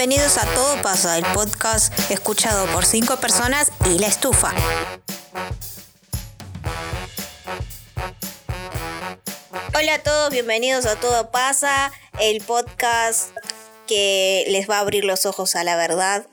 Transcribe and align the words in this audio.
Bienvenidos 0.00 0.38
a 0.38 0.46
Todo 0.54 0.80
Pasa, 0.80 1.18
el 1.18 1.26
podcast 1.34 1.92
escuchado 2.10 2.66
por 2.72 2.86
cinco 2.86 3.18
personas 3.18 3.70
y 3.84 3.98
la 3.98 4.06
estufa. 4.06 4.50
Hola 9.78 9.94
a 9.96 10.02
todos, 10.02 10.30
bienvenidos 10.30 10.86
a 10.86 10.96
Todo 10.98 11.30
Pasa, 11.30 11.92
el 12.18 12.42
podcast 12.42 13.36
que 13.86 14.46
les 14.48 14.70
va 14.70 14.78
a 14.78 14.80
abrir 14.80 15.04
los 15.04 15.26
ojos 15.26 15.54
a 15.54 15.64
la 15.64 15.76
verdad. 15.76 16.26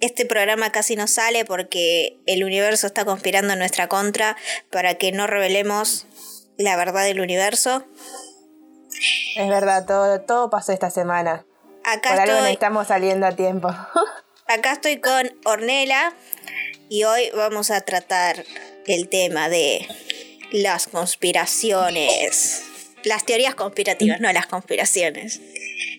Este 0.00 0.24
programa 0.24 0.70
casi 0.70 0.94
no 0.94 1.08
sale 1.08 1.44
porque 1.44 2.20
el 2.26 2.44
universo 2.44 2.86
está 2.86 3.04
conspirando 3.04 3.54
en 3.54 3.58
nuestra 3.58 3.88
contra 3.88 4.36
para 4.70 4.94
que 4.94 5.10
no 5.10 5.26
revelemos 5.26 6.06
la 6.58 6.76
verdad 6.76 7.02
del 7.02 7.20
universo. 7.20 7.84
Es 9.34 9.48
verdad, 9.48 9.84
todo, 9.84 10.20
todo 10.20 10.48
pasó 10.48 10.70
esta 10.70 10.90
semana. 10.90 11.44
Acá 11.84 12.10
Por 12.10 12.20
algo 12.20 12.32
no 12.32 12.38
estoy, 12.40 12.52
estamos 12.52 12.86
saliendo 12.88 13.26
a 13.26 13.32
tiempo. 13.32 13.68
acá 14.46 14.72
estoy 14.72 15.00
con 15.00 15.30
Ornela 15.44 16.12
y 16.88 17.04
hoy 17.04 17.30
vamos 17.34 17.70
a 17.70 17.80
tratar 17.82 18.44
el 18.86 19.08
tema 19.08 19.48
de 19.48 19.86
las 20.52 20.86
conspiraciones. 20.88 22.62
Las 23.04 23.24
teorías 23.24 23.54
conspirativas, 23.54 24.20
no 24.20 24.30
las 24.32 24.46
conspiraciones. 24.46 25.40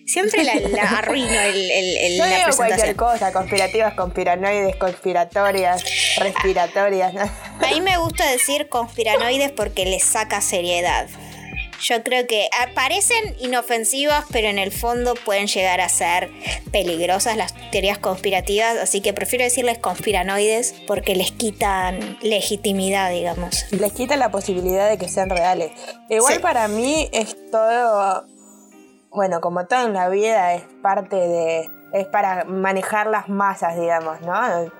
Siempre 0.06 0.44
la, 0.44 0.54
la 0.54 0.82
arruino 0.98 1.40
el, 1.40 1.70
el- 1.70 1.96
el- 1.96 2.18
la 2.18 2.26
digo 2.26 2.56
cualquier 2.56 2.94
cosa, 2.96 3.32
conspirativas, 3.32 3.94
conspiranoides, 3.94 4.76
conspiratorias, 4.76 5.82
respiratorias. 6.18 7.12
¿no? 7.14 7.22
A 7.22 7.70
mí 7.72 7.80
me 7.80 7.96
gusta 7.98 8.28
decir 8.30 8.68
conspiranoides 8.68 9.50
porque 9.52 9.84
les 9.84 10.04
saca 10.04 10.40
seriedad. 10.40 11.08
Yo 11.82 12.02
creo 12.04 12.26
que 12.28 12.48
parecen 12.74 13.34
inofensivas, 13.40 14.24
pero 14.30 14.46
en 14.48 14.58
el 14.58 14.70
fondo 14.70 15.14
pueden 15.14 15.48
llegar 15.48 15.80
a 15.80 15.88
ser 15.88 16.30
peligrosas 16.70 17.36
las 17.36 17.54
teorías 17.72 17.98
conspirativas, 17.98 18.76
así 18.76 19.00
que 19.00 19.12
prefiero 19.12 19.44
decirles 19.44 19.78
conspiranoides 19.78 20.74
porque 20.86 21.16
les 21.16 21.32
quitan 21.32 22.18
legitimidad, 22.22 23.10
digamos. 23.10 23.64
Les 23.72 23.92
quita 23.92 24.16
la 24.16 24.30
posibilidad 24.30 24.88
de 24.88 24.96
que 24.96 25.08
sean 25.08 25.28
reales. 25.30 25.72
Igual 26.08 26.34
Sí. 26.34 26.38
para 26.40 26.68
mí 26.68 27.08
es 27.12 27.36
todo, 27.50 28.24
bueno, 29.10 29.40
como 29.40 29.66
todo 29.66 29.86
en 29.86 29.92
la 29.94 30.08
vida 30.08 30.54
es 30.54 30.62
parte 30.82 31.16
de, 31.16 31.68
es 31.92 32.06
para 32.06 32.44
manejar 32.44 33.06
las 33.06 33.28
masas, 33.28 33.76
digamos, 33.76 34.20
¿no? 34.22 34.34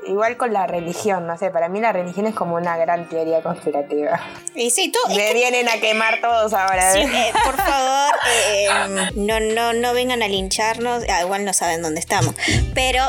Igual 0.06 0.36
con 0.36 0.52
la 0.52 0.66
religión, 0.66 1.26
no 1.26 1.36
sé, 1.36 1.50
para 1.50 1.68
mí 1.68 1.80
la 1.80 1.92
religión 1.92 2.26
es 2.26 2.34
como 2.34 2.54
una 2.56 2.76
gran 2.76 3.08
teoría 3.08 3.42
conspirativa. 3.42 4.18
Y 4.54 4.70
sí, 4.70 4.90
todo, 4.90 5.14
Me 5.14 5.26
que- 5.28 5.34
vienen 5.34 5.68
a 5.68 5.74
quemar 5.80 6.20
todos 6.20 6.52
ahora. 6.54 6.90
sí, 6.92 7.00
¿eh? 7.00 7.08
eh, 7.28 7.32
por 7.44 7.56
favor, 7.56 8.14
eh, 8.30 8.68
no, 9.16 9.40
no, 9.40 9.72
no 9.74 9.92
vengan 9.94 10.22
a 10.22 10.28
lincharnos, 10.28 11.04
ah, 11.10 11.20
igual 11.22 11.44
no 11.44 11.52
saben 11.52 11.82
dónde 11.82 12.00
estamos, 12.00 12.34
pero 12.74 13.02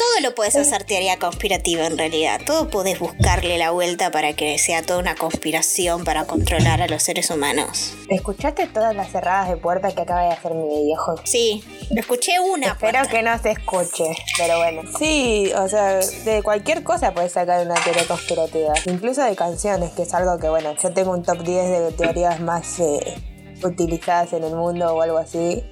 todo 0.00 0.20
lo 0.22 0.34
puedes 0.34 0.56
hacer 0.56 0.84
teoría 0.84 1.18
conspirativa 1.18 1.84
en 1.84 1.98
realidad. 1.98 2.40
Todo 2.46 2.70
puedes 2.70 2.98
buscarle 2.98 3.58
la 3.58 3.70
vuelta 3.70 4.10
para 4.10 4.32
que 4.32 4.56
sea 4.56 4.82
toda 4.82 4.98
una 4.98 5.14
conspiración 5.14 6.04
para 6.04 6.24
controlar 6.24 6.80
a 6.80 6.86
los 6.86 7.02
seres 7.02 7.28
humanos. 7.28 7.92
¿Escuchaste 8.08 8.66
todas 8.68 8.96
las 8.96 9.12
cerradas 9.12 9.50
de 9.50 9.58
puerta 9.58 9.92
que 9.92 10.00
acaba 10.00 10.22
de 10.22 10.30
hacer 10.30 10.54
mi 10.54 10.84
viejo? 10.84 11.16
Sí, 11.24 11.62
lo 11.90 12.00
escuché 12.00 12.40
una. 12.40 12.68
Espero 12.68 12.92
puerta. 12.92 13.10
que 13.10 13.22
no 13.22 13.38
se 13.38 13.50
escuche, 13.50 14.16
pero 14.38 14.56
bueno. 14.56 14.82
Sí, 14.98 15.52
o 15.54 15.68
sea, 15.68 15.96
de 15.96 16.42
cualquier 16.42 16.82
cosa 16.82 17.12
puedes 17.12 17.32
sacar 17.32 17.66
una 17.66 17.74
teoría 17.74 18.06
conspirativa. 18.06 18.72
Incluso 18.86 19.22
de 19.22 19.36
canciones, 19.36 19.92
que 19.92 20.04
es 20.04 20.14
algo 20.14 20.38
que, 20.38 20.48
bueno, 20.48 20.74
yo 20.82 20.94
tengo 20.94 21.10
un 21.10 21.22
top 21.22 21.42
10 21.42 21.68
de 21.68 21.92
teorías 21.92 22.40
más 22.40 22.80
eh, 22.80 23.18
utilizadas 23.62 24.32
en 24.32 24.44
el 24.44 24.54
mundo 24.54 24.94
o 24.94 25.02
algo 25.02 25.18
así, 25.18 25.62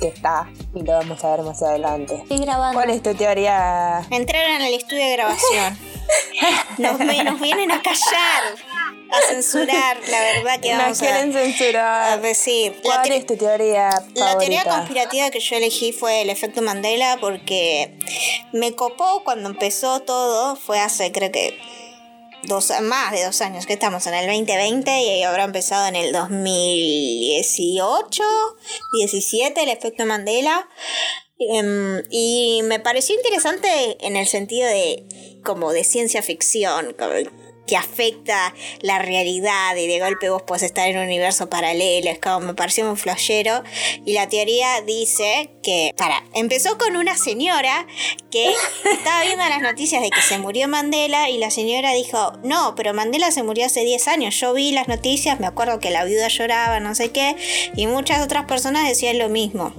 que 0.00 0.08
está, 0.08 0.48
y 0.74 0.82
lo 0.82 0.92
vamos 0.92 1.22
a 1.24 1.30
ver 1.36 1.42
más 1.42 1.62
adelante. 1.62 2.14
Estoy 2.16 2.38
grabando. 2.38 2.78
¿Cuál 2.78 2.90
es 2.90 3.02
tu 3.02 3.14
teoría? 3.14 4.06
Entraron 4.10 4.62
al 4.62 4.72
estudio 4.74 5.02
de 5.04 5.12
grabación. 5.12 5.78
Nos, 6.78 7.00
nos 7.00 7.40
vienen 7.40 7.72
a 7.72 7.82
callar, 7.82 8.44
a 9.10 9.28
censurar, 9.32 9.96
la 10.08 10.20
verdad 10.20 10.60
que 10.60 10.72
Nos 10.72 10.82
vamos 10.82 10.98
quieren 11.00 11.34
a, 11.36 11.40
a 11.40 11.42
censurar. 11.42 12.20
decir. 12.20 12.78
¿Cuál 12.84 13.02
te- 13.02 13.16
es 13.16 13.26
tu 13.26 13.36
teoría 13.36 13.90
La 14.14 14.38
teoría 14.38 14.62
conspirativa 14.64 15.30
que 15.30 15.40
yo 15.40 15.56
elegí 15.56 15.92
fue 15.92 16.22
el 16.22 16.30
efecto 16.30 16.62
Mandela 16.62 17.16
porque 17.20 17.98
me 18.52 18.72
copó 18.76 19.24
cuando 19.24 19.48
empezó 19.48 20.00
todo, 20.02 20.54
fue 20.54 20.78
hace 20.78 21.10
creo 21.10 21.32
que 21.32 21.58
dos, 22.46 22.72
más 22.82 23.12
de 23.12 23.24
dos 23.24 23.40
años 23.40 23.66
que 23.66 23.74
estamos 23.74 24.04
en 24.06 24.14
el 24.14 24.26
2020 24.26 25.02
y 25.02 25.22
habrá 25.22 25.44
empezado 25.44 25.86
en 25.86 25.94
el 25.96 26.12
2018, 26.12 28.22
17 28.92 29.62
el 29.62 29.68
efecto 29.68 30.06
Mandela. 30.06 30.68
Em, 31.38 32.02
y 32.10 32.62
me 32.64 32.80
pareció 32.80 33.14
interesante 33.14 33.98
en 34.00 34.16
el 34.16 34.26
sentido 34.26 34.66
de 34.68 35.04
como 35.44 35.72
de 35.72 35.84
ciencia 35.84 36.22
ficción, 36.22 36.96
como 36.98 37.12
que 37.66 37.76
afecta 37.76 38.54
la 38.80 38.98
realidad 38.98 39.76
y 39.76 39.86
de 39.86 40.00
golpe 40.00 40.30
vos 40.30 40.42
podés 40.42 40.62
estar 40.62 40.88
en 40.88 40.98
un 40.98 41.04
universo 41.04 41.48
paralelo, 41.48 42.10
es 42.10 42.18
como 42.18 42.40
me 42.40 42.54
pareció 42.54 42.84
muy 42.86 42.96
flashero. 42.96 43.62
Y 44.04 44.12
la 44.12 44.28
teoría 44.28 44.80
dice 44.82 45.50
que, 45.62 45.92
para, 45.96 46.22
empezó 46.34 46.78
con 46.78 46.96
una 46.96 47.16
señora 47.16 47.86
que 48.30 48.52
estaba 48.92 49.22
viendo 49.22 49.44
las 49.48 49.62
noticias 49.62 50.02
de 50.02 50.10
que 50.10 50.22
se 50.22 50.38
murió 50.38 50.68
Mandela 50.68 51.28
y 51.28 51.38
la 51.38 51.50
señora 51.50 51.92
dijo, 51.92 52.32
no, 52.44 52.74
pero 52.76 52.94
Mandela 52.94 53.30
se 53.30 53.42
murió 53.42 53.66
hace 53.66 53.84
10 53.84 54.08
años, 54.08 54.38
yo 54.38 54.52
vi 54.52 54.72
las 54.72 54.88
noticias, 54.88 55.40
me 55.40 55.46
acuerdo 55.46 55.80
que 55.80 55.90
la 55.90 56.04
viuda 56.04 56.28
lloraba, 56.28 56.80
no 56.80 56.94
sé 56.94 57.10
qué, 57.10 57.36
y 57.74 57.86
muchas 57.86 58.24
otras 58.24 58.44
personas 58.44 58.88
decían 58.88 59.18
lo 59.18 59.28
mismo. 59.28 59.72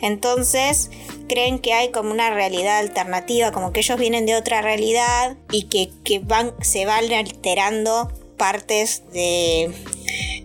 Entonces, 0.00 0.90
creen 1.28 1.58
que 1.58 1.72
hay 1.72 1.90
como 1.90 2.10
una 2.10 2.30
realidad 2.30 2.78
alternativa, 2.78 3.52
como 3.52 3.72
que 3.72 3.80
ellos 3.80 3.98
vienen 3.98 4.26
de 4.26 4.36
otra 4.36 4.62
realidad 4.62 5.36
y 5.50 5.64
que, 5.64 5.90
que 6.04 6.18
van, 6.18 6.54
se 6.60 6.86
van 6.86 7.12
alterando 7.12 8.12
partes 8.36 9.02
de, 9.12 9.72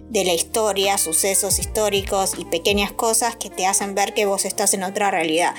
de 0.10 0.24
la 0.26 0.34
historia, 0.34 0.98
sucesos 0.98 1.60
históricos 1.60 2.34
y 2.38 2.46
pequeñas 2.46 2.92
cosas 2.92 3.36
que 3.36 3.50
te 3.50 3.66
hacen 3.66 3.94
ver 3.96 4.14
que 4.14 4.26
vos 4.26 4.44
estás 4.46 4.74
en 4.74 4.84
otra 4.84 5.12
realidad. 5.12 5.54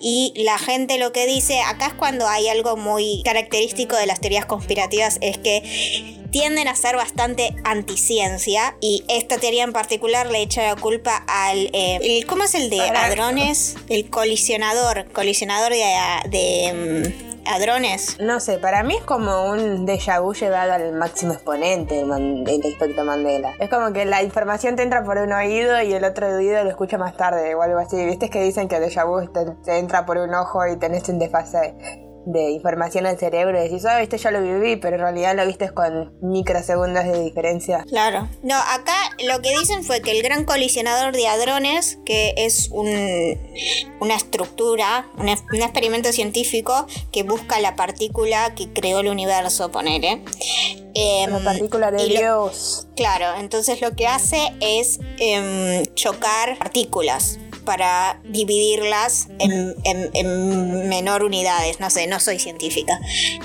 Y 0.00 0.32
la 0.36 0.58
gente 0.58 0.98
lo 0.98 1.12
que 1.12 1.26
dice, 1.26 1.60
acá 1.62 1.86
es 1.88 1.94
cuando 1.94 2.28
hay 2.28 2.48
algo 2.48 2.76
muy 2.76 3.22
característico 3.24 3.96
de 3.96 4.06
las 4.06 4.20
teorías 4.20 4.44
conspirativas, 4.46 5.18
es 5.22 5.38
que 5.38 6.14
tienden 6.30 6.68
a 6.68 6.76
ser 6.76 6.96
bastante 6.96 7.54
anticiencia 7.64 8.76
y 8.80 9.04
esta 9.08 9.38
teoría 9.38 9.64
en 9.64 9.72
particular 9.72 10.30
le 10.30 10.42
echa 10.42 10.62
la 10.62 10.76
culpa 10.76 11.24
al... 11.26 11.70
eh, 11.72 11.98
el- 12.02 12.26
¿Cómo 12.26 12.44
es 12.44 12.54
el 12.54 12.68
de 12.68 12.80
hadrones? 12.80 13.76
El 13.88 14.10
colisionador, 14.10 15.10
colisionador 15.12 15.72
de, 15.72 15.84
de 16.28 17.35
hadrones. 17.48 18.18
No 18.20 18.40
sé, 18.40 18.58
para 18.58 18.82
mí 18.82 18.96
es 18.96 19.02
como 19.04 19.50
un 19.50 19.86
déjà 19.86 20.20
vu 20.20 20.32
llevado 20.34 20.72
al 20.72 20.92
máximo 20.92 21.32
exponente 21.32 22.00
el, 22.00 22.06
man- 22.06 22.44
el 22.46 22.64
efecto 22.64 23.04
Mandela. 23.04 23.52
Es 23.58 23.68
como 23.70 23.92
que 23.92 24.04
la 24.04 24.22
información 24.22 24.76
te 24.76 24.82
entra 24.82 25.04
por 25.04 25.18
un 25.18 25.32
oído 25.32 25.80
y 25.82 25.92
el 25.92 26.04
otro 26.04 26.28
oído 26.28 26.62
lo 26.64 26.70
escucha 26.70 26.98
más 26.98 27.16
tarde 27.16 27.54
o 27.54 27.62
algo 27.62 27.78
así. 27.78 28.04
¿Viste 28.04 28.30
que 28.30 28.42
dicen 28.42 28.68
que 28.68 28.76
el 28.76 28.84
déjà 28.84 29.04
vu 29.06 29.26
te 29.64 29.78
entra 29.78 30.06
por 30.06 30.18
un 30.18 30.34
ojo 30.34 30.66
y 30.66 30.76
tenés 30.76 31.08
un 31.08 31.18
desfase 31.18 32.05
de 32.26 32.50
información 32.50 33.06
al 33.06 33.18
cerebro 33.18 33.58
y 33.58 33.68
decís, 33.68 33.84
oh, 33.84 33.98
viste, 34.00 34.18
ya 34.18 34.30
lo 34.32 34.42
viví, 34.42 34.76
pero 34.76 34.96
en 34.96 35.02
realidad 35.02 35.36
lo 35.36 35.46
viste 35.46 35.70
con 35.70 36.12
microsegundos 36.20 37.04
de 37.04 37.22
diferencia. 37.22 37.84
Claro. 37.88 38.28
No, 38.42 38.56
acá 38.56 38.94
lo 39.24 39.40
que 39.40 39.56
dicen 39.56 39.84
fue 39.84 40.02
que 40.02 40.10
el 40.10 40.22
gran 40.22 40.44
colisionador 40.44 41.14
de 41.14 41.28
hadrones, 41.28 41.98
que 42.04 42.34
es 42.36 42.68
un, 42.72 42.88
una 44.00 44.16
estructura, 44.16 45.08
un, 45.18 45.28
experimento 45.28 46.12
científico 46.12 46.86
que 47.12 47.22
busca 47.22 47.60
la 47.60 47.76
partícula 47.76 48.54
que 48.54 48.72
creó 48.72 49.00
el 49.00 49.08
universo, 49.08 49.70
ponele. 49.70 50.22
Em, 50.94 51.30
La 51.30 51.38
partícula 51.44 51.90
de 51.90 52.08
lo- 52.08 52.18
Dios. 52.18 52.88
Claro, 52.96 53.38
entonces 53.38 53.80
lo 53.80 53.94
que 53.94 54.06
hace 54.06 54.52
es 54.60 54.98
em, 55.18 55.84
chocar 55.94 56.58
partículas 56.58 57.38
para 57.66 58.18
dividirlas 58.24 59.28
en, 59.38 59.74
en- 59.84 60.10
en 60.14 60.88
menor 60.88 61.22
unidades. 61.22 61.78
No 61.80 61.90
sé, 61.90 62.06
no 62.06 62.18
soy 62.20 62.38
científica. 62.38 62.98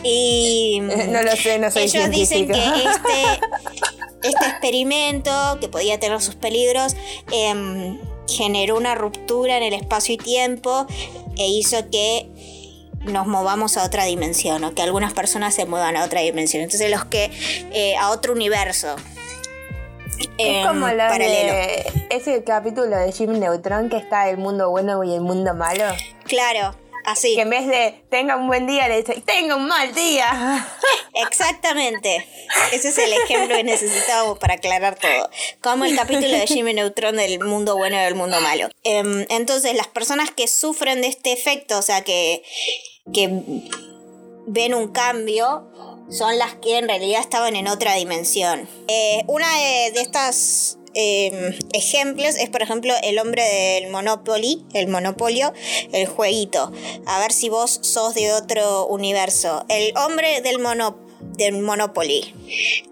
Y 0.03 0.79
No 1.09 1.21
lo 1.21 1.35
sé, 1.35 1.59
no 1.59 1.69
soy 1.69 1.83
ellos 1.83 2.09
dicen 2.09 2.47
que 2.47 2.53
este, 2.59 4.29
este 4.29 4.45
experimento, 4.45 5.57
que 5.59 5.67
podía 5.67 5.99
tener 5.99 6.21
sus 6.21 6.35
peligros, 6.35 6.95
em, 7.33 7.97
generó 8.29 8.77
una 8.77 8.95
ruptura 8.95 9.57
en 9.57 9.63
el 9.63 9.73
espacio 9.73 10.15
y 10.15 10.17
tiempo 10.17 10.85
e 11.37 11.49
hizo 11.49 11.89
que 11.89 12.29
nos 13.01 13.25
movamos 13.25 13.77
a 13.77 13.83
otra 13.83 14.05
dimensión 14.05 14.63
o 14.63 14.75
que 14.75 14.83
algunas 14.83 15.11
personas 15.11 15.55
se 15.55 15.65
muevan 15.65 15.97
a 15.97 16.05
otra 16.05 16.21
dimensión. 16.21 16.61
Entonces 16.63 16.89
los 16.91 17.03
que 17.05 17.31
eh, 17.73 17.95
a 17.97 18.11
otro 18.11 18.31
universo. 18.33 18.95
Es 20.37 20.67
como 20.67 20.87
lo 20.87 20.97
paralelo. 20.97 21.53
de 21.53 22.07
ese 22.09 22.43
capítulo 22.43 22.97
de 22.97 23.11
Jim 23.11 23.39
Neutron 23.39 23.89
que 23.89 23.97
está 23.97 24.29
el 24.29 24.37
mundo 24.37 24.69
bueno 24.69 25.03
y 25.03 25.13
el 25.13 25.21
mundo 25.21 25.53
malo. 25.53 25.85
Claro, 26.25 26.75
Así. 27.05 27.35
Que 27.35 27.41
en 27.41 27.49
vez 27.49 27.67
de 27.67 28.03
tenga 28.09 28.35
un 28.35 28.47
buen 28.47 28.67
día, 28.67 28.87
le 28.87 28.97
dice, 28.97 29.21
tenga 29.25 29.55
un 29.55 29.67
mal 29.67 29.93
día. 29.93 30.67
Exactamente. 31.13 32.25
Ese 32.71 32.89
es 32.89 32.97
el 32.97 33.13
ejemplo 33.13 33.55
que 33.55 33.63
necesitábamos 33.63 34.39
para 34.39 34.55
aclarar 34.55 34.97
todo. 34.97 35.29
Como 35.61 35.85
el 35.85 35.95
capítulo 35.95 36.29
de 36.29 36.47
Jimmy 36.47 36.73
Neutron 36.73 37.15
del 37.17 37.39
mundo 37.39 37.75
bueno 37.77 37.95
y 37.97 38.03
del 38.03 38.15
mundo 38.15 38.39
malo. 38.41 38.69
Em, 38.83 39.25
entonces, 39.29 39.75
las 39.75 39.87
personas 39.87 40.31
que 40.31 40.47
sufren 40.47 41.01
de 41.01 41.07
este 41.07 41.33
efecto, 41.33 41.77
o 41.77 41.81
sea, 41.81 42.03
que, 42.03 42.43
que 43.13 43.29
ven 44.47 44.73
un 44.73 44.91
cambio, 44.91 45.90
son 46.11 46.37
las 46.37 46.53
que 46.55 46.77
en 46.77 46.87
realidad 46.87 47.21
estaban 47.21 47.55
en 47.55 47.67
otra 47.67 47.95
dimensión. 47.95 48.67
Eh, 48.87 49.23
una 49.27 49.47
de, 49.57 49.91
de 49.91 50.01
estas 50.01 50.77
eh, 50.93 51.57
ejemplos 51.73 52.35
es, 52.35 52.49
por 52.49 52.61
ejemplo, 52.61 52.93
el 53.03 53.17
hombre 53.19 53.43
del 53.43 53.89
Monopoly, 53.89 54.65
el 54.73 54.87
Monopolio, 54.87 55.53
el 55.93 56.07
jueguito. 56.07 56.71
A 57.05 57.19
ver 57.19 57.31
si 57.31 57.49
vos 57.49 57.79
sos 57.81 58.13
de 58.13 58.33
otro 58.33 58.87
universo. 58.87 59.65
El 59.69 59.93
hombre 59.97 60.41
del 60.41 60.59
Monopoly 60.59 61.11
del 61.21 61.61
Monopoly. 61.61 62.33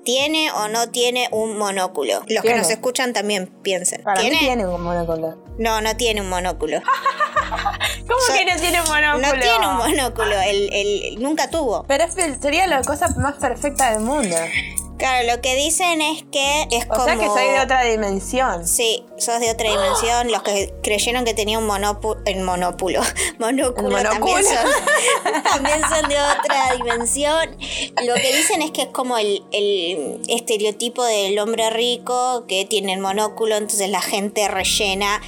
¿Tiene 0.04 0.52
o 0.52 0.68
no 0.68 0.90
tiene 0.90 1.28
un 1.32 1.58
monóculo? 1.58 2.22
Los 2.28 2.44
que 2.44 2.56
nos 2.56 2.70
escuchan 2.70 3.14
también 3.14 3.48
piensen. 3.48 4.04
Para 4.04 4.22
¿Tiene? 4.22 4.38
mí 4.38 4.42
tiene 4.42 4.68
un 4.68 4.82
monóculo. 4.82 5.38
No, 5.58 5.82
no 5.82 5.98
tiene 5.98 6.22
un 6.22 6.30
monóculo. 6.30 6.82
¿Cómo 8.10 8.20
So- 8.28 8.34
que 8.34 8.46
no 8.46 8.56
tiene 8.60 8.82
un 8.82 8.88
monóculo? 8.88 9.28
No 9.28 9.34
tiene 9.42 9.68
un 9.68 9.78
monóculo. 9.78 10.42
El, 10.42 10.74
el- 10.74 11.22
nunca 11.22 11.50
tuvo. 11.50 11.86
Pero 11.88 12.04
es, 12.04 12.14
sería 12.42 12.68
la 12.68 12.82
cosa 12.82 13.08
más 13.18 13.36
perfecta 13.36 13.92
del 13.92 14.02
mundo. 14.02 14.36
Claro, 14.98 15.34
lo 15.34 15.40
que 15.42 15.56
dicen 15.56 16.02
es 16.02 16.24
que 16.30 16.68
es 16.72 16.84
O 16.86 16.90
como... 16.90 17.06
sea 17.06 17.16
que 17.18 17.26
soy 17.28 17.46
de 17.48 17.62
otra 17.62 17.84
dimensión. 17.86 18.68
Sí, 18.68 19.06
sos 19.18 19.40
de 19.40 19.50
otra 19.50 19.70
dimensión. 19.70 20.30
Los 20.30 20.44
que 20.44 20.74
creyeron 20.84 21.24
que 21.24 21.34
tenía 21.34 21.58
un 21.58 21.66
monóculo, 21.66 22.20
el 22.26 22.42
monóculo, 22.42 23.00
monóculo, 23.40 23.98
El 23.98 24.04
También, 24.04 24.36
monóculo. 24.36 24.44
son, 24.44 25.44
también 25.44 25.82
son 25.88 26.10
de 26.10 26.16
otra 26.20 26.74
dimensión. 26.76 27.58
Lo 28.06 28.16
que 28.16 28.36
dicen 28.36 28.62
es 28.62 28.72
que 28.72 28.82
es 28.82 28.88
como 28.90 29.18
el, 29.18 29.42
el 29.54 30.20
estereotipo 30.28 31.06
del 31.06 31.40
hombre 31.40 31.70
rico 31.70 32.44
que 32.50 32.66
tiene 32.66 32.92
el 32.92 33.00
monóculo, 33.00 33.56
entonces 33.56 33.90
la 33.90 34.02
gente 34.02 34.50
rellena 34.50 35.22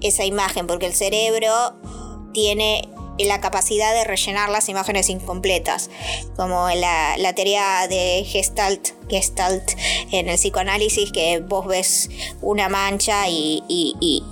esa 0.00 0.24
imagen 0.24 0.66
porque 0.66 0.86
el 0.86 0.94
cerebro 0.94 1.74
tiene 2.32 2.88
la 3.18 3.40
capacidad 3.40 3.92
de 3.94 4.04
rellenar 4.04 4.48
las 4.48 4.68
imágenes 4.68 5.08
incompletas, 5.10 5.90
como 6.36 6.68
la, 6.70 7.16
la 7.18 7.34
teoría 7.34 7.86
de 7.88 8.24
Gestalt, 8.26 8.88
Gestalt 9.08 9.70
en 10.10 10.28
el 10.28 10.36
psicoanálisis, 10.36 11.12
que 11.12 11.40
vos 11.40 11.66
ves 11.66 12.08
una 12.40 12.68
mancha 12.68 13.28
y, 13.28 13.62
y- 13.68 13.94
y- 14.00 14.22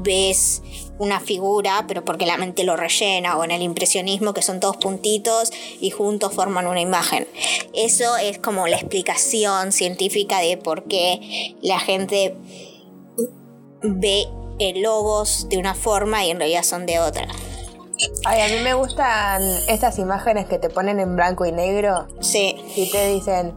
ves 0.00 0.62
una 0.98 1.20
figura, 1.20 1.84
pero 1.86 2.04
porque 2.04 2.26
la 2.26 2.36
mente 2.36 2.64
lo 2.64 2.76
rellena, 2.76 3.36
o 3.36 3.44
en 3.44 3.52
el 3.52 3.62
impresionismo, 3.62 4.34
que 4.34 4.42
son 4.42 4.58
todos 4.58 4.76
puntitos 4.78 5.52
y 5.80 5.90
juntos 5.90 6.32
forman 6.34 6.66
una 6.66 6.80
imagen. 6.80 7.28
Eso 7.72 8.16
es 8.16 8.38
como 8.38 8.66
la 8.66 8.76
explicación 8.76 9.70
científica 9.70 10.40
de 10.40 10.56
por 10.56 10.84
qué 10.88 11.54
la 11.62 11.78
gente 11.78 12.34
ve 13.82 14.26
logos 14.76 15.48
de 15.48 15.58
una 15.58 15.74
forma 15.74 16.24
y 16.24 16.30
en 16.30 16.38
realidad 16.38 16.62
son 16.62 16.86
de 16.86 17.00
otra. 17.00 17.26
Ay, 18.24 18.40
a 18.40 18.48
mí 18.48 18.62
me 18.62 18.74
gustan 18.74 19.42
estas 19.68 19.98
imágenes 19.98 20.46
que 20.46 20.58
te 20.58 20.70
ponen 20.70 20.98
en 20.98 21.14
blanco 21.14 21.46
y 21.46 21.52
negro 21.52 22.08
Sí, 22.20 22.56
y 22.74 22.90
te 22.90 23.08
dicen, 23.08 23.54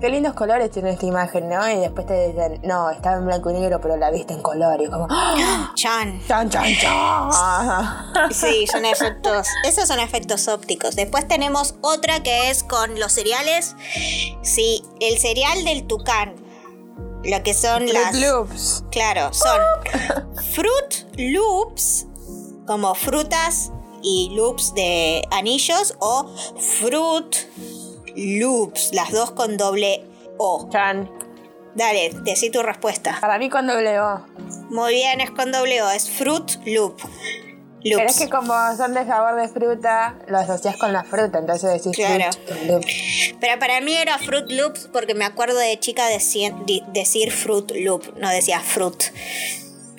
qué 0.00 0.08
lindos 0.08 0.32
colores 0.34 0.70
tiene 0.70 0.90
esta 0.90 1.06
imagen, 1.06 1.48
¿no? 1.48 1.68
Y 1.70 1.76
después 1.76 2.06
te 2.06 2.28
dicen, 2.28 2.60
no, 2.64 2.90
estaba 2.90 3.16
en 3.16 3.26
blanco 3.26 3.50
y 3.50 3.54
negro, 3.54 3.80
pero 3.80 3.96
la 3.96 4.10
viste 4.10 4.32
en 4.32 4.42
color. 4.42 4.80
Y 4.80 4.88
como, 4.88 5.06
¡Ah! 5.10 5.72
Chan. 5.74 6.20
¡chan, 6.26 6.48
chan, 6.48 6.74
chan! 6.80 8.32
Sí, 8.32 8.66
son 8.66 8.84
efectos. 8.84 9.46
Esos 9.66 9.86
son 9.86 10.00
efectos 10.00 10.48
ópticos. 10.48 10.96
Después 10.96 11.28
tenemos 11.28 11.74
otra 11.82 12.22
que 12.22 12.50
es 12.50 12.62
con 12.62 12.98
los 12.98 13.12
cereales. 13.12 13.76
Sí, 14.42 14.82
el 15.00 15.18
cereal 15.18 15.64
del 15.64 15.86
tucán. 15.86 16.34
Lo 17.24 17.42
que 17.42 17.54
son 17.54 17.88
Fruit 17.88 17.92
las. 17.92 18.14
Loops. 18.14 18.84
Claro, 18.90 19.32
son 19.32 19.60
Fruit 20.52 21.18
Loops, 21.18 22.06
como 22.66 22.94
frutas 22.94 23.70
y 24.02 24.30
loops 24.34 24.74
de 24.74 25.22
anillos, 25.30 25.94
o 25.98 26.26
Fruit 26.78 27.36
Loops, 28.16 28.92
las 28.92 29.12
dos 29.12 29.32
con 29.32 29.56
doble 29.56 30.04
O. 30.38 30.68
Chan. 30.70 31.10
Dale, 31.74 32.10
decí 32.24 32.50
tu 32.50 32.62
respuesta. 32.62 33.18
Para 33.20 33.38
mí 33.38 33.48
con 33.48 33.66
doble 33.66 34.00
O. 34.00 34.24
Muy 34.70 34.94
bien, 34.94 35.20
es 35.20 35.30
con 35.30 35.52
doble 35.52 35.82
O, 35.82 35.90
es 35.90 36.10
Fruit 36.10 36.50
Loop. 36.66 37.00
Pero 37.82 37.98
es 38.00 38.04
Loops. 38.04 38.18
que 38.18 38.28
como 38.28 38.52
son 38.76 38.94
de 38.94 39.06
sabor 39.06 39.40
de 39.40 39.48
fruta, 39.48 40.14
lo 40.28 40.38
asocias 40.38 40.76
con 40.76 40.92
la 40.92 41.02
fruta, 41.04 41.38
entonces 41.38 41.72
decís 41.82 41.96
Claro. 41.96 42.24
Fruit 42.46 42.62
Loop. 42.70 42.84
Pero 43.40 43.58
para 43.58 43.80
mí 43.80 43.94
era 43.96 44.18
Fruit 44.18 44.50
Loops 44.50 44.88
porque 44.92 45.14
me 45.14 45.24
acuerdo 45.24 45.58
de 45.58 45.78
chica 45.80 46.04
decir 46.08 47.30
Fruit 47.32 47.70
Loop, 47.76 48.16
no 48.18 48.28
decía 48.30 48.60
Fruit 48.60 49.02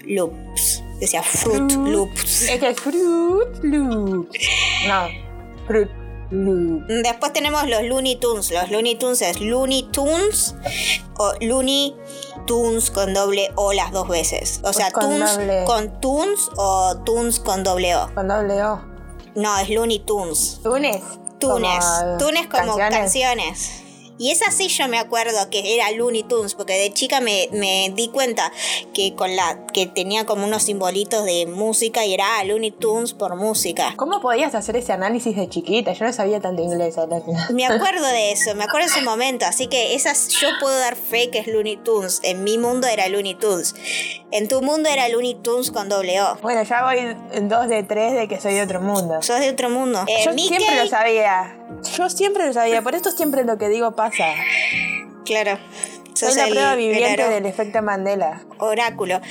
Loops, 0.06 0.84
decía 1.00 1.24
Fruit 1.24 1.72
Loops. 1.72 2.44
Es 2.50 2.60
que 2.60 2.74
Fruit 2.76 3.64
Loops. 3.64 4.40
No, 4.88 5.08
Fruit 5.68 5.90
Después 6.32 7.34
tenemos 7.34 7.68
los 7.68 7.84
Looney 7.84 8.16
Tunes. 8.16 8.52
Los 8.52 8.72
Looney 8.72 8.96
Tunes 8.96 9.22
es 9.22 9.42
Looney 9.42 9.84
Tunes 9.92 10.56
o 11.18 11.34
Looney 11.42 11.96
Tunes 12.48 12.90
con 12.90 13.14
doble 13.14 13.52
O 13.56 13.74
las 13.74 13.92
dos 13.92 14.08
veces. 14.08 14.62
O 14.64 14.72
sea, 14.74 14.92
con 14.92 15.04
Tunes 15.04 15.36
doble. 15.38 15.64
con 15.66 16.00
Tunes 16.00 16.50
o 16.56 16.96
Tunes 17.06 17.40
con 17.40 17.64
doble 17.64 17.96
O. 17.96 18.14
Con 18.14 18.28
doble 18.28 18.64
O. 18.64 18.82
No, 19.36 19.58
es 19.60 19.70
Looney 19.70 20.00
Tunes. 20.00 20.60
Tunes. 20.64 21.02
Tunes. 21.40 21.86
Como, 21.86 22.18
Tunes 22.18 22.48
como 22.48 22.78
canciones. 22.78 22.98
canciones. 22.98 23.84
Y 24.22 24.30
esa 24.30 24.52
sí 24.52 24.68
yo 24.68 24.88
me 24.88 25.00
acuerdo 25.00 25.50
que 25.50 25.74
era 25.74 25.90
Looney 25.90 26.22
Tunes, 26.22 26.54
porque 26.54 26.74
de 26.74 26.94
chica 26.94 27.22
me, 27.22 27.50
me 27.54 27.92
di 27.96 28.08
cuenta 28.10 28.52
que 28.94 29.16
con 29.16 29.36
la 29.36 29.66
que 29.74 29.88
tenía 29.88 30.28
como 30.28 30.46
unos 30.46 30.62
simbolitos 30.62 31.26
de 31.26 31.48
música 31.48 32.06
y 32.06 32.14
era 32.14 32.38
ah, 32.38 32.44
Looney 32.44 32.70
Tunes 32.70 33.14
por 33.14 33.36
música. 33.36 33.96
¿Cómo 33.98 34.22
podías 34.22 34.54
hacer 34.54 34.76
ese 34.76 34.94
análisis 34.94 35.36
de 35.36 35.50
chiquita? 35.50 35.94
Yo 35.94 36.06
no 36.06 36.14
sabía 36.14 36.40
tanto 36.40 36.62
inglés. 36.62 36.94
¿sabes? 36.94 37.24
Me 37.50 37.66
acuerdo 37.66 38.06
de 38.10 38.32
eso, 38.32 38.54
me 38.54 38.64
acuerdo 38.64 38.88
de 38.88 38.94
ese 38.94 39.02
momento, 39.02 39.48
así 39.48 39.66
que 39.66 39.96
esas 39.96 40.28
yo 40.28 40.50
puedo 40.60 40.78
dar 40.78 40.96
fe 40.96 41.32
que 41.32 41.40
es 41.40 41.48
Looney 41.48 41.78
Tunes. 41.78 42.20
En 42.22 42.44
mi 42.44 42.60
mundo 42.60 42.86
era 42.86 43.08
Looney 43.08 43.34
Tunes. 43.34 43.74
En 44.30 44.48
tu 44.48 44.62
mundo 44.62 44.88
era 44.88 45.10
Looney 45.10 45.34
Tunes 45.34 45.72
con 45.72 45.90
doble 45.90 46.22
O. 46.22 46.36
Bueno, 46.44 46.62
ya 46.62 46.84
voy 46.84 47.00
en 47.34 47.50
dos 47.50 47.68
de 47.68 47.82
tres 47.82 48.14
de 48.14 48.28
que 48.28 48.40
soy 48.40 48.54
de 48.54 48.62
otro 48.62 48.82
mundo. 48.82 49.20
Sos 49.24 49.40
de 49.40 49.50
otro 49.50 49.72
mundo. 49.72 50.06
Eh, 50.08 50.22
Yo 50.24 50.34
Mickey, 50.34 50.60
siempre 50.60 50.84
lo 50.84 50.88
sabía. 50.88 51.58
Yo 51.98 52.10
siempre 52.10 52.46
lo 52.48 52.54
sabía. 52.54 52.82
Por 52.82 52.96
esto 52.96 53.12
siempre 53.12 53.44
lo 53.44 53.58
que 53.58 53.70
digo 53.70 53.92
pasa. 53.96 54.26
Claro. 55.26 55.58
Soy 56.14 56.36
la 56.36 56.44
el- 56.44 56.50
prueba 56.52 56.76
viviente 56.76 57.30
del 57.30 57.46
efecto 57.46 57.82
Mandela. 57.82 58.44
oráculo. 58.60 59.22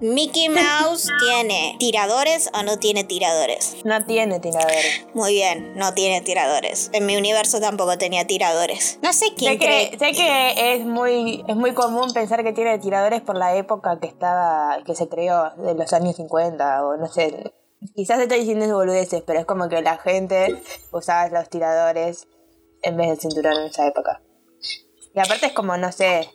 Mickey 0.00 0.48
Mouse 0.50 1.08
tiene 1.20 1.76
tiradores 1.78 2.48
o 2.54 2.62
no 2.62 2.78
tiene 2.78 3.04
tiradores. 3.04 3.76
No 3.84 4.06
tiene 4.06 4.38
tiradores. 4.40 5.04
Muy 5.14 5.32
bien, 5.34 5.74
no 5.76 5.92
tiene 5.94 6.20
tiradores. 6.22 6.90
En 6.92 7.06
mi 7.06 7.16
universo 7.16 7.60
tampoco 7.60 7.98
tenía 7.98 8.26
tiradores. 8.26 8.98
No 9.02 9.12
sé 9.12 9.26
quién 9.36 9.54
Sé 9.54 9.58
cree. 9.58 9.90
que, 9.90 9.98
sé 9.98 10.12
que 10.12 10.74
es 10.76 10.86
muy 10.86 11.44
es 11.48 11.56
muy 11.56 11.74
común 11.74 12.12
pensar 12.14 12.42
que 12.44 12.52
tiene 12.52 12.78
tiradores 12.78 13.20
por 13.20 13.36
la 13.36 13.54
época 13.56 13.98
que 14.00 14.06
estaba 14.06 14.78
que 14.86 14.94
se 14.94 15.08
creó, 15.08 15.50
de 15.56 15.74
los 15.74 15.92
años 15.92 16.16
50 16.16 16.86
o 16.86 16.96
no 16.96 17.08
sé. 17.08 17.52
Quizás 17.94 18.18
estoy 18.20 18.40
diciendo 18.40 18.74
boludeces, 18.74 19.22
pero 19.22 19.40
es 19.40 19.46
como 19.46 19.68
que 19.68 19.80
la 19.82 19.98
gente 19.98 20.60
usaba 20.90 21.28
los 21.28 21.48
tiradores 21.48 22.26
en 22.82 22.96
vez 22.96 23.08
del 23.08 23.20
cinturón 23.20 23.52
en 23.54 23.66
esa 23.66 23.86
época. 23.86 24.20
Y 25.14 25.20
aparte 25.20 25.46
es 25.46 25.52
como, 25.52 25.76
no 25.76 25.92
sé, 25.92 26.28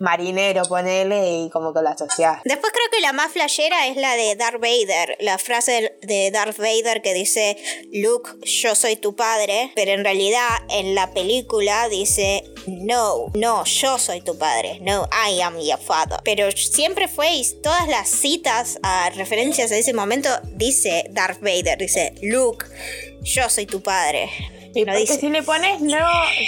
marinero, 0.00 0.64
ponele 0.64 1.42
y 1.42 1.50
como 1.50 1.72
que 1.72 1.82
lo 1.82 1.88
asociás. 1.88 2.40
Después 2.44 2.72
creo 2.72 2.86
que 2.90 3.00
la 3.00 3.12
más 3.12 3.32
flashera 3.32 3.86
es 3.86 3.96
la 3.96 4.16
de 4.16 4.34
Darth 4.34 4.60
Vader, 4.60 5.16
la 5.20 5.38
frase 5.38 5.96
de 6.02 6.30
Darth 6.30 6.58
Vader 6.58 7.02
que 7.02 7.14
dice 7.14 7.56
Luke, 7.92 8.30
yo 8.42 8.74
soy 8.74 8.96
tu 8.96 9.14
padre, 9.14 9.72
pero 9.76 9.92
en 9.92 10.02
realidad 10.02 10.48
en 10.70 10.94
la 10.94 11.12
película 11.12 11.88
dice 11.88 12.44
no, 12.66 13.26
no, 13.34 13.64
yo 13.64 13.98
soy 13.98 14.22
tu 14.22 14.36
padre, 14.36 14.78
no, 14.80 15.08
I 15.12 15.40
am 15.42 15.58
your 15.58 15.78
father. 15.78 16.18
Pero 16.24 16.50
siempre 16.50 17.06
fue 17.06 17.30
todas 17.62 17.86
las 17.88 18.08
citas 18.08 18.78
a 18.82 19.10
referencias 19.10 19.70
a 19.70 19.76
ese 19.76 19.92
momento 19.92 20.28
dice 20.52 21.04
Darth 21.10 21.40
Vader, 21.40 21.78
dice 21.78 22.14
Luke, 22.22 22.66
yo 23.22 23.48
soy 23.48 23.66
tu 23.66 23.82
padre. 23.82 24.30
Y 24.74 24.80
No 24.84 24.92
porque 24.92 25.00
dice, 25.00 25.18
si 25.18 25.28
le 25.28 25.42
pones 25.42 25.80
no, 25.80 25.98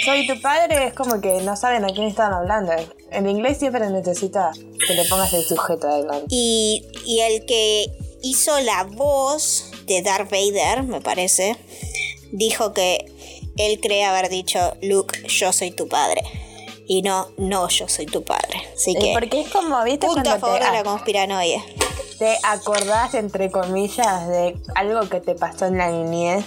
soy 0.05 0.25
tu 0.27 0.39
padre, 0.41 0.87
es 0.87 0.93
como 0.93 1.19
que 1.19 1.41
no 1.41 1.55
saben 1.57 1.83
a 1.83 1.87
quién 1.87 2.07
están 2.07 2.33
hablando. 2.33 2.71
En 3.11 3.27
inglés 3.29 3.57
siempre 3.57 3.89
necesita 3.89 4.51
que 4.87 4.93
le 4.93 5.05
pongas 5.05 5.33
el 5.33 5.43
sujeto 5.43 5.87
adelante. 5.87 6.27
Y, 6.29 6.85
y 7.05 7.19
el 7.19 7.45
que 7.45 7.87
hizo 8.21 8.59
la 8.61 8.83
voz 8.85 9.71
de 9.87 10.01
Darth 10.01 10.31
Vader, 10.31 10.83
me 10.83 11.01
parece, 11.01 11.57
dijo 12.31 12.73
que 12.73 13.05
él 13.57 13.79
cree 13.81 14.05
haber 14.05 14.29
dicho, 14.29 14.75
Luke, 14.81 15.27
yo 15.27 15.51
soy 15.53 15.71
tu 15.71 15.87
padre. 15.87 16.21
Y 16.85 17.01
no, 17.01 17.29
no, 17.37 17.69
yo 17.69 17.87
soy 17.87 18.05
tu 18.05 18.23
padre. 18.23 18.61
Así 18.75 18.93
que, 18.95 19.13
Porque 19.13 19.41
es 19.41 19.49
como, 19.49 19.81
¿viste? 19.83 20.07
punto 20.07 20.29
a 20.29 20.39
favor 20.39 20.59
te, 20.59 20.65
de 20.65 20.71
la 20.71 20.83
conspiranoia. 20.83 21.63
te 22.19 22.37
acordás, 22.43 23.13
entre 23.13 23.51
comillas, 23.51 24.27
de 24.27 24.57
algo 24.75 25.07
que 25.07 25.21
te 25.21 25.35
pasó 25.35 25.65
en 25.65 25.77
la 25.77 25.89
niñez, 25.89 26.43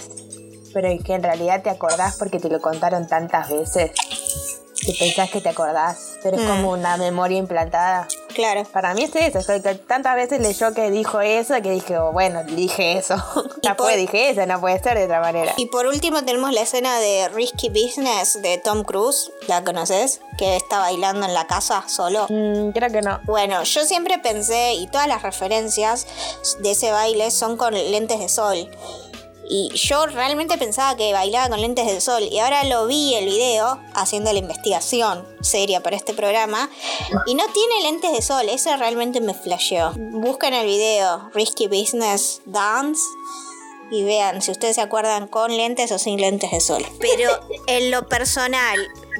pero 0.73 0.89
que 1.03 1.13
en 1.13 1.23
realidad 1.23 1.61
te 1.63 1.69
acordás 1.69 2.15
porque 2.17 2.39
te 2.39 2.49
lo 2.49 2.59
contaron 2.61 3.07
tantas 3.07 3.49
veces 3.49 3.91
que 4.85 4.93
pensás 4.93 5.29
que 5.31 5.41
te 5.41 5.49
acordás, 5.49 6.17
pero 6.23 6.37
es 6.37 6.43
Mm. 6.43 6.47
como 6.47 6.71
una 6.71 6.95
memoria 6.97 7.37
implantada. 7.37 8.07
Claro. 8.33 8.63
Para 8.71 8.93
mí 8.93 9.03
es 9.03 9.15
eso, 9.15 9.39
es 9.39 9.47
que 9.63 9.75
tantas 9.75 10.15
veces 10.15 10.39
leyó 10.39 10.71
que 10.73 10.91
dijo 10.91 11.19
eso 11.19 11.55
que 11.63 11.71
dije, 11.71 11.97
oh, 11.97 12.11
bueno, 12.13 12.43
dije 12.43 12.97
eso. 12.97 13.15
Por- 13.63 13.75
fue, 13.87 13.97
dije 13.97 14.29
eso, 14.29 14.45
no 14.45 14.61
puede 14.61 14.81
ser 14.81 14.97
de 14.97 15.05
otra 15.05 15.19
manera. 15.19 15.53
Y 15.57 15.65
por 15.65 15.87
último 15.87 16.23
tenemos 16.23 16.53
la 16.53 16.61
escena 16.61 16.99
de 16.99 17.27
Risky 17.29 17.69
Business 17.69 18.39
de 18.41 18.59
Tom 18.59 18.83
Cruise, 18.83 19.31
¿la 19.47 19.63
conoces? 19.63 20.21
Que 20.37 20.55
está 20.55 20.77
bailando 20.79 21.25
en 21.25 21.33
la 21.33 21.47
casa 21.47 21.83
solo. 21.89 22.27
Mm, 22.29 22.69
creo 22.71 22.91
que 22.91 23.01
no. 23.01 23.19
Bueno, 23.25 23.63
yo 23.63 23.83
siempre 23.85 24.19
pensé, 24.19 24.75
y 24.75 24.87
todas 24.87 25.07
las 25.07 25.23
referencias 25.23 26.05
de 26.59 26.71
ese 26.71 26.91
baile 26.91 27.31
son 27.31 27.57
con 27.57 27.73
lentes 27.73 28.19
de 28.19 28.29
sol. 28.29 28.69
Y 29.49 29.69
yo 29.73 30.05
realmente 30.07 30.57
pensaba 30.57 30.95
que 30.97 31.13
bailaba 31.13 31.49
con 31.49 31.61
lentes 31.61 31.85
de 31.85 32.01
sol. 32.01 32.23
Y 32.23 32.39
ahora 32.39 32.63
lo 32.65 32.87
vi 32.87 33.13
el 33.15 33.25
video 33.25 33.79
haciendo 33.93 34.31
la 34.33 34.39
investigación 34.39 35.25
seria 35.41 35.81
para 35.81 35.95
este 35.95 36.13
programa. 36.13 36.69
Y 37.25 37.35
no 37.35 37.43
tiene 37.53 37.83
lentes 37.83 38.11
de 38.11 38.21
sol. 38.21 38.49
Eso 38.49 38.75
realmente 38.77 39.21
me 39.21 39.33
flasheó. 39.33 39.93
Busquen 39.95 40.53
el 40.53 40.65
video 40.65 41.29
Risky 41.33 41.67
Business 41.67 42.41
Dance. 42.45 43.01
Y 43.89 44.03
vean 44.03 44.41
si 44.41 44.51
ustedes 44.51 44.75
se 44.75 44.81
acuerdan 44.81 45.27
con 45.27 45.55
lentes 45.55 45.91
o 45.93 45.99
sin 45.99 46.19
lentes 46.19 46.51
de 46.51 46.59
sol. 46.59 46.85
Pero 46.99 47.31
en 47.67 47.89
lo 47.89 48.07
personal, 48.07 48.77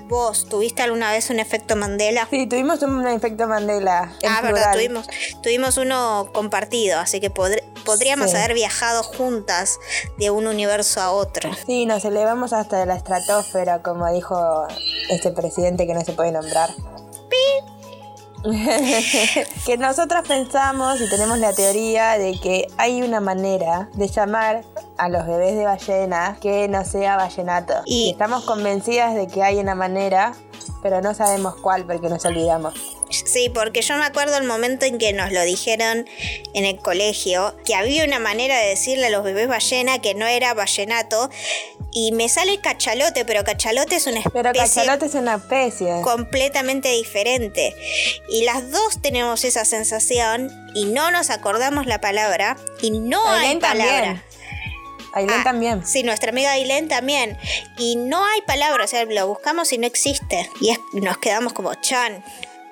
¿vos 0.07 0.47
tuviste 0.49 0.81
alguna 0.81 1.11
vez 1.11 1.29
un 1.29 1.39
efecto 1.39 1.75
Mandela? 1.75 2.27
Sí, 2.29 2.47
tuvimos 2.47 2.81
un 2.81 3.05
efecto 3.07 3.47
Mandela. 3.47 4.11
en 4.21 4.29
Ah, 4.31 4.41
verdad, 4.41 4.73
tuvimos, 4.73 5.07
tuvimos 5.43 5.77
uno 5.77 6.29
compartido, 6.33 6.99
así 6.99 7.19
que 7.19 7.31
podr- 7.33 7.63
podríamos 7.85 8.31
Sí. 8.31 8.37
haber 8.37 8.53
viajado 8.53 9.03
juntas 9.03 9.79
de 10.17 10.29
un 10.29 10.47
universo 10.47 11.01
a 11.01 11.11
otro. 11.11 11.49
Sí, 11.65 11.85
nos 11.85 12.03
elevamos 12.05 12.53
hasta 12.53 12.85
la 12.85 12.95
estratosfera, 12.95 13.81
como 13.81 14.11
dijo 14.11 14.67
este 15.09 15.31
presidente 15.31 15.85
que 15.87 15.93
no 15.93 16.01
se 16.03 16.13
puede 16.13 16.31
nombrar. 16.31 16.69
que 19.65 19.77
nosotros 19.77 20.27
pensamos 20.27 20.99
y 21.01 21.09
tenemos 21.09 21.37
la 21.39 21.53
teoría 21.53 22.17
de 22.17 22.39
que 22.39 22.67
hay 22.77 23.01
una 23.01 23.19
manera 23.19 23.89
de 23.93 24.07
llamar 24.07 24.63
a 24.97 25.09
los 25.09 25.25
bebés 25.27 25.55
de 25.57 25.65
ballena 25.65 26.37
que 26.41 26.67
no 26.67 26.83
sea 26.85 27.15
vallenato. 27.17 27.73
Y- 27.85 28.07
Y 28.07 28.11
estamos 28.11 28.43
convencidas 28.45 29.13
de 29.15 29.27
que 29.27 29.43
hay 29.43 29.57
una 29.59 29.75
manera, 29.75 30.33
pero 30.81 31.01
no 31.01 31.13
sabemos 31.13 31.55
cuál 31.55 31.85
porque 31.85 32.09
nos 32.09 32.23
olvidamos. 32.25 32.96
Sí, 33.09 33.49
porque 33.49 33.81
yo 33.81 33.95
me 33.97 34.05
acuerdo 34.05 34.37
el 34.37 34.43
momento 34.43 34.85
en 34.85 34.97
que 34.97 35.13
nos 35.13 35.31
lo 35.31 35.41
dijeron 35.43 36.07
en 36.53 36.65
el 36.65 36.77
colegio, 36.77 37.55
que 37.65 37.73
había 37.75 38.03
una 38.03 38.19
manera 38.19 38.57
de 38.59 38.67
decirle 38.69 39.07
a 39.07 39.09
los 39.09 39.23
bebés 39.23 39.47
ballena 39.47 39.99
que 40.01 40.13
no 40.13 40.27
era 40.27 40.53
vallenato, 40.53 41.29
y 41.91 42.11
me 42.11 42.27
sale 42.29 42.59
cachalote, 42.59 43.23
pero 43.25 43.43
cachalote 43.43 43.95
es 43.95 44.05
una 44.07 44.19
especie 44.19 44.41
Pero 44.43 44.53
cachalote 44.53 45.05
es 45.05 45.13
una 45.15 45.35
especie. 45.35 46.01
completamente 46.03 46.89
diferente. 46.89 47.73
Y 48.29 48.43
las 48.43 48.69
dos 48.71 49.01
tenemos 49.01 49.43
esa 49.45 49.63
sensación 49.65 50.51
y 50.75 50.85
no 50.85 51.09
nos 51.11 51.29
acordamos 51.29 51.85
la 51.87 52.01
palabra 52.01 52.57
y 52.81 52.91
no 52.91 53.27
hay 53.31 53.55
palabra. 53.57 53.87
también. 53.95 54.23
Ailén 55.13 55.35
Ah, 55.39 55.43
también. 55.43 55.87
Sí, 55.87 56.03
nuestra 56.03 56.29
amiga 56.29 56.51
Ailén 56.51 56.87
también. 56.89 57.37
Y 57.77 57.95
no 57.95 58.23
hay 58.23 58.41
palabra, 58.41 58.83
o 58.83 58.87
sea, 58.87 59.03
lo 59.05 59.27
buscamos 59.27 59.71
y 59.73 59.79
no 59.79 59.87
existe. 59.87 60.47
Y 60.61 60.69
es- 60.71 60.79
nos 60.93 61.17
quedamos 61.17 61.53
como 61.53 61.73
chan, 61.75 62.23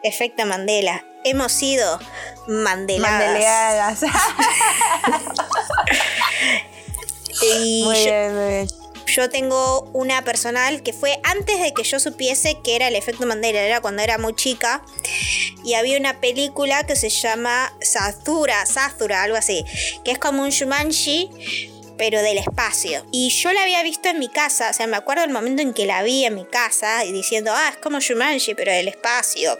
efecto 0.08 0.46
Mandela. 0.46 1.06
Hemos 1.24 1.52
sido 1.52 2.00
mandeladas. 2.48 3.22
Mandeleadas. 3.22 4.02
Y 7.42 7.84
muy 7.84 7.96
yo, 7.98 8.04
bien, 8.06 8.36
muy 8.36 8.48
bien. 8.48 8.68
yo 9.08 9.30
tengo 9.30 9.82
una 9.94 10.24
personal 10.24 10.82
que 10.84 10.94
fue 10.94 11.20
antes 11.24 11.60
de 11.62 11.74
que 11.74 11.84
yo 11.84 12.00
supiese 12.00 12.58
que 12.64 12.76
era 12.76 12.88
el 12.88 12.96
efecto 12.96 13.26
Mandela, 13.26 13.60
era 13.60 13.82
cuando 13.82 14.02
era 14.02 14.18
muy 14.18 14.34
chica. 14.36 14.82
Y 15.64 15.74
había 15.74 15.98
una 16.00 16.20
película 16.20 16.86
que 16.86 16.96
se 16.96 17.10
llama 17.10 17.74
Sazura, 17.82 18.66
Sazura, 18.66 19.24
algo 19.24 19.36
así, 19.36 19.66
que 20.04 20.12
es 20.12 20.20
como 20.20 20.44
un 20.44 20.50
Shumanji, 20.50 21.75
pero 21.98 22.22
del 22.22 22.38
espacio. 22.38 23.06
Y 23.12 23.30
yo 23.30 23.52
la 23.54 23.64
había 23.64 23.84
visto 23.84 24.10
en 24.10 24.20
mi 24.20 24.30
casa, 24.30 24.70
o 24.70 24.74
sea, 24.74 24.88
me 24.88 24.98
acuerdo 24.98 25.24
el 25.24 25.32
momento 25.32 25.62
en 25.62 25.74
que 25.74 25.86
la 25.86 26.04
vi 26.04 26.26
en 26.26 26.36
mi 26.36 26.46
casa 26.46 27.06
y 27.06 27.12
diciendo, 27.12 27.52
ah, 27.54 27.70
es 27.72 27.78
como 27.78 28.00
Shumanji, 28.00 28.56
pero 28.56 28.72
del 28.72 28.88
espacio. 28.88 29.60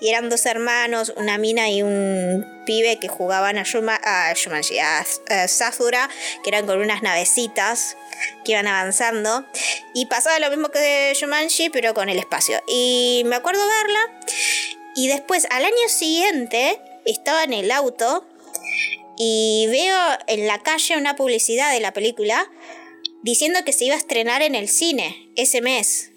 Y 0.00 0.08
eran 0.08 0.28
dos 0.28 0.46
hermanos, 0.46 1.12
una 1.16 1.38
mina 1.38 1.68
y 1.70 1.82
un 1.82 2.44
pibe 2.66 2.98
que 2.98 3.08
jugaban 3.08 3.58
a, 3.58 3.62
Shuma, 3.62 4.00
a 4.02 4.32
Shumanji, 4.34 4.78
a, 4.78 5.00
a 5.00 5.46
que 6.42 6.50
eran 6.50 6.66
con 6.66 6.80
unas 6.80 7.02
navecitas 7.02 7.96
que 8.44 8.52
iban 8.52 8.66
avanzando. 8.66 9.44
Y 9.94 10.06
pasaba 10.06 10.38
lo 10.38 10.50
mismo 10.50 10.68
que 10.68 11.12
Shumanji, 11.14 11.70
pero 11.70 11.94
con 11.94 12.08
el 12.08 12.18
espacio. 12.18 12.60
Y 12.68 13.22
me 13.26 13.36
acuerdo 13.36 13.62
verla. 13.66 14.20
Y 14.94 15.08
después, 15.08 15.46
al 15.50 15.64
año 15.64 15.88
siguiente, 15.88 16.80
estaba 17.04 17.44
en 17.44 17.52
el 17.52 17.70
auto 17.70 18.26
y 19.18 19.66
veo 19.70 19.98
en 20.26 20.46
la 20.46 20.62
calle 20.62 20.96
una 20.96 21.16
publicidad 21.16 21.72
de 21.72 21.80
la 21.80 21.92
película 21.92 22.48
diciendo 23.22 23.60
que 23.64 23.72
se 23.72 23.84
iba 23.84 23.94
a 23.94 23.98
estrenar 23.98 24.42
en 24.42 24.54
el 24.54 24.68
cine 24.68 25.30
ese 25.36 25.60
mes. 25.60 26.10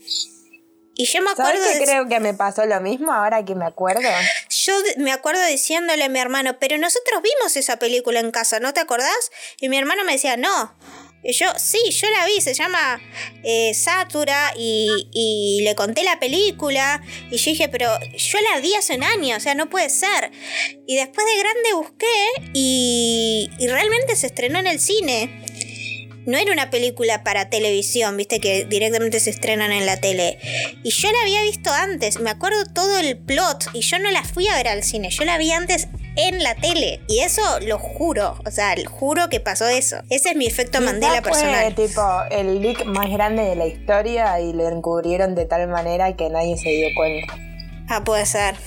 Y 0.96 1.06
yo 1.06 1.22
me 1.22 1.32
acuerdo 1.32 1.62
¿Sabes 1.64 1.74
que 1.74 1.80
de- 1.80 1.86
creo 1.86 2.08
que 2.10 2.20
me 2.20 2.34
pasó 2.34 2.66
lo 2.66 2.82
mismo 2.82 3.14
ahora 3.14 3.46
que 3.46 3.56
me 3.56 3.66
acuerdo? 3.66 4.02
yo 4.50 4.74
me 4.98 5.14
acuerdo 5.14 5.42
diciéndole 5.46 6.04
a 6.04 6.10
mi 6.10 6.20
hermano, 6.20 6.60
pero 6.60 6.78
nosotros 6.78 7.22
vimos 7.22 7.56
esa 7.56 7.78
película 7.78 8.20
en 8.20 8.32
casa, 8.32 8.60
¿no 8.60 8.74
te 8.74 8.82
acordás? 8.82 9.32
Y 9.62 9.70
mi 9.70 9.78
hermano 9.78 10.04
me 10.04 10.12
decía, 10.14 10.36
no. 10.36 10.74
Yo, 11.24 11.48
sí, 11.58 11.80
yo 11.92 12.08
la 12.10 12.26
vi, 12.26 12.40
se 12.40 12.54
llama 12.54 13.02
eh, 13.44 13.74
Satura 13.74 14.54
y, 14.58 15.10
y 15.12 15.62
le 15.64 15.76
conté 15.76 16.04
la 16.04 16.18
película 16.18 17.02
y 17.30 17.38
yo 17.38 17.52
dije, 17.52 17.68
pero 17.68 17.90
yo 18.16 18.38
la 18.54 18.62
vi 18.62 18.74
hace 18.76 18.96
un 18.96 19.04
año, 19.04 19.36
o 19.36 19.40
sea, 19.40 19.54
no 19.54 19.70
puede 19.70 19.90
ser. 19.90 20.32
Y 20.88 20.96
después 20.96 21.28
de 21.28 21.40
grande 21.40 21.74
busqué 21.74 22.52
y, 22.54 23.50
y 23.60 23.68
realmente 23.68 24.16
se 24.16 24.28
estrenó 24.28 24.60
en 24.60 24.68
el 24.68 24.80
cine. 24.80 25.44
No 26.26 26.38
era 26.38 26.54
una 26.54 26.70
película 26.70 27.24
para 27.24 27.50
televisión, 27.50 28.16
viste 28.16 28.40
que 28.40 28.64
directamente 28.66 29.20
se 29.20 29.32
estrenan 29.32 29.72
en 29.72 29.86
la 29.86 30.00
tele. 30.00 30.38
Y 30.84 30.92
yo 30.92 31.12
la 31.12 31.22
había 31.22 31.42
visto 31.42 31.72
antes, 31.74 32.20
me 32.20 32.30
acuerdo 32.30 32.66
todo 32.74 32.98
el 33.00 33.18
plot 33.18 33.70
y 33.74 33.82
yo 33.82 34.00
no 34.00 34.12
la 34.12 34.24
fui 34.24 34.48
a 34.48 34.56
ver 34.56 34.68
al 34.68 34.84
cine, 34.84 35.10
yo 35.10 35.26
la 35.26 35.38
vi 35.38 35.52
antes 35.52 35.88
en 36.28 36.44
la 36.44 36.56
tele. 36.56 37.02
Y 37.08 37.20
eso 37.20 37.42
lo 37.62 37.78
juro, 37.80 38.38
o 38.46 38.52
sea, 38.52 38.76
juro 38.90 39.30
que 39.30 39.40
pasó 39.40 39.68
eso. 39.68 39.98
Ese 40.10 40.30
es 40.32 40.36
mi 40.36 40.46
efecto 40.46 40.82
Mandela 40.82 41.22
fue 41.22 41.32
personal. 41.32 41.76
tipo 41.76 42.02
el 42.32 42.62
leak 42.62 42.86
más 42.86 43.10
grande 43.10 43.44
de 43.44 43.56
la 43.56 43.66
historia 43.68 44.40
y 44.40 44.54
lo 44.54 44.68
encubrieron 44.68 45.36
de 45.36 45.46
tal 45.46 45.68
manera 45.68 46.16
que 46.16 46.30
nadie 46.30 46.58
se 46.58 46.70
dio 46.70 46.88
cuenta. 46.96 47.36
Ah, 47.88 48.04
puede 48.04 48.26
ser. 48.26 48.56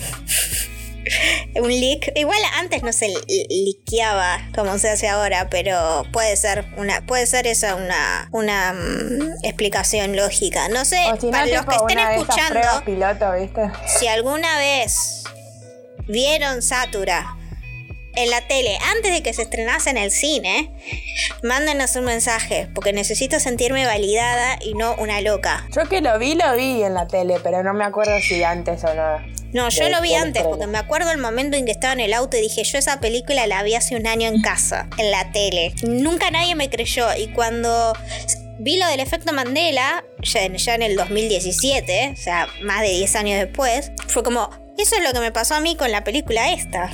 Un 1.56 1.68
leak. 1.68 2.12
Igual 2.14 2.38
antes 2.58 2.82
no 2.82 2.92
se 2.92 3.08
li- 3.08 3.46
liqueaba 3.50 4.40
como 4.54 4.78
se 4.78 4.88
hace 4.88 5.08
ahora, 5.08 5.48
pero 5.50 6.04
puede 6.12 6.36
ser 6.36 6.64
una, 6.76 7.04
puede 7.04 7.26
ser 7.26 7.46
esa 7.48 7.74
una, 7.74 8.28
una 8.32 8.72
mm, 8.72 9.44
explicación 9.44 10.14
lógica. 10.16 10.68
No 10.68 10.84
sé, 10.84 11.00
no, 11.10 11.30
para 11.30 11.46
los 11.46 11.66
que 11.66 11.74
estén 11.76 11.98
escuchando, 11.98 12.84
piloto, 12.84 13.32
¿viste? 13.32 13.62
si 13.98 14.06
alguna 14.06 14.58
vez 14.58 15.24
vieron 16.06 16.62
Satura 16.62 17.36
en 18.14 18.30
la 18.30 18.46
tele 18.46 18.78
antes 18.96 19.12
de 19.12 19.22
que 19.22 19.32
se 19.32 19.42
estrenase 19.42 19.90
en 19.90 19.96
el 19.96 20.10
cine, 20.10 20.70
mándenos 21.42 21.96
un 21.96 22.04
mensaje, 22.04 22.68
porque 22.74 22.92
necesito 22.92 23.40
sentirme 23.40 23.86
validada 23.86 24.58
y 24.60 24.74
no 24.74 24.94
una 24.96 25.20
loca. 25.20 25.66
Yo 25.74 25.88
que 25.88 26.00
lo 26.00 26.18
vi, 26.18 26.34
lo 26.34 26.54
vi 26.54 26.82
en 26.82 26.94
la 26.94 27.06
tele, 27.06 27.36
pero 27.42 27.62
no 27.62 27.74
me 27.74 27.84
acuerdo 27.84 28.20
si 28.20 28.42
antes 28.42 28.84
o 28.84 28.94
no. 28.94 29.42
No, 29.52 29.68
yo 29.68 29.88
lo 29.90 30.00
vi 30.00 30.14
antes 30.14 30.44
porque 30.44 30.66
me 30.66 30.78
acuerdo 30.78 31.10
el 31.10 31.18
momento 31.18 31.58
en 31.58 31.66
que 31.66 31.72
estaba 31.72 31.92
en 31.92 32.00
el 32.00 32.14
auto 32.14 32.38
y 32.38 32.40
dije, 32.40 32.64
yo 32.64 32.78
esa 32.78 33.00
película 33.00 33.46
la 33.46 33.62
vi 33.62 33.74
hace 33.74 33.96
un 33.96 34.06
año 34.06 34.28
en 34.28 34.40
casa, 34.40 34.88
en 34.96 35.10
la 35.10 35.30
tele. 35.30 35.74
Nunca 35.82 36.30
nadie 36.30 36.54
me 36.54 36.70
creyó 36.70 37.06
y 37.14 37.28
cuando 37.28 37.92
vi 38.58 38.78
lo 38.78 38.86
del 38.86 39.00
efecto 39.00 39.34
Mandela, 39.34 40.04
ya 40.22 40.44
en, 40.44 40.56
ya 40.56 40.74
en 40.74 40.82
el 40.82 40.96
2017, 40.96 42.14
o 42.14 42.16
sea, 42.16 42.48
más 42.62 42.80
de 42.80 42.88
10 42.88 43.16
años 43.16 43.38
después, 43.38 43.92
fue 44.08 44.22
como, 44.22 44.48
eso 44.78 44.96
es 44.96 45.02
lo 45.02 45.12
que 45.12 45.20
me 45.20 45.32
pasó 45.32 45.54
a 45.54 45.60
mí 45.60 45.76
con 45.76 45.92
la 45.92 46.02
película 46.02 46.52
esta, 46.52 46.90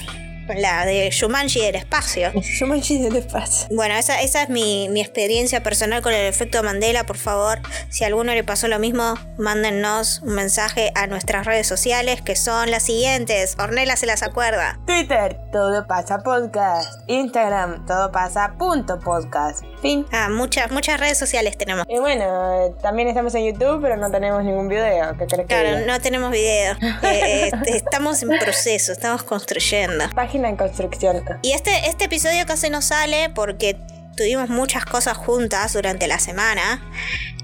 la 0.56 0.86
de 0.86 1.10
Shumanji 1.10 1.60
del 1.60 1.76
espacio. 1.76 2.32
Me 2.68 2.80
del 2.80 3.16
espacio. 3.16 3.68
Bueno, 3.74 3.94
esa, 3.94 4.20
esa 4.20 4.42
es 4.42 4.48
mi, 4.48 4.88
mi 4.90 5.00
experiencia 5.00 5.62
personal 5.62 6.02
con 6.02 6.12
el 6.12 6.26
efecto 6.26 6.62
Mandela. 6.62 7.04
Por 7.04 7.16
favor, 7.16 7.60
si 7.88 8.04
a 8.04 8.08
alguno 8.08 8.34
le 8.34 8.44
pasó 8.44 8.68
lo 8.68 8.78
mismo, 8.78 9.14
mándennos 9.38 10.20
un 10.22 10.34
mensaje 10.34 10.92
a 10.94 11.06
nuestras 11.06 11.46
redes 11.46 11.66
sociales 11.66 12.22
que 12.22 12.36
son 12.36 12.70
las 12.70 12.84
siguientes. 12.84 13.56
Ornella 13.58 13.96
se 13.96 14.06
las 14.06 14.22
acuerda. 14.22 14.78
Twitter, 14.86 15.38
todo 15.52 15.86
pasa 15.86 16.18
podcast. 16.18 17.00
Instagram, 17.06 17.86
todo 17.86 18.12
pasa 18.12 18.54
punto 18.58 18.98
podcast. 19.00 19.64
Fin. 19.80 20.06
Ah, 20.12 20.28
muchas, 20.28 20.70
muchas 20.70 21.00
redes 21.00 21.18
sociales 21.18 21.56
tenemos. 21.56 21.86
Y 21.88 21.98
bueno, 21.98 22.74
también 22.82 23.08
estamos 23.08 23.34
en 23.34 23.46
YouTube, 23.46 23.80
pero 23.80 23.96
no 23.96 24.10
tenemos 24.10 24.44
ningún 24.44 24.68
video. 24.68 25.16
¿Qué 25.16 25.26
crees 25.26 25.46
Claro, 25.46 25.86
no 25.86 26.00
tenemos 26.00 26.30
video. 26.30 26.76
Eh, 27.08 27.48
eh, 27.48 27.50
estamos 27.66 28.22
en 28.22 28.28
proceso, 28.38 28.92
estamos 28.92 29.22
construyendo. 29.22 30.04
Página 30.14 30.37
en 30.46 30.56
construcción. 30.56 31.24
Y 31.42 31.52
este, 31.52 31.88
este 31.88 32.04
episodio 32.04 32.46
casi 32.46 32.70
no 32.70 32.82
sale 32.82 33.30
porque 33.30 33.76
tuvimos 34.16 34.48
muchas 34.48 34.84
cosas 34.84 35.16
juntas 35.16 35.72
durante 35.72 36.06
la 36.06 36.18
semana. 36.18 36.82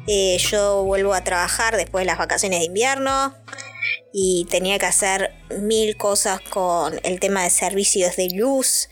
Eh, 0.07 0.37
yo 0.39 0.85
vuelvo 0.85 1.15
a 1.15 1.25
trabajar 1.25 1.77
después 1.77 2.03
de 2.03 2.07
las 2.07 2.19
vacaciones 2.19 2.61
de 2.61 2.67
invierno 2.67 3.35
y 4.13 4.47
tenía 4.51 4.79
que 4.79 4.87
hacer 4.87 5.33
mil 5.61 5.97
cosas 5.97 6.41
con 6.41 7.01
el 7.03 7.21
tema 7.21 7.43
de 7.43 7.51
servicios 7.51 8.17
de 8.17 8.29
luz 8.31 8.89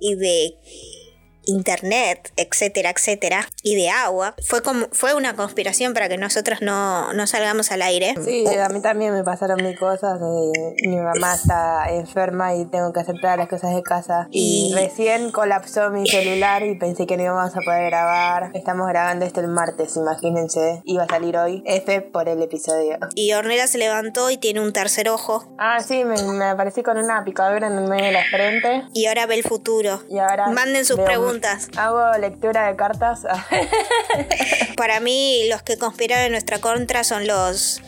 y 0.00 0.14
de 0.14 0.54
internet, 1.48 2.30
etcétera, 2.36 2.90
etcétera, 2.90 3.48
y 3.62 3.74
de 3.74 3.88
agua, 3.88 4.34
fue 4.46 4.62
como 4.62 4.86
fue 4.92 5.14
una 5.14 5.34
conspiración 5.34 5.94
para 5.94 6.08
que 6.08 6.18
nosotros 6.18 6.60
no, 6.60 7.12
no 7.14 7.26
salgamos 7.26 7.72
al 7.72 7.82
aire. 7.82 8.14
Sí, 8.24 8.46
a 8.46 8.68
mí 8.68 8.80
también 8.80 9.14
me 9.14 9.24
pasaron 9.24 9.62
mil 9.62 9.78
cosas. 9.78 10.20
mi 10.20 10.96
mamá 10.96 11.34
está 11.34 11.86
enferma 11.90 12.54
y 12.54 12.66
tengo 12.66 12.92
que 12.92 13.00
hacer 13.00 13.16
todas 13.20 13.38
las 13.38 13.48
cosas 13.48 13.74
de 13.74 13.82
casa. 13.82 14.28
Y, 14.30 14.72
recién 14.74 15.32
colapsó 15.32 15.90
mi 15.90 16.06
celular 16.06 16.62
y 16.62 16.78
pensé 16.78 17.06
que 17.06 17.16
no 17.16 17.22
íbamos 17.24 17.56
a 17.56 17.60
poder 17.60 17.86
grabar. 17.90 18.50
Estamos 18.54 18.86
grabando 18.88 19.24
esto 19.24 19.40
el 19.40 19.48
martes, 19.48 19.96
imagínense. 19.96 20.82
Iba 20.84 21.04
a 21.04 21.08
salir 21.08 21.36
hoy. 21.36 21.62
F 21.64 22.02
por 22.02 22.28
el 22.28 22.42
episodio. 22.42 22.98
Y 23.14 23.32
Ornella 23.32 23.66
se 23.66 23.78
levantó 23.78 24.30
y 24.30 24.36
tiene 24.36 24.60
un 24.60 24.72
tercer 24.72 25.08
ojo. 25.08 25.44
Ah, 25.58 25.80
sí, 25.80 26.04
me, 26.04 26.22
me 26.22 26.44
aparecí 26.44 26.82
con 26.82 26.98
una 26.98 27.24
picadura 27.24 27.66
en 27.66 27.78
el 27.78 27.88
medio 27.88 28.04
de 28.04 28.12
la 28.12 28.24
frente. 28.30 28.82
Y 28.92 29.06
ahora 29.06 29.26
ve 29.26 29.36
el 29.36 29.42
futuro. 29.42 30.02
Y 30.10 30.18
ahora 30.18 30.48
Manden 30.48 30.84
sus 30.84 30.98
preguntas 30.98 31.37
Hago 31.76 32.18
lectura 32.18 32.68
de 32.68 32.76
cartas. 32.76 33.22
Para 34.76 35.00
mí, 35.00 35.46
los 35.48 35.62
que 35.62 35.76
conspiran 35.76 36.20
en 36.20 36.32
nuestra 36.32 36.60
contra 36.60 37.04
son 37.04 37.26
los, 37.26 37.82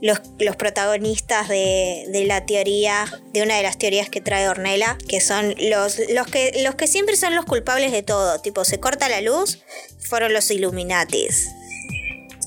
los, 0.00 0.20
protagonistas 0.56 1.48
de, 1.48 2.24
la 2.26 2.46
teoría, 2.46 3.06
de 3.32 3.42
una 3.42 3.56
de 3.56 3.62
las 3.62 3.78
teorías 3.78 4.08
que 4.08 4.20
trae 4.20 4.48
Ornella, 4.48 4.96
que 5.08 5.20
son 5.20 5.54
los, 5.58 5.98
los, 6.10 6.26
que, 6.26 6.62
los 6.62 6.74
que 6.74 6.86
siempre 6.86 7.16
son 7.16 7.34
los 7.34 7.44
culpables 7.44 7.92
de 7.92 8.02
todo. 8.02 8.40
Tipo, 8.40 8.64
se 8.64 8.80
corta 8.80 9.08
la 9.08 9.20
luz, 9.20 9.62
fueron 10.00 10.32
los 10.32 10.50
Illuminatis. 10.50 11.50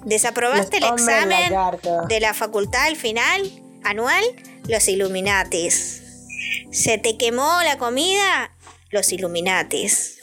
Desaprobaste 0.05 0.77
el 0.77 0.85
examen 0.85 1.53
de 2.07 2.19
la 2.19 2.33
facultad 2.33 2.85
al 2.85 2.95
final, 2.95 3.41
anual, 3.83 4.23
los 4.67 4.87
Illuminatis. 4.87 6.03
Se 6.71 6.97
te 6.97 7.17
quemó 7.17 7.61
la 7.63 7.77
comida, 7.77 8.55
los 8.91 9.11
Illuminatis. 9.11 10.18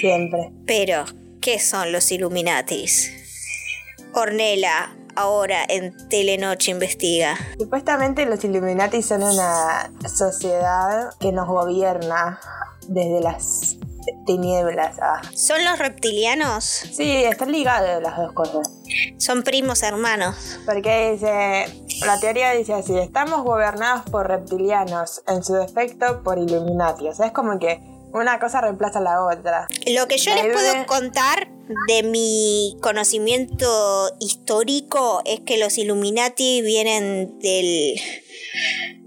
Siempre. 0.00 0.50
Pero, 0.66 1.04
¿qué 1.40 1.58
son 1.58 1.92
los 1.92 2.10
Illuminatis? 2.12 3.12
Ornella, 4.14 4.96
ahora 5.16 5.64
en 5.68 5.94
Telenoche 6.08 6.70
investiga. 6.70 7.36
Supuestamente 7.58 8.24
los 8.26 8.42
Illuminatis 8.44 9.06
son 9.06 9.22
una 9.22 9.90
sociedad 10.08 11.10
que 11.20 11.32
nos 11.32 11.46
gobierna 11.46 12.40
desde 12.88 13.20
las 13.20 13.76
tinieblas. 14.26 14.96
¿Son 15.34 15.62
los 15.64 15.78
reptilianos? 15.78 16.64
Sí, 16.64 17.24
están 17.24 17.52
ligados 17.52 18.02
las 18.02 18.16
dos 18.16 18.32
cosas. 18.32 18.70
Son 19.18 19.42
primos 19.42 19.82
hermanos. 19.82 20.58
Porque 20.64 21.12
dice, 21.12 21.66
la 22.06 22.18
teoría 22.20 22.52
dice 22.52 22.74
así, 22.74 22.96
estamos 22.98 23.42
gobernados 23.42 24.08
por 24.10 24.28
reptilianos, 24.28 25.22
en 25.26 25.42
su 25.42 25.54
defecto 25.54 26.22
por 26.22 26.38
Illuminati. 26.38 27.08
O 27.08 27.14
sea, 27.14 27.26
es 27.26 27.32
como 27.32 27.58
que 27.58 27.80
una 28.12 28.38
cosa 28.38 28.60
reemplaza 28.60 28.98
a 28.98 29.02
la 29.02 29.24
otra. 29.24 29.66
Lo 29.86 30.08
que 30.08 30.18
yo 30.18 30.34
les 30.34 30.52
puedo 30.52 30.86
contar 30.86 31.48
de 31.86 32.02
mi 32.02 32.76
conocimiento 32.80 34.10
histórico 34.20 35.22
es 35.24 35.40
que 35.40 35.58
los 35.58 35.76
Illuminati 35.78 36.62
vienen 36.62 37.38
del 37.40 38.00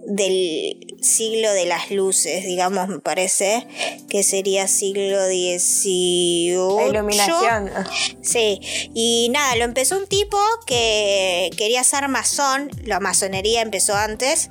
del 0.05 0.77
siglo 1.01 1.51
de 1.53 1.65
las 1.65 1.91
luces, 1.91 2.43
digamos, 2.43 2.87
me 2.87 2.99
parece, 2.99 3.67
que 4.09 4.23
sería 4.23 4.67
siglo 4.67 5.25
XVIII. 5.25 6.55
La 6.77 6.87
iluminación. 6.87 7.71
Sí, 8.21 8.59
y 8.93 9.29
nada, 9.31 9.55
lo 9.55 9.63
empezó 9.63 9.97
un 9.97 10.07
tipo 10.07 10.37
que 10.65 11.49
quería 11.57 11.83
ser 11.83 12.07
masón, 12.07 12.69
la 12.83 12.99
masonería 12.99 13.61
empezó 13.61 13.95
antes, 13.95 14.49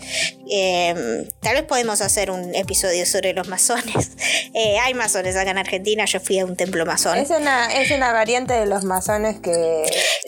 em, 0.51 1.27
tal 1.41 1.55
vez 1.55 1.65
podemos 1.65 2.01
hacer 2.01 2.31
un 2.31 2.55
episodio 2.55 3.07
sobre 3.07 3.33
los 3.33 3.49
masones. 3.49 4.11
Eh, 4.53 4.79
hay 4.81 4.95
masones 4.95 5.37
acá 5.37 5.53
en 5.53 5.59
Argentina, 5.59 6.05
yo 6.07 6.19
fui 6.19 6.41
a 6.41 6.45
un 6.45 6.57
templo 6.57 6.85
masón. 6.85 7.17
Es 7.19 7.31
una, 7.31 7.73
es 7.73 7.93
una 7.93 8.13
variante 8.13 8.53
de 8.53 8.67
los 8.67 8.83
masones 8.83 9.39
que... 9.39 9.85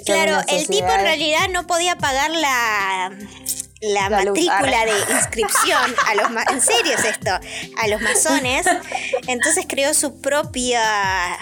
Claro, 0.06 0.38
el 0.48 0.68
tipo 0.68 0.88
en 0.88 1.00
realidad 1.00 1.48
no 1.50 1.66
podía 1.66 1.96
pagar 1.96 2.30
la 2.30 3.12
la, 3.82 4.08
matrícula 4.08 4.86
de 4.86 5.14
inscripción 5.14 5.94
a 6.06 6.14
los 6.14 6.26
en 6.52 6.60
serio 6.60 6.94
es 6.96 7.04
esto 7.04 7.30
a 7.30 7.88
los 7.88 8.00
masones. 8.00 8.66
Entonces 9.26 9.66
creó 9.68 9.92
su 9.92 10.20
propia 10.20 10.80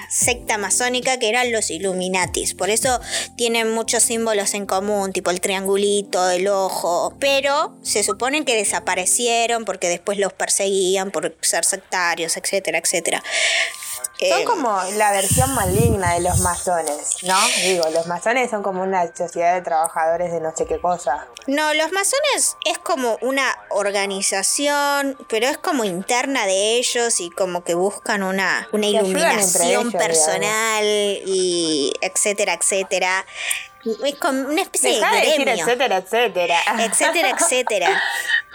secta 0.08 0.58
masónica 0.58 1.18
que 1.18 1.28
eran 1.28 1.52
los 1.52 1.70
Illuminatis. 1.70 2.54
Por 2.54 2.70
eso 2.70 3.00
tienen 3.36 3.70
muchos 3.72 4.02
símbolos 4.02 4.54
en 4.54 4.66
común 4.66 5.12
tipo 5.12 5.30
el 5.30 5.40
triangulito 5.40 6.30
el 6.30 6.48
ojo. 6.48 7.14
Pero 7.20 7.76
se 7.82 8.02
supone 8.02 8.44
que 8.44 8.56
desaparecieron 8.56 9.64
porque 9.64 9.88
después 9.88 10.18
los 10.18 10.32
perseguían 10.32 11.10
por 11.10 11.36
ser 11.42 11.64
sectarios 11.64 12.36
etcétera 12.36 12.78
etcétera 12.78 13.22
son 14.28 14.44
como 14.44 14.82
la 14.96 15.12
versión 15.12 15.54
maligna 15.54 16.14
de 16.14 16.20
los 16.20 16.40
masones, 16.40 17.16
¿no? 17.22 17.36
Digo, 17.62 17.88
los 17.90 18.06
masones 18.06 18.50
son 18.50 18.62
como 18.62 18.82
una 18.82 19.06
sociedad 19.14 19.54
de 19.54 19.62
trabajadores 19.62 20.32
de 20.32 20.40
no 20.40 20.54
sé 20.54 20.66
qué 20.66 20.78
cosa. 20.80 21.26
No, 21.46 21.72
los 21.74 21.92
masones 21.92 22.56
es 22.64 22.78
como 22.78 23.18
una 23.22 23.58
organización, 23.70 25.16
pero 25.28 25.46
es 25.46 25.58
como 25.58 25.84
interna 25.84 26.46
de 26.46 26.76
ellos 26.76 27.20
y 27.20 27.30
como 27.30 27.64
que 27.64 27.74
buscan 27.74 28.22
una, 28.22 28.68
una 28.72 28.86
iluminación 28.86 29.92
personal 29.92 30.84
y 30.84 31.92
etcétera, 32.00 32.54
etcétera. 32.54 33.24
Es 34.04 34.16
como 34.16 34.48
una 34.48 34.62
especie 34.62 34.92
de, 34.92 35.00
gremio. 35.00 35.54
etcétera, 35.54 35.96
etcétera. 35.96 36.58
Etcétera, 36.78 37.30
etcétera. 37.30 38.02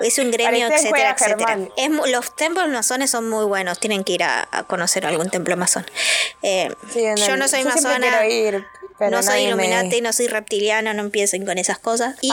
es 0.00 0.18
un 0.18 0.30
gremio, 0.30 0.68
etcétera, 0.68 1.16
etcétera. 1.18 1.58
los 2.06 2.36
templos 2.36 2.68
masones 2.68 3.10
son 3.10 3.28
muy 3.28 3.44
buenos, 3.44 3.78
tienen 3.80 4.04
que 4.04 4.14
ir 4.14 4.24
a, 4.24 4.48
conocer 4.66 5.06
algún 5.06 5.30
templo 5.30 5.56
masón. 5.56 5.86
Eh, 6.42 6.70
yo 7.26 7.36
no 7.36 7.48
soy 7.48 7.64
masona. 7.64 8.20
no 9.10 9.22
soy 9.22 9.42
iluminante, 9.42 10.00
no 10.00 10.12
soy 10.12 10.28
reptiliana, 10.28 10.94
no 10.94 11.02
empiecen 11.02 11.44
con 11.46 11.58
esas 11.58 11.78
cosas. 11.78 12.16
Y 12.20 12.30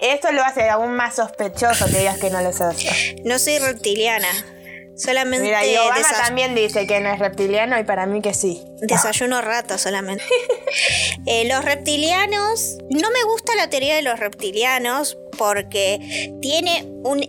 Esto 0.00 0.32
lo 0.32 0.42
hace 0.42 0.68
aún 0.68 0.94
más 0.94 1.16
sospechoso 1.16 1.86
que 1.86 1.98
digas 1.98 2.18
que 2.18 2.30
no 2.30 2.40
lo 2.42 2.52
sos. 2.52 2.76
No 3.24 3.38
soy 3.38 3.58
reptiliana. 3.58 4.28
Solamente. 5.00 5.46
Mira, 5.46 5.64
y 5.64 5.76
Obama 5.76 6.02
también 6.24 6.54
dice 6.54 6.86
que 6.86 7.00
no 7.00 7.10
es 7.10 7.18
reptiliano 7.18 7.78
y 7.78 7.84
para 7.84 8.06
mí 8.06 8.20
que 8.20 8.34
sí. 8.34 8.62
Desayuno 8.80 9.40
rato 9.40 9.78
solamente. 9.78 10.24
Eh, 11.26 11.46
los 11.46 11.64
reptilianos. 11.64 12.78
No 12.88 13.10
me 13.10 13.22
gusta 13.24 13.54
la 13.54 13.68
teoría 13.68 13.94
de 13.96 14.02
los 14.02 14.18
reptilianos 14.18 15.18
porque 15.40 16.36
tiene 16.42 16.84
un 17.02 17.26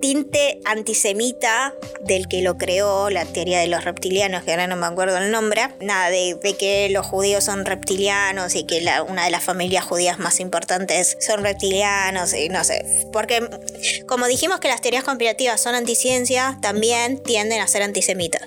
tinte 0.00 0.58
antisemita 0.64 1.72
del 2.00 2.26
que 2.26 2.42
lo 2.42 2.58
creó, 2.58 3.10
la 3.10 3.24
teoría 3.24 3.60
de 3.60 3.68
los 3.68 3.84
reptilianos, 3.84 4.42
que 4.42 4.50
ahora 4.50 4.66
no 4.66 4.74
me 4.74 4.86
acuerdo 4.86 5.18
el 5.18 5.30
nombre, 5.30 5.68
nada, 5.80 6.10
de, 6.10 6.36
que 6.58 6.88
los 6.90 7.06
judíos 7.06 7.44
son 7.44 7.64
reptilianos 7.64 8.56
y 8.56 8.64
que 8.64 8.84
una 9.08 9.26
de 9.26 9.30
las 9.30 9.44
familias 9.44 9.84
judías 9.84 10.18
más 10.18 10.40
importantes 10.40 11.16
son 11.20 11.44
reptilianos, 11.44 12.34
y 12.34 12.48
no 12.48 12.64
sé, 12.64 12.84
porque 13.12 13.48
como 14.08 14.26
dijimos 14.26 14.58
que 14.58 14.66
las 14.66 14.80
teorías 14.80 15.04
conspirativas 15.04 15.60
son 15.60 15.76
anticiencia, 15.76 16.58
también 16.60 17.22
tienden 17.22 17.60
a 17.60 17.68
ser 17.68 17.82
antisemitas. 17.82 18.42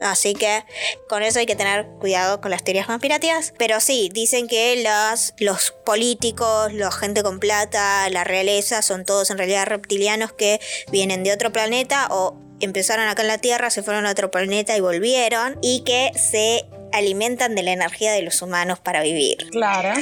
Así 0.00 0.34
que 0.34 0.64
con 1.08 1.22
eso 1.22 1.38
hay 1.38 1.46
que 1.46 1.56
tener 1.56 1.86
cuidado 1.98 2.40
con 2.40 2.50
las 2.50 2.62
teorías 2.62 2.86
conspirativas. 2.86 3.52
Pero 3.58 3.80
sí, 3.80 4.10
dicen 4.12 4.48
que 4.48 4.82
los, 4.82 5.34
los 5.38 5.72
políticos, 5.84 6.72
la 6.72 6.90
gente 6.90 7.22
con 7.22 7.40
plata, 7.40 8.08
la 8.10 8.24
realeza, 8.24 8.82
son 8.82 9.04
todos 9.04 9.30
en 9.30 9.38
realidad 9.38 9.66
reptilianos 9.66 10.32
que 10.32 10.60
vienen 10.90 11.24
de 11.24 11.32
otro 11.32 11.52
planeta 11.52 12.08
o 12.10 12.36
empezaron 12.60 13.08
acá 13.08 13.22
en 13.22 13.28
la 13.28 13.38
Tierra, 13.38 13.70
se 13.70 13.82
fueron 13.82 14.06
a 14.06 14.10
otro 14.10 14.30
planeta 14.30 14.76
y 14.76 14.80
volvieron. 14.80 15.58
Y 15.62 15.82
que 15.84 16.12
se 16.14 16.66
alimentan 16.92 17.54
de 17.54 17.62
la 17.62 17.72
energía 17.72 18.12
de 18.12 18.22
los 18.22 18.42
humanos 18.42 18.78
para 18.80 19.02
vivir. 19.02 19.48
Claro. 19.50 19.98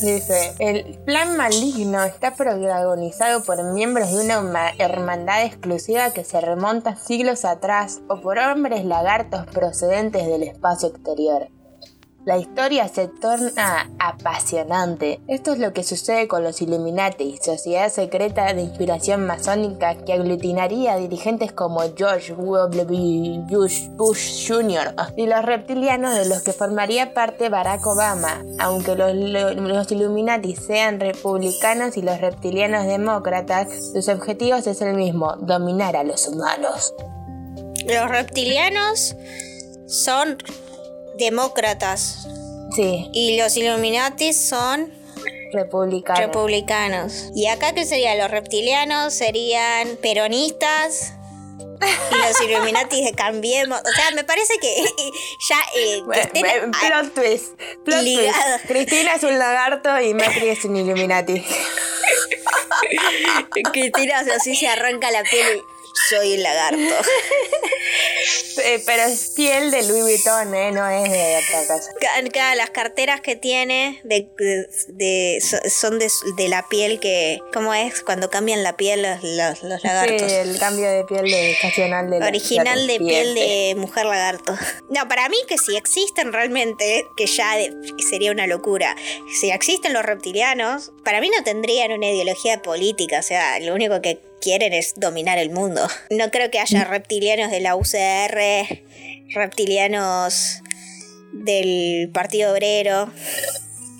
Dice, 0.00 0.54
el 0.58 0.98
plan 1.04 1.36
maligno 1.36 2.02
está 2.04 2.34
protagonizado 2.34 3.42
por 3.44 3.62
miembros 3.72 4.12
de 4.12 4.18
una 4.18 4.70
hermandad 4.78 5.44
exclusiva 5.44 6.12
que 6.12 6.24
se 6.24 6.40
remonta 6.40 6.96
siglos 6.96 7.44
atrás 7.44 8.00
o 8.08 8.20
por 8.20 8.38
hombres 8.38 8.84
lagartos 8.84 9.46
procedentes 9.46 10.26
del 10.26 10.42
espacio 10.42 10.88
exterior. 10.88 11.48
La 12.24 12.38
historia 12.38 12.88
se 12.88 13.08
torna 13.08 13.90
apasionante. 13.98 15.20
Esto 15.28 15.52
es 15.52 15.58
lo 15.58 15.74
que 15.74 15.84
sucede 15.84 16.26
con 16.26 16.42
los 16.42 16.62
Illuminati, 16.62 17.38
sociedad 17.42 17.92
secreta 17.92 18.54
de 18.54 18.62
inspiración 18.62 19.26
masónica 19.26 19.94
que 19.94 20.14
aglutinaría 20.14 20.96
dirigentes 20.96 21.52
como 21.52 21.82
George 21.94 22.32
W. 22.32 23.44
Bush 23.96 24.48
Jr. 24.48 24.94
y 25.18 25.26
los 25.26 25.44
reptilianos 25.44 26.16
de 26.16 26.26
los 26.26 26.40
que 26.40 26.54
formaría 26.54 27.12
parte 27.12 27.50
Barack 27.50 27.86
Obama. 27.86 28.42
Aunque 28.58 28.94
los, 28.94 29.14
los 29.14 29.92
Illuminati 29.92 30.56
sean 30.56 31.00
republicanos 31.00 31.98
y 31.98 32.02
los 32.02 32.18
reptilianos 32.22 32.86
demócratas, 32.86 33.68
sus 33.92 34.08
objetivos 34.08 34.66
es 34.66 34.80
el 34.80 34.94
mismo, 34.94 35.36
dominar 35.40 35.94
a 35.94 36.04
los 36.04 36.26
humanos. 36.26 36.94
Los 37.86 38.08
reptilianos 38.08 39.14
son 39.86 40.38
demócratas. 41.18 42.26
Sí. 42.74 43.08
Y 43.12 43.36
los 43.38 43.56
Illuminati 43.56 44.32
son 44.32 44.92
republicanos. 45.52 46.20
republicanos. 46.20 47.30
¿Y 47.34 47.46
acá 47.46 47.72
qué 47.72 47.84
serían? 47.84 48.18
Los 48.18 48.30
reptilianos 48.30 49.14
serían 49.14 49.96
peronistas. 50.02 51.12
Y 52.10 52.16
los 52.28 52.40
Illuminati 52.48 53.12
Cambiemos. 53.12 53.80
O 53.80 53.92
sea, 53.94 54.10
me 54.12 54.24
parece 54.24 54.54
que 54.60 54.74
ya. 55.48 55.58
Eh, 55.76 56.00
que 56.32 56.40
a- 56.40 56.70
plot 56.70 57.14
twist. 57.14 57.52
Plot 57.84 58.00
twist. 58.02 58.34
Cristina 58.66 59.14
es 59.14 59.22
un 59.22 59.38
lagarto 59.38 60.00
y 60.00 60.14
Macri 60.14 60.48
es 60.48 60.64
un 60.64 60.76
Illuminati. 60.76 61.44
Cristina 63.72 64.20
así 64.36 64.54
se 64.56 64.66
arranca 64.68 65.10
la 65.10 65.22
piel 65.22 65.62
soy 66.10 66.34
el 66.34 66.42
lagarto. 66.42 66.78
Eh, 68.64 68.82
pero 68.86 69.02
es 69.02 69.30
piel 69.36 69.70
de 69.72 69.82
Louis 69.86 70.02
Vuitton, 70.04 70.54
¿eh? 70.54 70.70
No 70.70 70.88
es 70.88 71.10
de 71.10 71.36
otra 71.44 71.74
cosa. 71.76 71.90
Ca- 72.00 72.28
ca- 72.32 72.54
las 72.54 72.70
carteras 72.70 73.20
que 73.20 73.34
tiene 73.36 74.00
de, 74.04 74.28
de- 74.38 74.68
de- 74.88 75.40
so- 75.42 75.58
son 75.68 75.98
de, 75.98 76.08
de 76.36 76.48
la 76.48 76.66
piel 76.68 77.00
que. 77.00 77.40
¿Cómo 77.52 77.74
es? 77.74 78.00
Cuando 78.02 78.30
cambian 78.30 78.62
la 78.62 78.76
piel 78.76 79.02
los, 79.02 79.22
los, 79.22 79.62
los 79.64 79.82
lagartos. 79.84 80.30
Sí, 80.30 80.36
el 80.36 80.58
cambio 80.58 80.88
de 80.88 81.04
piel 81.04 81.24
de 81.24 81.50
estacional 81.50 82.08
de 82.10 82.20
la- 82.20 82.26
Original 82.28 82.86
de 82.86 82.98
piel 82.98 83.34
de 83.34 83.74
mujer 83.76 84.06
lagarto. 84.06 84.56
No, 84.88 85.08
para 85.08 85.28
mí 85.28 85.36
que 85.48 85.58
si 85.58 85.76
existen 85.76 86.32
realmente, 86.32 87.04
que 87.16 87.26
ya 87.26 87.56
sería 88.08 88.30
una 88.30 88.46
locura, 88.46 88.96
si 89.40 89.50
existen 89.50 89.92
los 89.92 90.04
reptilianos, 90.04 90.92
para 91.04 91.20
mí 91.20 91.28
no 91.36 91.42
tendrían 91.44 91.92
una 91.92 92.08
ideología 92.10 92.62
política, 92.62 93.18
o 93.18 93.22
sea, 93.22 93.58
lo 93.60 93.74
único 93.74 94.00
que 94.00 94.20
quieren 94.44 94.72
es 94.74 94.92
dominar 94.96 95.38
el 95.38 95.50
mundo. 95.50 95.80
No 96.10 96.30
creo 96.30 96.50
que 96.50 96.58
Mm. 96.58 96.62
haya 96.62 96.84
reptilianos 96.84 97.50
de 97.50 97.60
la 97.60 97.74
UCR, 97.76 98.82
reptilianos 99.34 100.60
del 101.32 102.10
Partido 102.12 102.52
Obrero. 102.52 103.08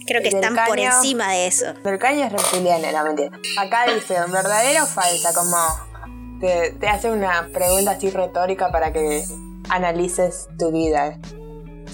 Creo 0.07 0.23
que 0.23 0.29
Del 0.31 0.45
están 0.45 0.55
por 0.67 0.79
encima 0.79 1.33
de 1.33 1.47
eso. 1.47 1.67
Pero 1.83 1.95
el 1.95 2.01
caño 2.01 2.27
es 2.27 2.33
reptiliano, 2.33 2.93
no 2.93 3.05
mentira. 3.05 3.31
Acá 3.59 3.87
dice, 3.93 4.15
¿verdadero 4.31 4.85
o 4.85 4.87
falsa? 4.87 5.33
Como 5.33 5.57
te, 6.41 6.73
te 6.79 6.89
hace 6.89 7.11
una 7.11 7.49
pregunta 7.53 7.93
así 7.93 8.11
retórica 8.11 8.71
para 8.71 8.93
que 8.93 9.25
analices 9.71 10.47
tu 10.59 10.71
vida. 10.71 11.19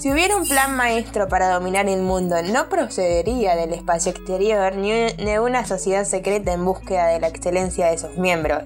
Si 0.00 0.10
hubiera 0.10 0.34
un 0.34 0.48
plan 0.48 0.76
maestro 0.76 1.28
para 1.28 1.50
dominar 1.50 1.86
el 1.86 2.00
mundo, 2.00 2.36
no 2.42 2.70
procedería 2.70 3.54
del 3.54 3.74
espacio 3.74 4.12
exterior 4.12 4.74
ni, 4.74 5.36
una 5.36 5.66
sociedad 5.66 6.06
secreta 6.06 6.54
en 6.54 6.64
búsqueda 6.64 7.08
de 7.08 7.20
la 7.20 7.28
excelencia 7.28 7.90
de 7.90 7.98
sus 7.98 8.16
miembros. 8.16 8.62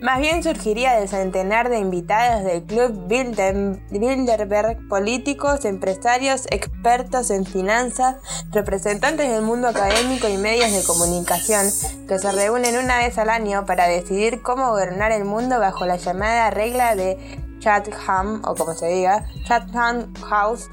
Más 0.00 0.20
bien 0.20 0.44
surgiría 0.44 0.92
del 0.92 1.08
centenar 1.08 1.70
de 1.70 1.80
invitados 1.80 2.44
del 2.44 2.62
Club 2.62 3.08
Bilderberg, 3.08 4.86
políticos, 4.88 5.64
empresarios, 5.64 6.46
expertos 6.52 7.32
en 7.32 7.46
finanzas, 7.46 8.18
representantes 8.52 9.28
del 9.28 9.42
mundo 9.42 9.66
académico 9.66 10.28
y 10.28 10.36
medios 10.36 10.70
de 10.70 10.84
comunicación, 10.84 11.66
que 12.06 12.20
se 12.20 12.30
reúnen 12.30 12.78
una 12.78 12.98
vez 12.98 13.18
al 13.18 13.30
año 13.30 13.66
para 13.66 13.88
decidir 13.88 14.40
cómo 14.40 14.68
gobernar 14.68 15.10
el 15.10 15.24
mundo 15.24 15.58
bajo 15.58 15.84
la 15.84 15.96
llamada 15.96 16.48
regla 16.50 16.94
de 16.94 17.49
Chatham, 17.60 18.42
o 18.44 18.54
como 18.54 18.74
se 18.74 18.88
diga, 18.88 19.24
Chatham 19.46 20.12
House, 20.28 20.68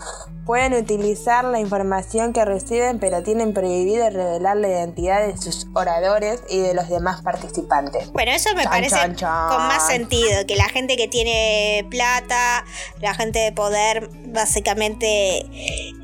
pueden 0.46 0.74
utilizar 0.74 1.44
la 1.44 1.60
información 1.60 2.32
que 2.32 2.46
reciben, 2.46 3.00
pero 3.00 3.22
tienen 3.22 3.54
prohibido 3.54 4.10
revelar 4.10 4.56
la 4.58 4.70
identidad 4.70 5.28
de 5.28 5.36
sus 5.38 5.68
oradores 5.74 6.42
y 6.50 6.60
de 6.60 6.74
los 6.74 6.88
demás 6.90 7.22
participantes. 7.22 8.10
Bueno, 8.14 8.32
eso 8.32 8.50
me 8.56 8.64
Chan, 8.64 8.72
parece 8.72 8.96
chan, 8.96 9.16
chan. 9.18 9.50
con 9.50 9.58
más 9.68 9.86
sentido, 9.88 10.46
que 10.48 10.56
la 10.56 10.70
gente 10.70 10.96
que 10.96 11.10
tiene 11.10 11.86
plata, 11.92 12.64
la 13.02 13.14
gente 13.14 13.40
de 13.40 13.52
poder, 13.52 14.10
básicamente 14.28 15.46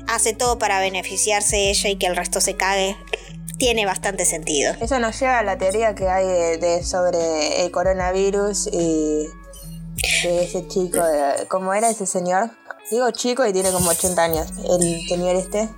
hace 0.08 0.34
todo 0.34 0.58
para 0.58 0.78
beneficiarse 0.80 1.56
de 1.56 1.70
ella 1.70 1.88
y 1.90 1.96
que 1.96 2.06
el 2.06 2.14
resto 2.16 2.40
se 2.42 2.54
cague. 2.54 2.96
Tiene 3.56 3.86
bastante 3.86 4.24
sentido. 4.24 4.74
Eso 4.80 4.98
nos 4.98 5.18
lleva 5.20 5.38
a 5.38 5.42
la 5.44 5.56
teoría 5.56 5.94
que 5.94 6.08
hay 6.08 6.26
de, 6.26 6.58
de- 6.58 6.82
sobre 6.82 7.64
el 7.64 7.70
coronavirus 7.70 8.68
y 8.72 9.26
de 10.22 10.44
ese 10.44 10.66
chico, 10.68 10.98
de- 11.04 11.46
¿cómo 11.48 11.72
era 11.74 11.88
ese 11.90 12.06
señor? 12.06 12.50
Digo 12.90 13.10
chico 13.10 13.46
y 13.46 13.52
tiene 13.52 13.70
como 13.72 13.90
80 13.90 14.22
años, 14.22 14.48
el 14.68 15.08
señor 15.08 15.36
este, 15.36 15.68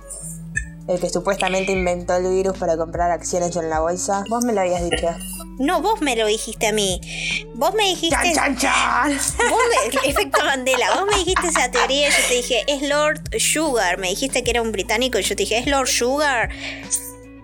el 0.87 0.99
que 0.99 1.09
supuestamente 1.09 1.71
inventó 1.71 2.15
el 2.15 2.29
virus 2.29 2.57
para 2.57 2.77
comprar 2.77 3.11
acciones 3.11 3.55
en 3.55 3.69
la 3.69 3.79
bolsa. 3.79 4.23
Vos 4.29 4.43
me 4.45 4.53
lo 4.53 4.61
habías 4.61 4.83
dicho. 4.89 5.07
No, 5.59 5.81
vos 5.81 6.01
me 6.01 6.15
lo 6.15 6.27
dijiste 6.27 6.67
a 6.67 6.71
mí. 6.71 7.01
Vos 7.55 7.73
me 7.73 7.85
dijiste. 7.85 8.15
¡Chan, 8.33 8.55
chan, 8.57 8.57
chan! 8.57 9.19
Vos 9.49 9.59
me, 10.03 10.09
efecto 10.09 10.43
Mandela, 10.45 10.95
vos 10.95 11.05
me 11.11 11.17
dijiste 11.17 11.47
esa 11.47 11.71
teoría 11.71 12.09
y 12.09 12.11
yo 12.11 12.17
te 12.27 12.33
dije, 12.35 12.63
es 12.67 12.81
Lord 12.87 13.21
Sugar. 13.39 13.97
Me 13.97 14.09
dijiste 14.09 14.43
que 14.43 14.51
era 14.51 14.61
un 14.61 14.71
británico 14.71 15.17
y 15.17 15.23
yo 15.23 15.29
te 15.35 15.43
dije, 15.43 15.57
es 15.57 15.65
Lord 15.67 15.87
Sugar. 15.87 16.49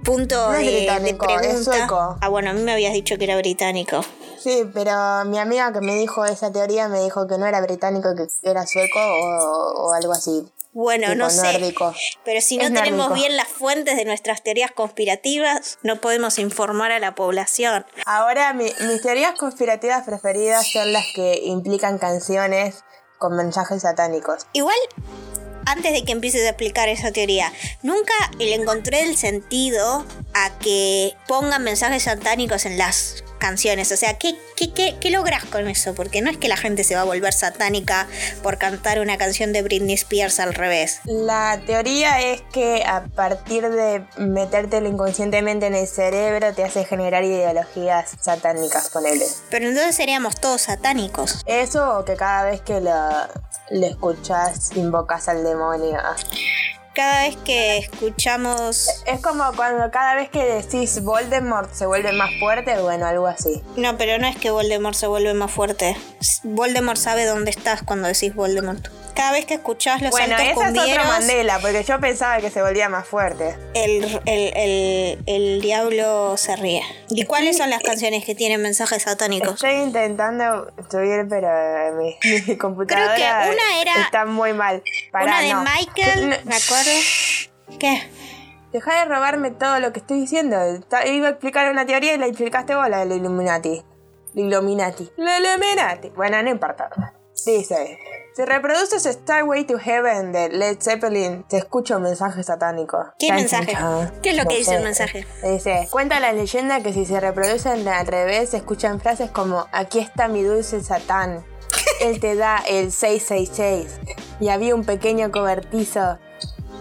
Punto 0.04 0.36
No 0.52 0.54
es 0.56 0.66
de, 0.66 0.72
de 0.72 0.78
británico, 0.80 1.26
es 1.30 1.38
pregunta. 1.42 1.64
sueco. 1.64 2.18
Ah, 2.22 2.30
bueno, 2.30 2.50
a 2.52 2.54
mí 2.54 2.62
me 2.62 2.74
habías 2.74 2.94
dicho 2.94 3.18
que 3.18 3.24
era 3.24 3.38
británico. 3.38 4.02
Sí, 4.44 4.70
pero 4.74 5.24
mi 5.26 5.40
amiga 5.40 5.72
que 5.72 5.80
me 5.80 5.96
dijo 5.96 6.26
esa 6.26 6.52
teoría 6.52 6.90
me 6.90 7.00
dijo 7.02 7.28
que 7.28 7.38
no 7.38 7.46
era 7.46 7.62
británico, 7.62 8.10
que 8.16 8.28
era 8.50 8.68
sueco 8.68 9.00
o, 9.00 9.88
o 9.88 9.94
algo 9.94 10.12
así. 10.12 10.46
Bueno, 10.74 11.06
tipo 11.08 11.18
no 11.20 11.30
sé. 11.30 11.54
nórdico. 11.54 11.94
Pero 12.26 12.42
si 12.42 12.58
no 12.58 12.64
Es 12.64 12.74
tenemos 12.74 12.98
nórdico. 13.10 13.14
bien 13.16 13.38
las 13.38 13.48
fuentes 13.48 13.96
de 13.96 14.06
nuestras 14.06 14.44
teorías 14.44 14.72
conspirativas, 14.72 15.78
no 15.84 16.02
podemos 16.02 16.40
informar 16.40 16.92
a 16.92 17.00
la 17.00 17.16
población. 17.16 17.86
Ahora, 18.06 18.54
mi- 18.54 18.74
mis 18.88 19.02
teorías 19.02 19.38
conspirativas 19.38 20.04
preferidas 20.04 20.68
son 20.72 20.92
las 20.92 21.06
que 21.16 21.40
implican 21.44 21.98
canciones 22.00 22.84
con 23.20 23.36
mensajes 23.38 23.84
satánicos. 23.84 24.48
Igual, 24.54 24.76
antes 25.66 25.94
de 25.94 26.04
que 26.04 26.12
empieces 26.12 26.46
a 26.46 26.50
explicar 26.50 26.90
esa 26.90 27.12
teoría, 27.12 27.54
nunca 27.84 28.14
le 28.40 28.56
encontré 28.56 29.04
el 29.04 29.16
sentido 29.16 30.04
a 30.34 30.58
que 30.60 31.14
pongan 31.28 31.64
mensajes 31.64 32.04
satánicos 32.04 32.66
en 32.66 32.78
las 32.78 33.23
canciones. 33.44 33.92
O 33.92 33.98
sea, 33.98 34.18
¿qué, 34.18 34.36
qué, 34.56 34.72
qué, 34.72 34.96
qué 35.02 35.10
logras 35.10 35.44
con 35.44 35.68
eso? 35.68 35.94
Porque 35.94 36.22
no 36.22 36.32
es 36.32 36.38
que 36.38 36.48
la 36.48 36.56
gente 36.56 36.86
se 36.86 36.96
va 36.96 37.02
a 37.02 37.04
volver 37.04 37.34
satánica 37.34 38.08
por 38.42 38.58
cantar 38.58 39.02
una 39.02 39.18
canción 39.18 39.52
de 39.52 39.62
Britney 39.62 39.96
Spears 39.96 40.40
al 40.40 40.54
revés. 40.54 41.02
La 41.04 41.60
teoría 41.66 42.22
es 42.22 42.42
que 42.54 42.84
a 42.86 43.04
partir 43.04 43.70
de 43.70 44.06
metértelo 44.18 44.88
inconscientemente 44.88 45.68
en 45.68 45.76
el 45.76 45.88
cerebro 45.88 46.54
te 46.54 46.64
hace 46.64 46.86
generar 46.86 47.26
ideologías 47.26 48.16
satánicas, 48.22 48.90
ponele. 48.90 49.26
Pero 49.50 49.68
entonces 49.68 49.94
seríamos 49.94 50.40
todos 50.40 50.62
satánicos. 50.62 51.44
Eso 51.46 52.00
o 52.00 52.06
que 52.06 52.16
cada 52.16 52.46
vez 52.46 52.62
que 52.62 52.80
lo, 52.80 52.94
lo 53.72 53.86
escuchas 53.86 54.72
invocas 54.78 55.28
al 55.28 55.44
demonio. 55.44 56.00
Cada 56.96 57.24
vez 57.24 57.38
que 57.38 57.78
escuchamos 57.80 58.88
Es 59.08 59.20
como 59.22 59.52
cuando 59.56 59.90
cada 59.92 60.16
vez 60.16 60.30
que 60.30 60.44
decís 60.44 61.02
Voldemort 61.04 61.74
se 61.74 61.86
vuelve 61.88 62.12
más 62.14 62.30
fuerte, 62.40 62.80
bueno, 62.82 63.08
algo 63.08 63.26
así. 63.28 63.62
No, 63.76 63.98
pero 63.98 64.20
no 64.20 64.28
es 64.28 64.36
que 64.38 64.52
Voldemort 64.52 64.96
se 64.96 65.08
vuelve 65.08 65.34
más 65.34 65.52
fuerte. 65.52 65.98
Voldemort 66.44 66.98
sabe 66.98 67.26
dónde 67.26 67.50
estás 67.52 67.82
cuando 67.84 68.08
decís 68.08 68.36
Voldemort. 68.36 68.88
Cada 69.16 69.32
vez 69.32 69.46
que 69.46 69.54
escuchás 69.56 70.02
los 70.02 70.10
bueno, 70.10 70.36
saltos 70.38 70.64
esa 70.64 70.70
es 70.72 70.90
otra 70.90 71.04
Mandela, 71.06 71.60
porque 71.60 71.84
yo 71.84 72.00
pensaba 72.00 72.40
que 72.42 72.50
se 72.50 72.64
volvía 72.64 72.90
más 72.90 73.06
fuerte. 73.08 73.56
el, 73.76 74.04
el, 74.26 74.52
el, 74.58 75.24
el 75.28 75.62
diablo 75.62 76.36
se 76.36 76.56
ríe. 76.56 76.82
¿Y 77.10 77.24
cuáles 77.26 77.58
son 77.58 77.70
las 77.70 77.84
canciones 77.84 78.26
que 78.26 78.34
tienen 78.34 78.62
mensajes 78.64 79.04
satánicos? 79.04 79.54
Estoy 79.56 79.76
intentando 79.84 80.66
subir, 80.90 81.28
pero 81.30 81.48
mi, 81.96 82.18
mi 82.48 82.58
computadora 82.58 83.50
una 83.52 83.82
era- 83.82 84.02
está 84.04 84.26
muy 84.26 84.54
mal. 84.54 84.82
Pará, 85.12 85.26
Una 85.26 85.42
de 85.42 85.54
no. 85.54 85.64
Michael, 85.64 86.30
No, 86.30 86.36
me 86.46 86.56
acuerdo. 86.56 86.83
¿Qué? 87.80 88.02
Deja 88.72 89.00
de 89.00 89.06
robarme 89.06 89.52
todo 89.52 89.80
lo 89.80 89.94
que 89.94 90.00
estoy 90.00 90.20
diciendo. 90.22 90.58
Iba 91.06 91.28
a 91.28 91.32
explicar 91.32 91.72
una 91.72 91.86
teoría 91.86 92.14
y 92.14 92.18
la 92.18 92.28
explicaste 92.28 92.76
vos, 92.76 92.90
la 92.90 93.00
del 93.00 93.14
Illuminati. 93.14 93.84
Illuminati. 94.34 95.12
La 95.18 95.40
Illuminati. 95.40 96.10
Bueno, 96.10 96.42
no 96.42 96.50
importa. 96.50 96.90
Dice, 97.46 98.00
si 98.36 98.46
reproduces 98.46 99.04
Starway 99.04 99.66
to 99.66 99.78
Heaven 99.78 100.32
de 100.32 100.50
Led 100.50 100.78
Zeppelin, 100.82 101.44
te 101.50 101.58
escucho 101.58 101.98
un 101.98 102.04
mensaje 102.04 102.42
satánico. 102.44 102.98
¿Qué 103.20 103.32
mensaje? 103.34 103.76
¿Qué 104.22 104.30
es 104.32 104.38
lo 104.38 104.44
que 104.44 104.54
No 104.54 104.58
dice 104.60 104.72
sé. 104.72 104.76
el 104.78 104.84
mensaje? 104.84 105.28
Dice, 105.44 105.88
cuenta 105.92 106.20
la 106.20 106.32
leyenda 106.32 106.82
que 106.82 106.94
si 106.94 107.06
se 107.06 107.20
reproducen 107.20 107.88
al 107.88 108.08
revés, 108.08 108.52
se 108.52 108.58
escuchan 108.58 109.00
frases 109.02 109.30
como, 109.30 109.68
aquí 109.72 110.00
está 110.00 110.28
mi 110.28 110.42
dulce 110.42 110.82
Satán. 110.82 111.46
Él 112.02 112.20
te 112.20 112.36
da 112.36 112.64
el 112.68 112.92
666. 112.92 114.00
Y 114.40 114.50
había 114.50 114.74
un 114.74 114.84
pequeño 114.86 115.32
cobertizo 115.32 116.18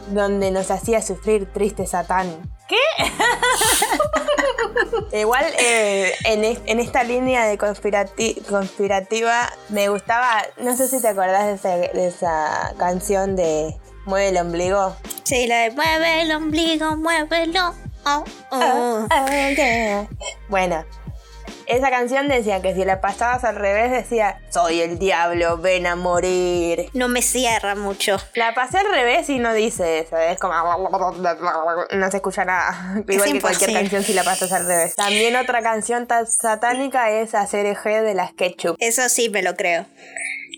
donde 0.09 0.51
nos 0.51 0.71
hacía 0.71 1.01
sufrir 1.03 1.51
triste 1.53 1.87
Satán. 1.87 2.29
¿Qué? 2.69 2.77
Igual 5.21 5.45
eh, 5.59 6.13
en, 6.25 6.45
es- 6.45 6.61
en 6.67 6.81
esta 6.81 7.03
línea 7.05 7.45
de 7.47 7.59
conspirati- 7.59 8.43
conspirativa 8.47 9.51
me 9.69 9.89
gustaba, 9.89 10.43
no 10.59 10.77
sé 10.77 10.89
si 10.89 11.01
te 11.01 11.09
acordás 11.09 11.45
de 11.47 11.53
esa, 11.55 11.77
de 11.77 12.07
esa 12.07 12.75
canción 12.79 13.37
de 13.37 13.77
Mueve 14.05 14.29
el 14.31 14.39
ombligo. 14.39 14.97
Sí, 15.23 15.47
la 15.47 15.61
de 15.61 15.71
mueve 15.71 16.23
el 16.23 16.33
ombligo, 16.33 16.97
muévelo. 16.97 17.75
Oh, 18.05 18.25
oh. 18.51 19.07
Ah, 19.11 19.27
ah, 19.29 19.51
yeah. 19.55 20.09
Bueno, 20.49 20.85
esa 21.67 21.91
canción 21.91 22.29
decía 22.29 22.61
que 22.63 22.75
si 22.75 22.85
la 22.85 23.01
pasabas 23.01 23.45
al 23.45 23.57
revés 23.57 23.91
decía, 23.91 24.41
soy 24.51 24.81
el 24.81 24.99
diablo, 24.99 25.59
ven 25.59 25.87
a 25.87 25.97
morir. 25.97 26.91
No 26.95 27.09
me 27.09 27.23
cierra 27.23 27.75
mucho. 27.75 28.17
La 28.35 28.55
pasé 28.55 28.79
al 28.79 28.91
revés 28.91 29.29
y 29.29 29.39
no 29.39 29.53
dice 29.55 30.01
eso, 30.01 30.17
es 30.17 30.39
como... 30.39 30.53
No 31.93 32.11
se 32.11 32.17
escucha 32.17 32.45
nada. 32.45 33.03
Igual 33.09 33.33
que 33.33 33.41
cualquier 33.41 33.73
canción 33.73 34.03
si 34.03 34.15
la 34.15 34.25
pasas 34.25 34.53
al 34.53 34.67
revés. 34.67 34.95
También 34.97 35.37
otra 35.37 35.63
canción 35.63 36.07
tan 36.07 36.27
satánica 36.27 37.11
es 37.11 37.35
Hacer 37.35 37.67
eje 37.67 38.03
de 38.03 38.15
las 38.15 38.33
Ketchup. 38.33 38.77
Eso 38.79 39.09
sí 39.09 39.29
me 39.31 39.43
lo 39.43 39.55
creo. 39.57 39.87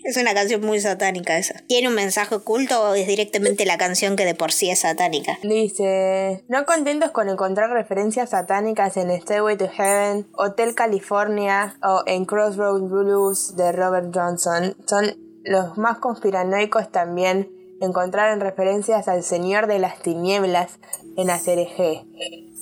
Es 0.05 0.17
una 0.17 0.35
canción 0.35 0.61
muy 0.61 0.79
satánica 0.79 1.35
esa. 1.39 1.63
¿Tiene 1.67 1.87
un 1.87 1.95
mensaje 1.95 2.35
oculto 2.35 2.79
o 2.79 2.93
es 2.93 3.07
directamente 3.07 3.65
la 3.65 3.79
canción 3.79 4.15
que 4.15 4.23
de 4.23 4.35
por 4.35 4.51
sí 4.51 4.69
es 4.69 4.81
satánica? 4.81 5.39
Dice, 5.41 6.43
no 6.47 6.63
contentos 6.65 7.09
con 7.09 7.27
encontrar 7.27 7.71
referencias 7.71 8.29
satánicas 8.29 8.97
en 8.97 9.09
Stairway 9.19 9.57
to 9.57 9.67
Heaven, 9.67 10.27
Hotel 10.33 10.75
California 10.75 11.75
o 11.81 12.03
en 12.05 12.25
Crossroads 12.25 12.87
Blues 12.87 13.55
de 13.55 13.71
Robert 13.71 14.11
Johnson, 14.13 14.77
son 14.85 15.17
los 15.43 15.75
más 15.79 15.97
conspiranoicos 15.97 16.91
también 16.91 17.49
encontraron 17.81 18.39
referencias 18.39 19.07
al 19.07 19.23
Señor 19.23 19.65
de 19.67 19.79
las 19.79 19.99
Tinieblas 20.03 20.79
en 21.17 21.31
Acerejé. 21.31 22.05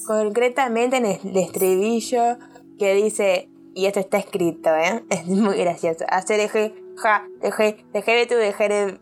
Concretamente 0.08 0.98
en 0.98 1.06
el 1.06 1.38
estribillo 1.38 2.38
que 2.80 2.94
dice, 2.96 3.50
y 3.76 3.86
esto 3.86 4.00
está 4.00 4.18
escrito, 4.18 4.70
¿eh? 4.76 5.04
es 5.10 5.26
muy 5.28 5.58
gracioso, 5.58 6.06
Acerejé, 6.08 6.74
ja, 7.02 7.28
deje, 7.42 7.86
deje 7.94 8.26
tu 8.28 8.36
deje 8.36 8.94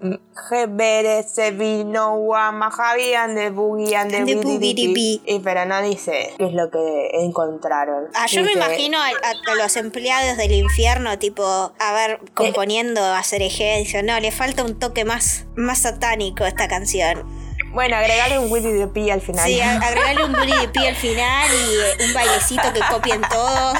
bere 0.67 1.23
se 1.23 1.51
vino 1.51 2.17
guamajabian 2.17 3.35
de 3.35 3.49
bugian 3.49 4.09
de 4.09 4.25
De 4.25 4.35
bugiripi. 4.35 5.21
Y 5.25 5.39
pero 5.39 5.65
no 5.65 5.81
dice 5.81 6.33
qué 6.37 6.45
es 6.45 6.53
lo 6.53 6.69
que 6.69 7.09
encontraron. 7.23 8.07
Ah, 8.13 8.25
yo 8.27 8.43
me 8.43 8.53
imagino 8.53 8.97
a, 8.99 9.55
los 9.55 9.75
empleados 9.75 10.37
del 10.37 10.51
infierno, 10.51 11.17
tipo, 11.19 11.43
a 11.43 11.93
ver, 11.93 12.19
componiendo 12.33 13.03
a 13.03 13.21
Cereje, 13.23 13.77
dicen, 13.79 14.05
no, 14.05 14.19
le 14.19 14.31
falta 14.31 14.63
un 14.63 14.79
toque 14.79 15.05
más, 15.05 15.45
más 15.55 15.79
satánico 15.79 16.43
a 16.43 16.47
esta 16.47 16.67
canción. 16.67 17.40
Bueno, 17.73 17.95
agregarle 17.95 18.39
un 18.39 18.51
Willy 18.51 18.73
de 18.73 18.87
Pi 18.87 19.09
al 19.09 19.21
final. 19.21 19.45
Sí, 19.45 19.61
agregarle 19.61 20.25
un 20.25 20.33
bully 20.33 20.51
de 20.59 20.67
pie 20.67 20.89
al 20.89 20.95
final 20.95 21.49
y 21.49 22.01
eh, 22.03 22.05
un 22.07 22.13
bailecito 22.13 22.73
que 22.73 22.81
copien 22.89 23.21
todos. 23.29 23.77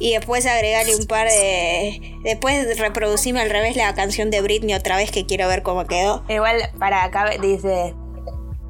Y 0.00 0.14
después 0.14 0.46
agregarle 0.46 0.96
un 0.96 1.06
par 1.06 1.28
de. 1.28 2.18
Después 2.22 2.78
reproducirme 2.78 3.40
al 3.40 3.50
revés 3.50 3.76
la 3.76 3.94
canción 3.94 4.30
de 4.30 4.40
Britney 4.40 4.74
otra 4.74 4.96
vez 4.96 5.10
que 5.10 5.26
quiero 5.26 5.46
ver 5.46 5.62
cómo 5.62 5.86
quedó. 5.86 6.24
Igual 6.28 6.70
para 6.78 7.04
acá 7.04 7.30
dice, 7.40 7.94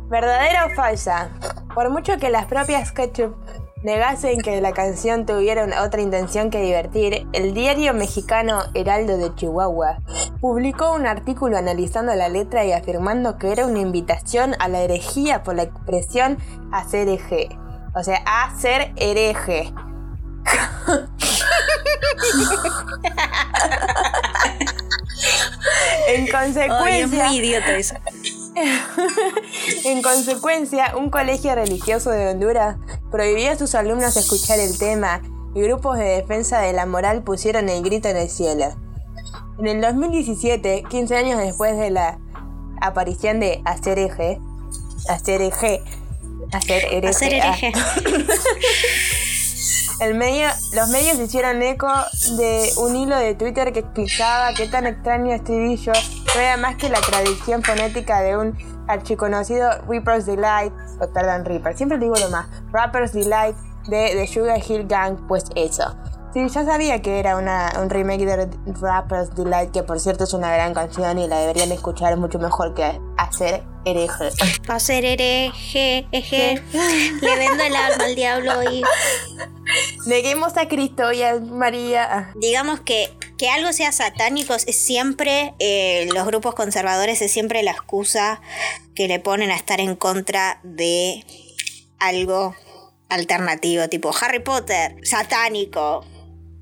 ¿verdadera 0.08 0.66
o 0.66 0.70
falsa? 0.70 1.30
Por 1.74 1.90
mucho 1.90 2.18
que 2.18 2.30
las 2.30 2.46
propias 2.46 2.92
Ketchup 2.92 3.34
negasen 3.82 4.40
que 4.40 4.60
la 4.60 4.72
canción 4.72 5.24
tuviera 5.26 5.82
otra 5.82 6.00
intención 6.00 6.50
que 6.50 6.60
divertir, 6.60 7.26
el 7.32 7.54
diario 7.54 7.94
mexicano 7.94 8.62
Heraldo 8.74 9.16
de 9.16 9.34
Chihuahua 9.34 9.98
publicó 10.40 10.92
un 10.92 11.06
artículo 11.06 11.56
analizando 11.56 12.14
la 12.14 12.28
letra 12.28 12.64
y 12.64 12.72
afirmando 12.72 13.38
que 13.38 13.52
era 13.52 13.66
una 13.66 13.78
invitación 13.80 14.54
a 14.58 14.68
la 14.68 14.80
herejía 14.80 15.42
por 15.42 15.54
la 15.56 15.62
expresión 15.62 16.38
hacer 16.72 17.08
hereje. 17.08 17.48
O 17.94 18.02
sea, 18.02 18.22
hacer 18.24 18.92
hereje. 18.96 19.72
en 26.08 26.20
Ay, 26.20 26.24
es 26.24 26.32
consecuencia, 26.32 27.26
muy 27.26 27.36
idiota 27.36 27.76
eso. 27.76 27.94
en 29.84 30.02
consecuencia, 30.02 30.96
un 30.96 31.10
colegio 31.10 31.54
religioso 31.54 32.10
de 32.10 32.28
Honduras 32.28 32.76
prohibió 33.10 33.52
a 33.52 33.56
sus 33.56 33.74
alumnos 33.74 34.16
escuchar 34.16 34.58
el 34.58 34.76
tema 34.78 35.22
y 35.54 35.62
grupos 35.62 35.98
de 35.98 36.04
defensa 36.04 36.60
de 36.60 36.72
la 36.72 36.86
moral 36.86 37.22
pusieron 37.22 37.68
el 37.68 37.82
grito 37.82 38.08
en 38.08 38.16
el 38.16 38.28
cielo. 38.28 38.66
En 39.58 39.66
el 39.66 39.80
2017, 39.80 40.84
15 40.88 41.16
años 41.16 41.38
después 41.38 41.76
de 41.76 41.90
la 41.90 42.18
aparición 42.80 43.40
de 43.40 43.60
Hacer 43.64 43.98
Eje, 43.98 44.40
Hacer 45.08 45.42
Eje, 45.42 45.82
Hacer 46.52 46.84
el 50.00 50.14
medio, 50.14 50.48
los 50.72 50.88
medios 50.88 51.18
hicieron 51.18 51.62
eco 51.62 51.88
de 52.38 52.72
un 52.78 52.96
hilo 52.96 53.16
de 53.18 53.34
Twitter 53.34 53.72
que 53.72 53.80
explicaba 53.80 54.54
qué 54.54 54.66
tan 54.66 54.86
extraño 54.86 55.32
estribillo 55.32 55.92
no 56.34 56.40
era 56.40 56.56
más 56.56 56.76
que 56.76 56.88
la 56.88 57.00
tradición 57.00 57.62
fonética 57.62 58.20
de 58.20 58.36
un 58.36 58.56
archiconocido 58.88 59.70
Reaper's 59.88 60.26
Delight, 60.26 60.72
o 61.00 61.12
perdón, 61.12 61.44
Reaper, 61.44 61.76
siempre 61.76 61.98
digo 61.98 62.14
lo 62.16 62.30
más, 62.30 62.46
Rapper's 62.72 63.12
Delight 63.12 63.56
de 63.88 64.10
The 64.14 64.26
Sugar 64.26 64.60
Hill 64.66 64.86
Gang, 64.86 65.26
pues 65.26 65.44
eso. 65.54 65.96
Sí, 66.32 66.48
ya 66.48 66.64
sabía 66.64 67.02
que 67.02 67.18
era 67.18 67.36
una, 67.36 67.72
un 67.82 67.90
remake 67.90 68.24
de 68.24 68.48
Rapper's 68.80 69.34
Delight, 69.34 69.72
que 69.72 69.82
por 69.82 69.98
cierto 69.98 70.24
es 70.24 70.32
una 70.32 70.52
gran 70.52 70.74
canción 70.74 71.18
y 71.18 71.26
la 71.26 71.40
deberían 71.40 71.72
escuchar 71.72 72.16
mucho 72.16 72.38
mejor 72.38 72.72
que 72.74 73.00
hacer 73.16 73.64
hereje. 73.84 74.30
Hacer 74.68 75.04
hereje, 75.04 76.06
eje. 76.12 76.62
Le 77.20 77.36
vendo 77.36 77.64
el 77.64 77.74
alma 77.74 78.04
al 78.04 78.14
diablo 78.14 78.62
y. 78.70 78.82
Neguemos 80.06 80.56
a 80.56 80.68
Cristo 80.68 81.10
y 81.12 81.22
a 81.22 81.40
María. 81.40 82.32
Digamos 82.36 82.80
que 82.80 83.16
que 83.40 83.48
algo 83.48 83.72
sea 83.72 83.90
satánico 83.90 84.52
es 84.52 84.76
siempre, 84.76 85.54
eh, 85.60 86.06
los 86.12 86.26
grupos 86.26 86.54
conservadores 86.54 87.22
es 87.22 87.32
siempre 87.32 87.62
la 87.62 87.70
excusa 87.70 88.42
que 88.94 89.08
le 89.08 89.18
ponen 89.18 89.50
a 89.50 89.56
estar 89.56 89.80
en 89.80 89.96
contra 89.96 90.60
de 90.62 91.24
algo 91.98 92.54
alternativo, 93.08 93.88
tipo 93.88 94.12
Harry 94.20 94.40
Potter, 94.40 94.94
satánico, 95.04 96.04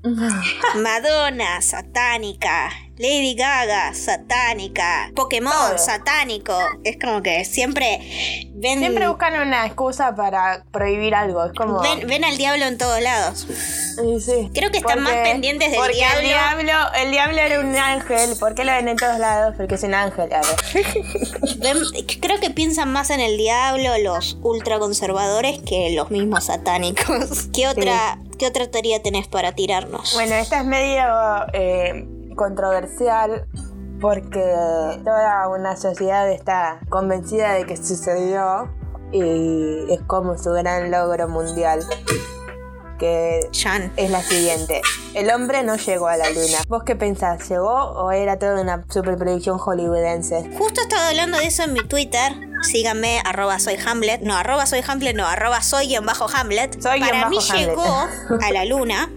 Madonna, 0.75 1.61
satánica, 1.61 2.71
Lady 2.99 3.33
Gaga, 3.33 3.93
satánica, 3.93 5.09
Pokémon, 5.15 5.53
Todo. 5.53 5.77
satánico. 5.77 6.53
Es 6.83 6.97
como 7.01 7.23
que 7.23 7.45
siempre 7.45 8.01
ven, 8.55 8.79
Siempre 8.79 9.07
buscan 9.07 9.39
una 9.47 9.65
excusa 9.65 10.13
para 10.15 10.65
prohibir 10.71 11.15
algo. 11.15 11.45
Es 11.45 11.53
como. 11.53 11.79
ven, 11.79 12.05
ven 12.07 12.25
al 12.25 12.35
diablo 12.37 12.65
en 12.65 12.77
todos 12.77 13.01
lados. 13.01 13.47
Sí, 13.95 14.19
sí. 14.19 14.51
Creo 14.53 14.69
que 14.69 14.79
están 14.79 15.01
más 15.01 15.13
pendientes 15.13 15.71
del 15.71 15.79
porque 15.79 15.95
diablo. 15.95 16.19
El 16.19 16.25
diablo. 16.27 16.73
El 17.01 17.11
diablo 17.11 17.37
era 17.37 17.59
un 17.61 17.73
ángel. 17.77 18.35
¿Por 18.37 18.53
qué 18.53 18.65
lo 18.65 18.73
ven 18.73 18.89
en 18.89 18.97
todos 18.97 19.17
lados? 19.17 19.55
Porque 19.55 19.75
es 19.75 19.83
un 19.83 19.93
ángel. 19.93 20.29
Ven- 21.59 21.77
creo 22.19 22.39
que 22.41 22.49
piensan 22.49 22.91
más 22.91 23.11
en 23.11 23.21
el 23.21 23.37
diablo 23.37 23.97
los 24.03 24.37
ultraconservadores 24.43 25.59
que 25.59 25.91
los 25.91 26.11
mismos 26.11 26.45
satánicos. 26.47 27.47
¿Qué 27.53 27.65
otra, 27.69 28.19
¿qué 28.37 28.45
otra 28.45 28.69
teoría 28.69 29.01
tenés 29.01 29.29
para 29.29 29.53
tirarnos? 29.53 30.13
Bueno, 30.15 30.35
esta 30.35 30.59
es 30.59 30.65
medio 30.65 31.03
eh, 31.53 32.05
controversial. 32.39 33.45
Porque 33.99 34.39
toda 35.03 35.49
una 35.49 35.75
sociedad 35.75 36.31
está 36.31 36.79
convencida 36.89 37.53
de 37.53 37.65
que 37.65 37.75
sucedió. 37.75 38.73
Y 39.11 39.91
es 39.91 39.99
como 40.07 40.37
su 40.37 40.51
gran 40.51 40.89
logro 40.89 41.27
mundial. 41.27 41.83
Que 42.97 43.39
Jan. 43.53 43.91
es 43.97 44.09
la 44.11 44.21
siguiente. 44.21 44.81
El 45.13 45.29
hombre 45.31 45.63
no 45.63 45.75
llegó 45.77 46.07
a 46.07 46.17
la 46.17 46.29
luna. 46.29 46.59
¿Vos 46.67 46.83
qué 46.83 46.95
pensás? 46.95 47.49
¿Llegó 47.49 47.73
o 47.73 48.11
era 48.11 48.37
toda 48.37 48.61
una 48.61 48.83
super 48.89 49.17
predicción 49.17 49.57
hollywoodense? 49.57 50.49
Justo 50.57 50.81
estaba 50.81 51.07
hablando 51.09 51.37
de 51.37 51.45
eso 51.47 51.63
en 51.63 51.73
mi 51.73 51.79
Twitter. 51.81 52.33
Síganme, 52.61 53.21
arroba 53.25 53.57
soy 53.59 53.77
Hamlet. 53.85 54.21
No, 54.21 54.35
arroba 54.35 54.65
soy 54.65 54.81
Hamlet, 54.85 55.15
no, 55.15 55.25
arroba 55.25 55.61
soy 55.61 55.87
guion 55.87 56.05
bajo 56.05 56.27
Hamlet. 56.33 56.81
Soy 56.81 56.99
Para 56.99 57.29
mí 57.29 57.37
Hamlet. 57.49 57.67
llegó 57.69 58.07
a 58.41 58.51
la 58.51 58.65
luna 58.65 59.09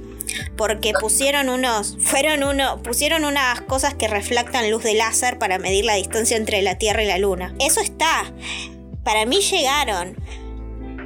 porque 0.56 0.92
pusieron 1.00 1.48
unos, 1.48 1.96
fueron 2.00 2.44
uno, 2.44 2.82
pusieron 2.82 3.24
unas 3.24 3.60
cosas 3.62 3.94
que 3.94 4.08
reflectan 4.08 4.70
luz 4.70 4.82
de 4.82 4.94
láser 4.94 5.38
para 5.38 5.58
medir 5.58 5.84
la 5.84 5.94
distancia 5.94 6.36
entre 6.36 6.62
la 6.62 6.78
Tierra 6.78 7.02
y 7.02 7.06
la 7.06 7.18
Luna. 7.18 7.54
Eso 7.58 7.80
está. 7.80 8.32
Para 9.04 9.26
mí 9.26 9.40
llegaron. 9.40 10.16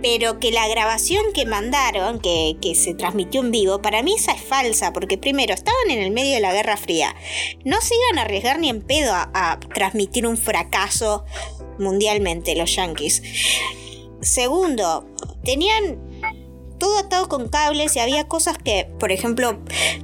Pero 0.02 0.38
que 0.38 0.52
la 0.52 0.68
grabación 0.68 1.24
que 1.34 1.46
mandaron, 1.46 2.20
que, 2.20 2.58
que 2.60 2.74
se 2.74 2.94
transmitió 2.94 3.40
en 3.40 3.50
vivo, 3.50 3.80
para 3.80 4.02
mí 4.02 4.14
esa 4.14 4.32
es 4.32 4.42
falsa, 4.42 4.92
porque 4.92 5.16
primero 5.16 5.54
estaban 5.54 5.90
en 5.90 6.00
el 6.00 6.10
medio 6.10 6.34
de 6.34 6.40
la 6.40 6.52
Guerra 6.52 6.76
Fría. 6.76 7.16
No 7.64 7.80
se 7.80 7.94
iban 7.94 8.18
a 8.18 8.22
arriesgar 8.22 8.58
ni 8.58 8.68
en 8.68 8.82
pedo 8.82 9.14
a, 9.14 9.30
a 9.32 9.58
transmitir 9.58 10.26
un 10.26 10.36
fracaso 10.36 11.24
mundialmente 11.78 12.54
los 12.56 12.76
yankees. 12.76 13.22
Segundo, 14.20 15.08
tenían 15.44 16.05
todo 16.78 16.98
atado 16.98 17.28
con 17.28 17.48
cables 17.48 17.96
y 17.96 18.00
había 18.00 18.28
cosas 18.28 18.58
que, 18.58 18.90
por 18.98 19.12
ejemplo, 19.12 19.58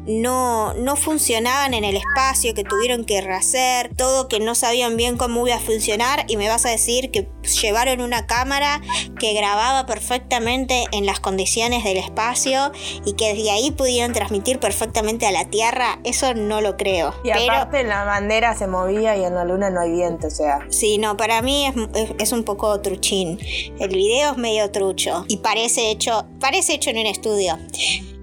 no, 0.06 0.74
no 0.74 0.96
funcionaban 0.96 1.74
en 1.74 1.85
el 1.85 1.96
espacio, 1.96 2.54
que 2.54 2.64
tuvieron 2.64 3.04
que 3.04 3.20
rehacer, 3.20 3.94
todo 3.96 4.28
que 4.28 4.40
no 4.40 4.54
sabían 4.54 4.96
bien 4.96 5.16
cómo 5.16 5.46
iba 5.46 5.56
a 5.56 5.61
funcionar 5.61 6.24
y 6.28 6.37
me 6.37 6.48
vas 6.48 6.66
a 6.66 6.70
decir 6.70 7.11
que 7.11 7.28
llevaron 7.61 8.00
una 8.00 8.26
cámara 8.26 8.80
que 9.18 9.35
grababa 9.35 9.87
perfectamente 9.87 10.85
en 10.92 11.06
las 11.06 11.20
condiciones 11.20 11.85
del 11.85 11.96
espacio 11.96 12.72
y 13.04 13.14
que 13.14 13.35
desde 13.35 13.50
ahí 13.50 13.70
pudieron 13.70 14.12
transmitir 14.12 14.58
perfectamente 14.58 15.26
a 15.26 15.32
la 15.32 15.44
Tierra, 15.44 15.98
eso 16.04 16.35
no 16.35 16.61
lo 16.61 16.76
creo. 16.76 17.14
Y 17.24 17.30
aparte 17.30 17.85
la 17.85 18.04
bandera 18.04 18.56
se 18.56 18.66
movía 18.66 19.16
y 19.16 19.24
en 19.24 19.35
la 19.35 19.44
luna 19.44 19.70
no 19.70 19.80
hay 19.80 19.90
viento, 19.90 20.28
o 20.28 20.30
sea. 20.30 20.61
Sí, 20.68 20.98
no, 20.98 21.16
para 21.16 21.42
mí 21.42 21.66
es, 21.66 21.74
es 22.18 22.32
un 22.32 22.44
poco 22.44 22.80
truchín. 22.80 23.38
El 23.78 23.90
video 23.90 24.32
es 24.32 24.38
medio 24.38 24.70
trucho 24.70 25.24
y 25.28 25.38
parece 25.38 25.90
hecho, 25.90 26.26
parece 26.40 26.62
hecho 26.70 26.90
en 26.90 26.98
un 26.98 27.07
estudio. 27.07 27.59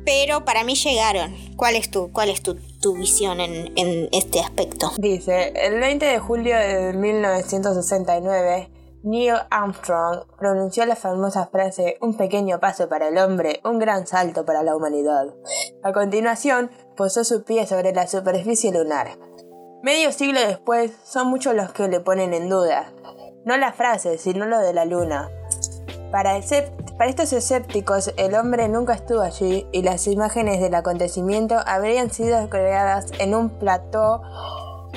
Pero 0.06 0.46
para 0.46 0.64
mí 0.64 0.76
llegaron. 0.76 1.36
¿Cuál 1.56 1.76
es 1.76 1.92
tu, 1.92 2.12
cuál 2.12 2.30
es 2.30 2.42
tu, 2.42 2.56
tu 2.82 2.96
visión 2.96 3.40
en, 3.42 3.78
en 3.78 4.10
este 4.12 4.40
aspecto? 4.40 4.92
Dice, 4.98 5.54
el 5.56 5.80
20 5.80 6.06
de 6.06 6.20
julio 6.20 6.58
de 6.58 6.94
1969, 6.94 8.70
Neil 9.04 9.36
Armstrong 9.50 10.26
pronunció 10.38 10.86
la 10.86 10.96
famosa 10.96 11.48
frase 11.48 11.98
un 12.02 12.18
pequeño 12.18 12.60
paso 12.60 12.90
para 12.90 13.08
el 13.08 13.18
hombre, 13.18 13.62
un 13.64 13.80
gran 13.80 14.08
salto 14.08 14.46
para 14.46 14.64
la 14.64 14.76
humanidad. 14.76 15.34
A 15.84 15.94
continuación, 15.94 16.70
posó 16.98 17.24
su 17.24 17.44
pie 17.44 17.66
sobre 17.66 17.94
la 17.94 18.08
superficie 18.08 18.72
lunar. 18.72 19.18
Medio 19.84 20.12
siglo 20.12 20.42
después, 20.42 20.92
son 21.06 21.28
muchos 21.28 21.56
los 21.56 21.72
que 21.72 21.88
le 21.88 22.02
ponen 22.02 22.34
en 22.34 22.50
duda. 22.50 22.92
No 23.46 23.56
la 23.56 23.72
frase, 23.72 24.18
sino 24.18 24.46
lo 24.46 24.60
de 24.60 24.74
la 24.74 24.84
luna. 24.84 25.30
Para, 26.12 26.38
estos 26.38 27.34
escépticos, 27.34 28.14
el 28.18 28.34
hombre 28.34 28.68
nunca 28.68 28.94
estuvo 28.94 29.22
allí 29.22 29.68
y 29.72 29.84
las 29.84 30.08
imágenes 30.08 30.60
del 30.60 30.74
acontecimiento 30.74 31.56
habrían 31.66 32.10
sido 32.10 32.50
creadas 32.50 33.12
en 33.20 33.36
un 33.36 33.50
plató 33.50 34.24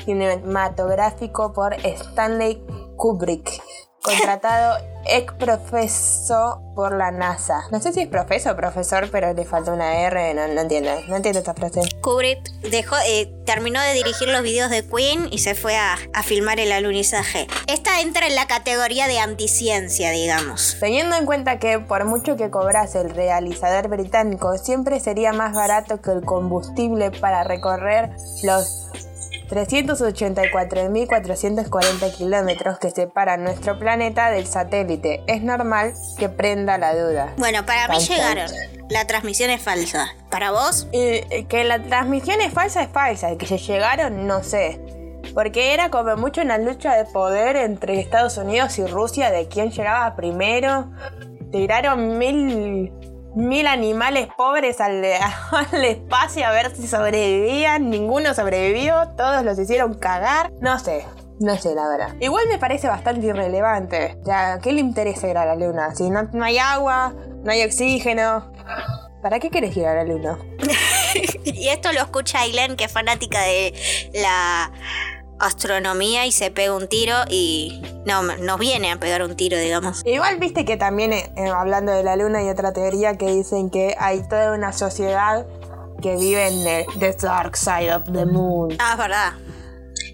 cinematográfico 0.05 1.53
por 1.53 1.75
Stanley 1.75 2.65
Kubrick, 2.97 3.63
contratado 4.03 4.79
ex 5.05 5.33
profeso 5.35 6.61
por 6.75 6.97
la 6.97 7.11
NASA. 7.11 7.65
No 7.71 7.81
sé 7.81 7.93
si 7.93 8.01
es 8.01 8.09
profeso 8.09 8.53
o 8.53 8.57
profesor, 8.57 9.09
pero 9.11 9.33
le 9.33 9.45
falta 9.45 9.73
una 9.73 10.01
R, 10.07 10.35
no, 10.35 10.61
entiendo, 10.61 10.91
no 11.09 11.17
entiendo 11.17 11.39
esta 11.41 11.55
frase. 11.55 11.81
Kubrick 12.01 12.51
dejó, 12.71 12.97
eh, 13.07 13.33
terminó 13.45 13.81
de 13.81 13.95
dirigir 13.95 14.29
los 14.29 14.43
videos 14.43 14.71
de 14.71 14.85
Queen 14.87 15.29
y 15.31 15.39
se 15.39 15.55
fue 15.55 15.77
a, 15.77 15.97
a, 16.13 16.23
filmar 16.23 16.61
el 16.61 16.73
alunizaje. 16.73 17.47
Esta 17.67 18.01
entra 18.01 18.27
en 18.27 18.35
la 18.35 18.47
categoría 18.47 19.07
de 19.07 19.19
anticiencia, 19.19 20.11
digamos. 20.11 20.77
Teniendo 20.81 21.17
en 21.17 21.27
cuenta 21.27 21.59
que 21.59 21.79
por 21.79 22.05
mucho 22.05 22.37
que 22.37 22.51
cobrase 22.51 23.01
el 23.01 23.11
realizador 23.11 23.89
británico, 23.89 24.57
siempre 24.59 25.01
sería 25.01 25.33
más 25.33 25.53
barato 25.55 26.01
que 26.01 26.11
el 26.11 26.25
combustible 26.25 27.11
para 27.11 27.45
recorrer 27.45 28.11
los 28.43 28.89
384.440 29.53 32.17
kilómetros 32.17 32.79
que 32.79 32.91
separan 32.91 33.45
nuestro 33.45 33.79
planeta 33.79 34.31
del 34.31 34.47
satélite. 34.47 35.23
Es 35.27 35.43
normal 35.43 35.93
que 36.19 36.31
prenda 36.31 36.79
la 36.79 36.95
duda. 36.95 37.35
Bueno, 37.37 37.67
para 37.67 37.89
mí 37.89 37.99
llegaron. 37.99 38.51
La 38.89 39.07
transmisión 39.07 39.51
es 39.51 39.61
falsa. 39.61 40.09
¿Para 40.31 40.53
vos? 40.53 40.89
Eh, 40.93 41.45
que 41.51 41.65
la 41.65 41.83
transmisión 41.83 42.41
es 42.41 42.55
falsa 42.55 42.83
es 42.83 42.89
falsa. 42.89 43.37
Que 43.37 43.47
se 43.47 43.59
llegaron, 43.59 44.27
no 44.27 44.43
sé. 44.43 44.81
Porque 45.35 45.75
era 45.75 45.91
como 45.91 46.17
mucho 46.17 46.41
una 46.41 46.57
lucha 46.57 46.95
de 46.95 47.05
poder 47.05 47.57
entre 47.57 48.01
Estados 48.01 48.39
Unidos 48.39 48.79
y 48.79 48.87
Rusia 48.87 49.31
de 49.31 49.49
quién 49.49 49.71
llegaba 49.71 50.17
primero. 50.17 50.91
Tiraron 51.51 52.17
mil 52.17 52.91
mil 53.35 53.67
animales 53.67 54.29
pobres 54.37 54.81
al, 54.81 55.05
espacio 55.85 56.47
a 56.47 56.51
ver 56.51 56.75
si 56.75 56.87
sobrevivían. 56.87 57.91
Ninguno 57.91 58.35
sobrevivió, 58.35 59.09
todos 59.17 59.45
los 59.45 59.59
hicieron 59.59 59.95
cagar. 59.95 60.53
No 60.61 60.79
sé. 60.79 61.05
No 61.41 61.57
sé, 61.57 61.75
la 61.75 61.89
verdad. 61.89 62.15
Igual 62.21 62.47
me 62.49 62.59
parece 62.59 62.89
bastante 62.89 63.27
irrelevante. 63.27 64.17
Ya, 64.25 64.59
¿qué 64.63 64.73
le 64.73 64.81
interesa 64.81 65.29
ir 65.29 65.39
a 65.39 65.45
la 65.45 65.57
luna? 65.57 65.95
Si 65.95 66.09
no, 66.09 66.23
no 66.33 66.45
hay 66.45 66.59
agua, 66.59 67.15
no 67.43 67.51
hay 67.51 67.65
oxígeno. 67.65 68.53
¿Para 69.23 69.41
qué 69.41 69.51
quieres 69.51 69.77
ir 69.77 69.87
a 69.87 69.95
la 69.95 70.05
luna? 70.05 70.39
y 71.45 71.69
esto 71.69 71.93
lo 71.93 72.01
escucha 72.01 72.41
Aileen, 72.41 72.77
que 72.77 72.85
es 72.85 72.93
fanática 72.93 73.41
de 73.41 73.73
la 74.15 74.71
astronomía 75.43 76.27
y 76.27 76.33
se 76.33 76.51
pega 76.51 76.75
un 76.75 76.89
tiro 76.89 77.17
y 77.29 77.83
no, 78.07 78.23
nos 78.23 78.59
viene 78.59 78.93
a 78.93 78.97
pegar 78.99 79.23
un 79.23 79.37
tiro, 79.37 79.59
digamos. 79.59 80.03
Igual 80.05 80.39
viste 80.39 80.65
que 80.65 80.77
también, 80.77 81.13
eh, 81.13 81.33
hablando 81.55 81.93
de 81.93 82.03
la 82.03 82.17
luna, 82.17 82.39
hay 82.39 82.49
otra 82.49 82.73
teoría 82.73 83.17
que 83.17 83.27
dicen 83.27 83.71
que 83.71 83.95
hay 83.99 84.27
toda 84.29 84.55
una 84.55 84.73
sociedad 84.73 85.47
que 86.01 86.17
vive 86.17 86.49
en 86.49 86.65
the, 86.99 87.17
dark 87.21 87.57
side 87.57 87.95
of 87.95 88.05
the 88.13 88.27
moon. 88.27 88.77
Ah, 88.79 88.93
es 88.93 88.99
verdad. 88.99 89.33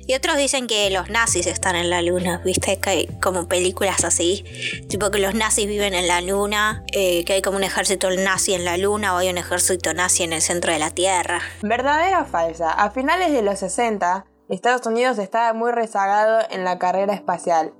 Y 0.06 0.14
otros 0.14 0.38
dicen 0.38 0.66
que 0.66 0.88
los 0.88 1.10
nazis 1.10 1.46
están 1.46 1.76
en 1.76 1.90
la 1.90 2.00
luna, 2.00 2.40
viste 2.42 2.78
que 2.78 2.90
hay 2.90 3.06
como 3.20 3.46
películas 3.46 4.04
así, 4.04 4.42
tipo 4.88 5.10
que 5.10 5.18
los 5.18 5.34
nazis 5.34 5.66
viven 5.66 5.92
en 5.92 6.08
la 6.08 6.22
luna, 6.22 6.82
eh, 6.94 7.26
que 7.26 7.34
hay 7.34 7.42
como 7.42 7.58
un 7.58 7.64
ejército 7.64 8.10
nazi 8.10 8.54
en 8.54 8.64
la 8.64 8.78
luna 8.78 9.14
o 9.14 9.18
hay 9.18 9.28
un 9.28 9.36
ejército 9.36 9.92
nazi 9.92 10.22
en 10.22 10.32
el 10.32 10.40
centro 10.40 10.72
de 10.72 10.78
la 10.78 10.90
Tierra. 10.90 11.42
¿Verdadera 11.60 12.22
o 12.22 12.24
falsa? 12.24 12.72
A 12.72 12.90
finales 12.90 13.32
de 13.32 13.42
los 13.42 13.58
60, 13.58 14.24
Estados 14.48 14.86
Unidos 14.86 15.18
estaba 15.18 15.52
muy 15.52 15.72
rezagado 15.72 16.40
en 16.50 16.64
la 16.64 16.78
carrera 16.78 17.12
espacial. 17.12 17.74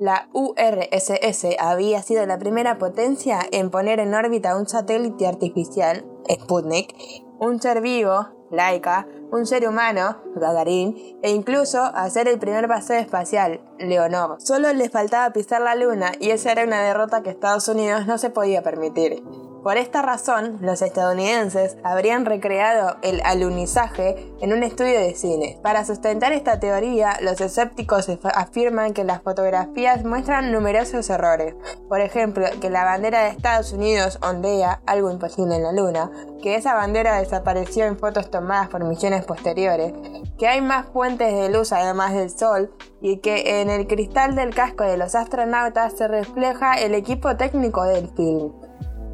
La 0.00 0.28
URSS 0.32 1.56
había 1.60 2.02
sido 2.02 2.26
la 2.26 2.38
primera 2.38 2.78
potencia 2.78 3.40
en 3.52 3.70
poner 3.70 4.00
en 4.00 4.14
órbita 4.14 4.56
un 4.56 4.68
satélite 4.68 5.28
artificial, 5.28 6.04
Sputnik, 6.28 6.94
un 7.38 7.60
ser 7.62 7.80
vivo, 7.80 8.26
Laika, 8.50 9.06
un 9.30 9.46
ser 9.46 9.68
humano, 9.68 10.18
Gagarin, 10.34 11.18
e 11.22 11.30
incluso 11.30 11.82
hacer 11.82 12.26
el 12.26 12.40
primer 12.40 12.66
paseo 12.66 12.98
espacial, 12.98 13.60
Leonov. 13.78 14.40
Solo 14.40 14.72
les 14.72 14.90
faltaba 14.90 15.32
pisar 15.32 15.60
la 15.60 15.76
luna 15.76 16.12
y 16.18 16.30
esa 16.30 16.50
era 16.50 16.64
una 16.64 16.82
derrota 16.82 17.22
que 17.22 17.30
Estados 17.30 17.68
Unidos 17.68 18.06
no 18.06 18.18
se 18.18 18.30
podía 18.30 18.62
permitir. 18.62 19.22
Por 19.62 19.76
esta 19.76 20.02
razón, 20.02 20.58
los 20.60 20.82
estadounidenses 20.82 21.76
habrían 21.82 22.24
recreado 22.24 22.96
el 23.02 23.20
alunizaje 23.24 24.32
en 24.40 24.52
un 24.52 24.62
estudio 24.62 25.00
de 25.00 25.14
cine. 25.14 25.58
Para 25.62 25.84
sustentar 25.84 26.32
esta 26.32 26.60
teoría, 26.60 27.18
los 27.22 27.40
escépticos 27.40 28.08
afirman 28.34 28.94
que 28.94 29.02
las 29.02 29.20
fotografías 29.22 30.04
muestran 30.04 30.52
numerosos 30.52 31.10
errores. 31.10 31.56
Por 31.88 32.00
ejemplo, 32.00 32.46
que 32.60 32.70
la 32.70 32.84
bandera 32.84 33.24
de 33.24 33.30
Estados 33.30 33.72
Unidos 33.72 34.18
ondea, 34.22 34.80
algo 34.86 35.10
imposible 35.10 35.56
en 35.56 35.64
la 35.64 35.72
Luna, 35.72 36.10
que 36.40 36.54
esa 36.54 36.74
bandera 36.74 37.18
desapareció 37.18 37.86
en 37.86 37.98
fotos 37.98 38.30
tomadas 38.30 38.68
por 38.68 38.84
misiones 38.84 39.24
posteriores, 39.24 39.92
que 40.38 40.46
hay 40.46 40.60
más 40.60 40.86
fuentes 40.86 41.34
de 41.34 41.48
luz 41.48 41.72
además 41.72 42.14
del 42.14 42.30
Sol 42.30 42.72
y 43.00 43.18
que 43.18 43.60
en 43.60 43.70
el 43.70 43.88
cristal 43.88 44.36
del 44.36 44.54
casco 44.54 44.84
de 44.84 44.96
los 44.96 45.16
astronautas 45.16 45.94
se 45.94 46.06
refleja 46.06 46.74
el 46.74 46.94
equipo 46.94 47.36
técnico 47.36 47.82
del 47.82 48.08
film. 48.10 48.67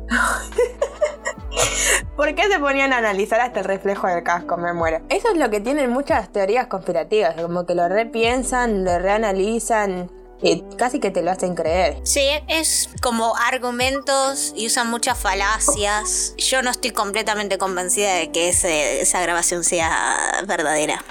¿Por 2.17 2.35
qué 2.35 2.49
se 2.49 2.59
ponían 2.59 2.93
a 2.93 2.99
analizar 2.99 3.41
hasta 3.41 3.61
el 3.61 3.67
reflejo 3.67 4.07
del 4.07 4.23
casco? 4.23 4.57
Me 4.57 4.73
muero. 4.73 5.01
Eso 5.09 5.31
es 5.33 5.37
lo 5.37 5.51
que 5.51 5.61
tienen 5.61 5.91
muchas 5.91 6.33
teorías 6.33 6.69
conspirativas, 6.69 7.35
como 7.41 7.67
que 7.67 7.75
lo 7.75 7.89
repiensan, 7.89 8.85
lo 8.85 8.99
reanalizan. 8.99 10.11
Y 10.43 10.63
casi 10.77 11.01
que 11.01 11.11
te 11.11 11.23
lo 11.23 11.31
hacen 11.31 11.55
creer. 11.55 12.01
Sí, 12.03 12.29
es 12.49 12.91
como 13.01 13.35
argumentos 13.37 14.53
y 14.55 14.67
usan 14.67 14.91
muchas 14.91 15.19
falacias. 15.19 16.35
Yo 16.37 16.61
no 16.63 16.71
estoy 16.71 16.91
completamente 16.91 17.57
convencida 17.57 18.15
de 18.15 18.31
que 18.31 18.49
esa 18.49 19.23
grabación 19.23 19.65
sea 19.65 20.17
verdadera. 20.47 21.03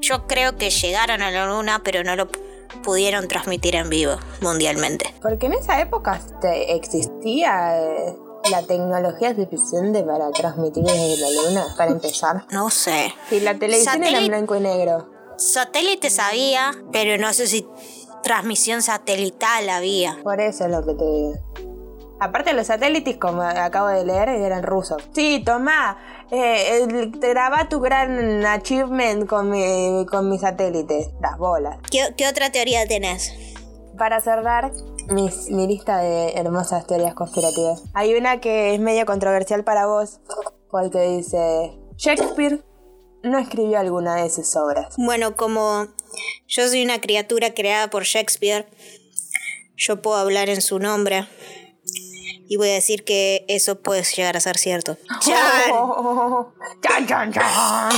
Yo 0.00 0.26
creo 0.26 0.58
que 0.58 0.70
llegaron 0.70 1.22
a 1.22 1.30
la 1.30 1.46
luna, 1.46 1.80
pero 1.82 2.04
no 2.04 2.14
lo 2.14 2.28
pudieron 2.82 3.28
transmitir 3.28 3.76
en 3.76 3.88
vivo 3.88 4.16
mundialmente. 4.40 5.14
Porque 5.20 5.46
en 5.46 5.54
esa 5.54 5.80
época 5.80 6.20
existía 6.68 7.78
eh, 7.78 8.16
la 8.50 8.62
tecnología 8.62 9.34
suficiente 9.34 10.02
para 10.02 10.30
transmitir 10.30 10.84
desde 10.84 11.16
la 11.18 11.30
luna, 11.30 11.66
para 11.76 11.92
empezar. 11.92 12.46
No 12.50 12.70
sé. 12.70 13.14
Si 13.28 13.40
la 13.40 13.58
televisión 13.58 14.02
era 14.02 14.18
en 14.18 14.28
blanco 14.28 14.56
y 14.56 14.60
negro. 14.60 15.08
Satélites 15.36 16.18
había, 16.18 16.72
pero 16.92 17.18
no 17.18 17.32
sé 17.32 17.46
si 17.46 17.66
transmisión 18.22 18.82
satelital 18.82 19.68
había. 19.68 20.18
Por 20.22 20.40
eso 20.40 20.64
es 20.64 20.70
lo 20.70 20.84
que 20.84 20.94
te 20.94 21.04
digo. 21.04 21.34
Aparte 22.22 22.52
los 22.52 22.68
satélites, 22.68 23.16
como 23.16 23.42
acabo 23.42 23.88
de 23.88 24.04
leer, 24.04 24.28
eran 24.28 24.62
rusos. 24.62 25.02
Sí, 25.12 25.42
toma, 25.44 25.98
eh, 26.30 26.86
graba 27.18 27.68
tu 27.68 27.80
gran 27.80 28.46
achievement 28.46 29.26
con 29.26 29.50
mi, 29.50 30.06
con 30.06 30.30
mi 30.30 30.38
satélite, 30.38 31.10
las 31.20 31.36
bolas. 31.36 31.78
¿Qué, 31.90 32.28
otra 32.28 32.52
teoría 32.52 32.86
tenés? 32.86 33.32
Para 33.98 34.20
cerrar 34.20 34.70
mi 35.08 35.66
lista 35.66 35.98
de 35.98 36.34
hermosas 36.34 36.86
teorías 36.86 37.14
conspirativas. 37.14 37.82
Hay 37.92 38.14
una 38.14 38.40
que 38.40 38.72
es 38.72 38.78
medio 38.78 39.04
controversial 39.04 39.64
para 39.64 39.86
vos, 39.86 40.20
porque 40.70 41.00
dice, 41.00 41.76
Shakespeare 41.96 42.64
no 43.24 43.36
escribió 43.38 43.80
alguna 43.80 44.14
de 44.14 44.30
sus 44.30 44.54
obras. 44.54 44.94
Bueno, 44.96 45.34
como 45.34 45.88
yo 46.46 46.68
soy 46.68 46.84
una 46.84 47.00
criatura 47.00 47.52
creada 47.52 47.90
por 47.90 48.04
Shakespeare, 48.04 48.68
yo 49.76 50.00
puedo 50.00 50.18
hablar 50.18 50.48
en 50.48 50.62
su 50.62 50.78
nombre. 50.78 51.26
Y 52.48 52.56
voy 52.56 52.70
a 52.70 52.74
decir 52.74 53.04
que 53.04 53.44
eso 53.48 53.80
puede 53.80 54.02
llegar 54.02 54.36
a 54.36 54.40
ser 54.40 54.58
cierto. 54.58 54.96
¡Chan! 55.20 55.36
¡Chan, 56.80 57.06
chan, 57.06 57.32
chan! 57.32 57.90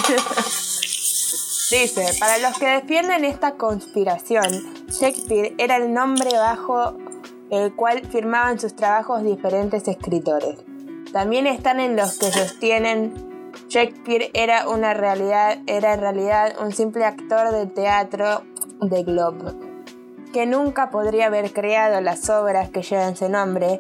Dice, 1.70 2.14
para 2.20 2.38
los 2.38 2.58
que 2.58 2.66
defienden 2.66 3.24
esta 3.24 3.56
conspiración, 3.56 4.86
Shakespeare 4.88 5.54
era 5.58 5.76
el 5.76 5.92
nombre 5.92 6.30
bajo 6.36 6.96
el 7.50 7.74
cual 7.74 8.06
firmaban 8.06 8.60
sus 8.60 8.76
trabajos 8.76 9.22
diferentes 9.22 9.86
escritores. 9.88 10.56
También 11.12 11.46
están 11.46 11.80
en 11.80 11.96
los 11.96 12.18
que 12.18 12.30
sostienen 12.30 13.34
Shakespeare 13.68 14.30
era 14.34 14.68
una 14.68 14.94
realidad, 14.94 15.58
era 15.66 15.94
en 15.94 16.00
realidad 16.00 16.54
un 16.60 16.72
simple 16.72 17.04
actor 17.04 17.50
de 17.50 17.66
teatro 17.66 18.42
de 18.80 19.02
Globe, 19.02 19.52
que 20.32 20.46
nunca 20.46 20.90
podría 20.90 21.26
haber 21.26 21.52
creado 21.52 22.00
las 22.00 22.28
obras 22.30 22.70
que 22.70 22.82
llevan 22.82 23.16
su 23.16 23.28
nombre, 23.28 23.78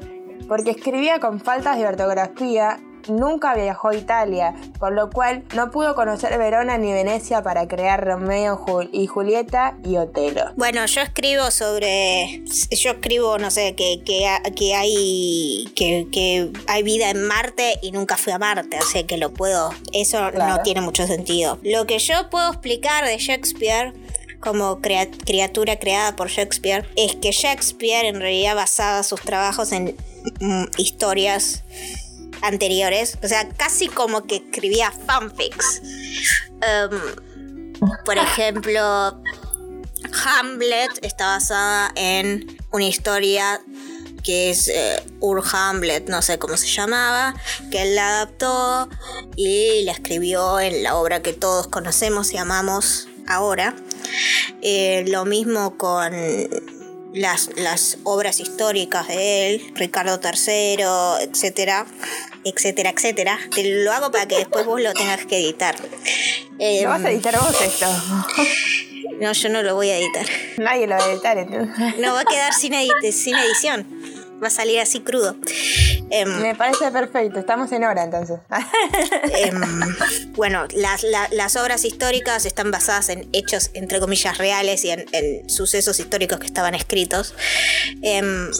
porque 0.48 0.70
escribía 0.70 1.20
con 1.20 1.40
faltas 1.40 1.78
de 1.78 1.86
ortografía 1.86 2.78
nunca 3.08 3.54
viajó 3.54 3.88
a 3.88 3.96
Italia, 3.96 4.54
por 4.78 4.92
lo 4.92 5.10
cual 5.10 5.44
no 5.54 5.70
pudo 5.70 5.94
conocer 5.94 6.36
Verona 6.38 6.78
ni 6.78 6.92
Venecia 6.92 7.42
para 7.42 7.68
crear 7.68 8.04
Romeo 8.04 8.64
y 8.92 9.06
Julieta 9.06 9.76
y 9.84 9.96
Otelo. 9.96 10.52
Bueno, 10.56 10.84
yo 10.86 11.00
escribo 11.00 11.50
sobre. 11.50 12.42
Yo 12.70 12.90
escribo, 12.90 13.38
no 13.38 13.50
sé, 13.50 13.74
que, 13.74 14.02
que, 14.04 14.74
hay. 14.74 15.72
Que, 15.74 16.50
hay 16.66 16.82
vida 16.82 17.10
en 17.10 17.26
Marte 17.26 17.78
y 17.82 17.92
nunca 17.92 18.16
fui 18.16 18.32
a 18.32 18.38
Marte, 18.38 18.78
sea 18.92 19.06
que 19.06 19.16
lo 19.16 19.32
puedo. 19.32 19.70
Eso 19.92 20.30
no 20.30 20.62
tiene 20.62 20.80
mucho 20.80 21.06
sentido. 21.06 21.58
Lo 21.62 21.86
que 21.86 21.98
yo 21.98 22.30
puedo 22.30 22.50
explicar 22.50 23.04
de 23.04 23.18
Shakespeare 23.18 23.92
como 24.40 24.80
criatura 24.80 25.78
creada 25.78 26.16
por 26.16 26.28
Shakespeare 26.28 26.86
es 26.96 27.16
que 27.16 27.30
Shakespeare 27.32 28.04
en 28.04 28.20
realidad 28.20 28.54
basaba 28.54 29.02
sus 29.02 29.22
trabajos 29.22 29.72
en 29.72 29.96
mm, 30.40 30.64
historias 30.76 31.64
anteriores. 32.42 33.18
O 33.22 33.28
sea, 33.28 33.48
casi 33.48 33.88
como 33.88 34.24
que 34.24 34.36
escribía 34.36 34.90
fanfics. 34.90 35.82
Em, 36.60 37.74
por 38.04 38.18
ejemplo, 38.18 39.20
Hamlet 40.24 40.90
está 41.02 41.26
basada 41.26 41.92
en 41.96 42.58
una 42.70 42.86
historia 42.86 43.60
que 44.22 44.50
es 44.50 44.68
eh, 44.68 45.02
Ur 45.20 45.42
Hamlet, 45.52 46.08
no 46.08 46.22
sé 46.22 46.38
cómo 46.38 46.56
se 46.56 46.66
llamaba, 46.66 47.34
que 47.70 47.82
él 47.82 47.94
la 47.94 48.08
adaptó 48.08 48.88
y 49.36 49.82
la 49.82 49.92
escribió 49.92 50.60
en 50.60 50.82
la 50.82 50.96
obra 50.96 51.20
que 51.20 51.34
todos 51.34 51.66
conocemos 51.68 52.32
y 52.32 52.38
amamos 52.38 53.06
ahora. 53.28 53.76
Eh, 54.62 55.04
lo 55.08 55.26
mismo 55.26 55.76
con 55.76 56.14
las, 57.14 57.50
las, 57.56 57.98
obras 58.02 58.40
históricas 58.40 59.08
de 59.08 59.48
él, 59.48 59.72
Ricardo 59.74 60.20
III, 60.22 60.84
etcétera, 61.22 61.86
etcétera, 62.44 62.90
etcétera. 62.90 63.38
Te 63.54 63.64
lo 63.84 63.92
hago 63.92 64.10
para 64.10 64.26
que 64.26 64.36
después 64.36 64.66
vos 64.66 64.80
lo 64.80 64.92
tengas 64.92 65.24
que 65.24 65.38
editar. 65.38 65.76
¿Lo 65.80 66.88
vas 66.88 67.04
a 67.04 67.10
em, 67.10 67.14
editar 67.14 67.38
vos 67.38 67.60
esto? 67.62 67.86
No, 69.20 69.32
yo 69.32 69.48
no 69.48 69.62
lo 69.62 69.74
voy 69.76 69.90
a 69.90 69.98
editar. 69.98 70.26
Nadie 70.58 70.86
lo 70.86 70.96
va 70.96 71.04
a 71.04 71.12
editar 71.12 71.38
entonces. 71.38 71.98
No, 71.98 72.14
va 72.14 72.20
a 72.20 72.24
quedar 72.24 72.52
sin, 72.52 72.74
sin 73.12 73.36
edición. 73.36 73.86
Va 74.44 74.48
a 74.48 74.50
salir 74.50 74.78
así 74.78 75.00
crudo. 75.00 75.36
Em, 76.10 76.28
Me 76.42 76.54
parece 76.54 76.90
perfecto, 76.90 77.38
estamos 77.40 77.72
en 77.72 77.84
hora 77.84 78.04
entonces. 78.04 78.40
Em, 79.36 79.60
bueno, 80.34 80.66
las, 80.74 81.56
obras 81.56 81.86
históricas 81.86 82.44
están 82.44 82.70
basadas 82.70 83.08
en 83.08 83.26
hechos, 83.32 83.70
entre 83.72 84.00
comillas, 84.00 84.36
reales 84.36 84.84
y 84.84 84.90
en, 84.90 85.06
en 85.12 85.48
sucesos 85.48 85.98
históricos 85.98 86.38
que 86.38 86.46
estaban 86.46 86.74
escritos. 86.74 87.34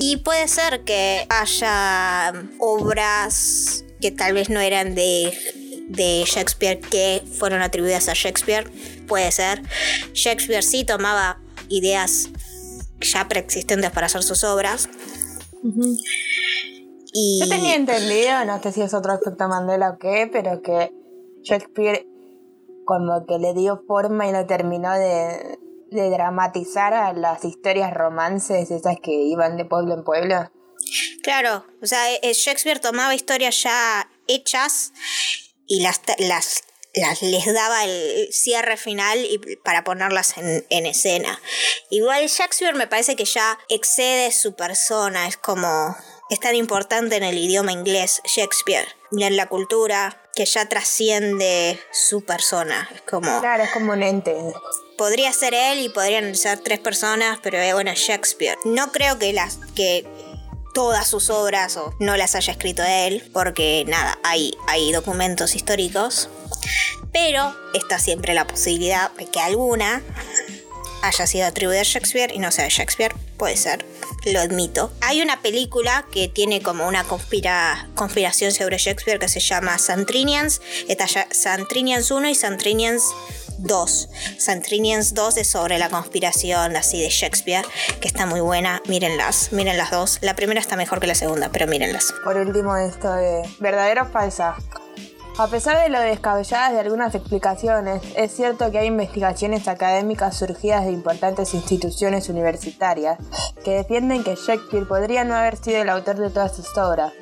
y 0.01 0.17
puede 0.19 0.49
ser 0.49 0.85
que 0.85 1.27
haya 1.29 2.33
obras 2.59 3.85
que 4.01 4.11
tal 4.11 4.33
vez 4.33 4.49
no 4.49 4.61
eran 4.61 4.95
de 4.95 5.33
de 5.89 6.25
Shakespeare 6.27 6.81
que 6.81 7.23
fueron 7.39 7.61
atribuidas 7.61 8.09
a 8.09 8.15
Shakespeare. 8.15 8.71
Puede 9.07 9.31
ser. 9.33 9.63
Shakespeare 10.15 10.63
sí 10.63 10.85
tomaba 10.85 11.39
ideas 11.69 12.31
ya 13.01 13.29
preexistentes 13.29 13.91
para 13.91 14.07
hacer 14.07 14.23
sus 14.23 14.45
obras. 14.45 14.89
Y... 17.13 17.41
Yo 17.41 17.49
tenía 17.49 17.75
entendido, 17.75 18.45
no 18.45 18.63
sé 18.63 18.73
si 18.73 18.83
es 18.83 18.95
otro 18.95 19.13
aspecto 19.13 19.49
Mandela 19.49 19.91
o 19.91 19.99
qué, 19.99 20.29
pero 20.31 20.63
que 20.63 20.93
Shakespeare 21.43 22.07
como 22.85 23.25
que 23.27 23.39
le 23.39 23.55
dio 23.55 23.83
forma 23.87 24.29
y 24.29 24.33
lo 24.33 24.47
terminó 24.47 24.93
de, 24.93 25.59
de 25.91 26.11
dramatizar 26.11 26.93
a 26.93 27.13
las 27.13 27.45
historias 27.45 27.93
romances, 27.95 28.71
esas 28.71 28.97
que 29.03 29.13
iban 29.13 29.57
de 29.57 29.65
pueblo 29.65 29.95
en 29.95 30.05
pueblo. 30.05 30.51
Claro, 31.23 31.65
o 31.83 31.87
sea, 31.87 32.13
eh, 32.13 32.33
Shakespeare 32.35 32.81
tomaba 32.81 33.15
historias 33.15 33.63
ya 33.63 34.09
hechas 34.27 34.93
y 35.67 35.83
las, 35.83 36.01
las, 36.19 36.63
las, 36.95 37.23
les 37.23 37.53
daba 37.53 37.85
el 37.85 38.29
cierre 38.33 38.77
final 38.77 39.25
y 39.25 39.39
para 39.57 39.85
ponerlas 39.85 40.37
en, 40.39 40.65
en, 40.71 40.87
escena. 40.87 41.41
Igual 41.91 42.27
Shakespeare 42.29 42.75
me 42.75 42.87
parece 42.87 43.17
que 43.17 43.25
ya 43.25 43.59
excede 43.69 44.33
su 44.33 44.55
persona, 44.55 45.27
es 45.27 45.37
como 45.37 45.97
es 46.31 46.41
tan 46.41 46.55
importante 46.55 47.17
en 47.17 47.23
el 47.23 47.37
idioma 47.37 47.73
inglés 47.73 48.23
Shakespeare 48.25 48.89
y 49.13 49.25
en 49.25 49.37
la 49.37 49.47
cultura 49.47 50.21
que 50.35 50.45
ya 50.45 50.69
trasciende 50.69 51.79
su 51.93 52.25
persona. 52.25 52.89
Es 52.95 53.03
como. 53.03 53.41
Claro, 53.41 53.63
es 53.65 53.71
como 53.71 53.93
un 53.93 54.03
ente. 54.03 54.35
Podría 54.99 55.33
ser 55.33 55.55
él 55.55 55.81
y 55.81 55.89
podrían 55.89 56.35
ser 56.35 56.59
tres 56.59 56.81
personas, 56.81 57.39
pero 57.43 57.59
eh, 57.59 57.73
bueno, 57.73 57.93
Shakespeare. 57.95 58.57
No 58.65 58.91
creo 58.91 59.19
que 59.19 59.33
las 59.33 59.59
que 59.75 60.07
todas 60.75 61.07
sus 61.07 61.31
obras 61.31 61.77
o 61.77 61.95
no 62.01 62.17
las 62.17 62.35
haya 62.35 62.53
escrito 62.53 62.83
él, 62.83 63.29
porque 63.33 63.85
nada, 63.87 64.19
hay, 64.25 64.55
hay 64.67 64.93
documentos 64.93 65.55
históricos, 65.55 66.29
pero 67.13 67.55
está 67.75 67.99
siempre 67.99 68.35
la 68.35 68.47
posibilidad 68.47 69.11
de 69.13 69.27
que 69.27 69.41
alguna 69.41 70.03
haya 71.03 71.27
sido 71.27 71.47
atribuida 71.47 71.81
a 71.81 71.85
Shakespeare 71.85 72.33
y 72.35 72.39
no 72.39 72.51
sea 72.51 72.65
de 72.65 72.71
Shakespeare, 72.71 73.15
puede 73.37 73.57
ser, 73.57 73.85
lo 74.25 74.41
admito. 74.41 74.91
Hay 75.03 75.21
una 75.21 75.43
película 75.43 76.07
que 76.11 76.29
tiene 76.29 76.63
como 76.63 76.89
una 76.89 77.05
conspira, 77.05 77.89
conspiración 77.95 78.53
sobre 78.53 78.79
Shakespeare 78.79 79.19
que 79.19 79.29
se 79.29 79.41
llama 79.41 79.79
Santrinians, 79.79 80.63
está 80.89 81.07
Santrinians 81.31 82.11
1 82.11 82.29
y 82.29 82.35
Santrinians 82.35 83.05
2. 83.59 84.09
Santrinians 84.39 85.15
2 85.15 85.37
es 85.37 85.49
sobre 85.49 85.79
la 85.79 85.89
conspiración 85.89 86.77
así 86.77 87.01
de 87.01 87.09
Shakespeare, 87.09 87.65
que 88.01 88.09
está 88.09 88.27
muy 88.27 88.41
buena. 88.41 88.83
Mírenlas, 88.89 89.53
miren 89.53 89.77
las 89.77 89.91
dos. 89.91 90.19
La 90.23 90.35
primera 90.35 90.61
está 90.61 90.77
mejor 90.77 91.01
que 91.01 91.07
la 91.07 91.15
segunda, 91.15 91.51
pero 91.53 91.67
mírenlas. 91.67 92.13
Por 92.25 92.37
último, 92.37 92.77
esto 92.77 93.13
de 93.13 93.43
verdadero 93.61 94.03
o 94.03 94.07
falsa. 94.07 94.57
A 95.37 95.49
pesar 95.49 95.83
de 95.83 95.89
lo 95.89 95.99
descabelladas 95.99 96.73
de 96.73 96.79
algunas 96.79 97.13
explicaciones, 97.13 98.01
es 98.17 98.31
cierto 98.31 98.71
que 98.71 98.79
hay 98.79 98.87
investigaciones 98.87 99.67
académicas 99.67 100.37
surgidas 100.37 100.85
de 100.85 100.93
importantes 100.93 101.55
instituciones 101.55 102.29
universitarias 102.29 103.19
que 103.65 103.73
defienden 103.73 104.23
que 104.23 104.37
Shakespeare 104.37 104.87
podría 104.87 105.25
no 105.25 105.35
haber 105.35 105.57
sido 105.57 105.83
el 105.83 105.89
autor 105.89 106.19
de 106.19 106.31
todas 106.31 106.55
sus 106.55 106.79
obras. 106.79 107.13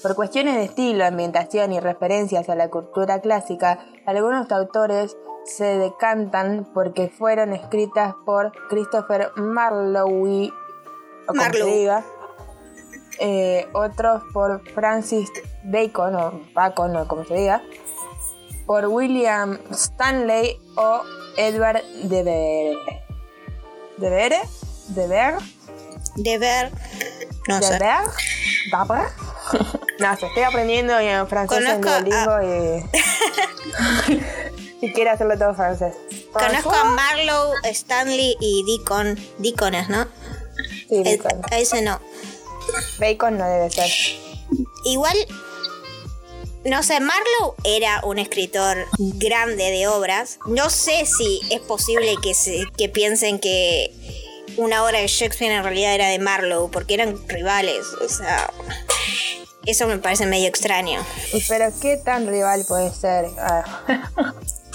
Por 0.00 0.14
cuestiones 0.14 0.54
de 0.54 0.62
estilo, 0.62 1.04
ambientación 1.04 1.72
y 1.72 1.80
referencias 1.80 2.48
a 2.48 2.54
la 2.54 2.70
cultura 2.70 3.20
clásica, 3.20 3.84
algunos 4.06 4.52
autores 4.52 5.16
se 5.44 5.76
decantan 5.76 6.70
porque 6.72 7.08
fueron 7.08 7.52
escritas 7.52 8.14
por 8.24 8.52
Christopher 8.68 9.32
Marlowe, 9.34 10.52
o 11.26 11.26
como 11.26 11.42
eh, 13.20 13.68
otros 13.74 14.22
por 14.32 14.66
Francis 14.70 15.30
Bacon, 15.62 16.14
o 16.16 16.40
Bacon, 16.54 16.96
o 16.96 17.06
como 17.06 17.24
se 17.24 17.34
diga, 17.34 17.62
por 18.66 18.86
William 18.86 19.58
Stanley 19.70 20.58
o 20.76 21.02
Edward 21.36 21.82
de 22.04 22.22
Vere. 22.22 22.78
¿De 23.98 24.10
Vere? 24.10 24.40
¿De 24.88 25.06
Ver? 25.06 25.34
De 26.16 26.38
Ver. 26.38 26.72
No 27.46 27.60
¿De 27.60 27.66
sé. 27.66 27.78
Ver? 27.78 27.96
no 29.98 30.16
sé, 30.16 30.26
estoy 30.26 30.42
aprendiendo 30.42 30.98
en 30.98 31.26
francés 31.26 31.64
en 31.68 31.80
Duolingo 31.80 32.42
y... 32.42 32.84
y 34.86 34.92
quiere 34.92 35.10
hacerlo 35.10 35.36
todo 35.38 35.54
francés. 35.54 35.94
Conozco 36.32 36.72
a 36.72 36.84
Marlowe, 36.84 37.54
Stanley 37.64 38.36
y 38.40 38.64
Deacon. 38.64 39.18
Deacones, 39.38 39.88
¿no? 39.88 40.06
Sí, 40.88 41.02
Deacon. 41.02 41.42
ese 41.50 41.82
no. 41.82 42.00
Bacon 42.98 43.38
no 43.38 43.48
debe 43.48 43.70
ser. 43.70 43.90
Igual, 44.84 45.16
no 46.64 46.82
sé, 46.82 47.00
Marlowe 47.00 47.54
era 47.64 48.00
un 48.04 48.18
escritor 48.18 48.86
grande 48.98 49.70
de 49.70 49.88
obras. 49.88 50.38
No 50.46 50.70
sé 50.70 51.06
si 51.06 51.40
es 51.50 51.60
posible 51.60 52.16
que, 52.22 52.34
se, 52.34 52.66
que 52.76 52.88
piensen 52.88 53.38
que 53.38 53.92
una 54.56 54.84
obra 54.84 54.98
de 54.98 55.06
Shakespeare 55.06 55.52
en 55.52 55.62
realidad 55.62 55.94
era 55.94 56.08
de 56.08 56.18
Marlowe, 56.18 56.70
porque 56.70 56.94
eran 56.94 57.16
rivales. 57.28 57.86
O 58.04 58.08
sea, 58.08 58.50
eso 59.66 59.86
me 59.86 59.98
parece 59.98 60.26
medio 60.26 60.48
extraño. 60.48 61.04
Pero 61.48 61.72
¿qué 61.80 61.96
tan 61.96 62.26
rival 62.26 62.64
puede 62.66 62.92
ser? 62.92 63.26
Ah. 63.38 63.84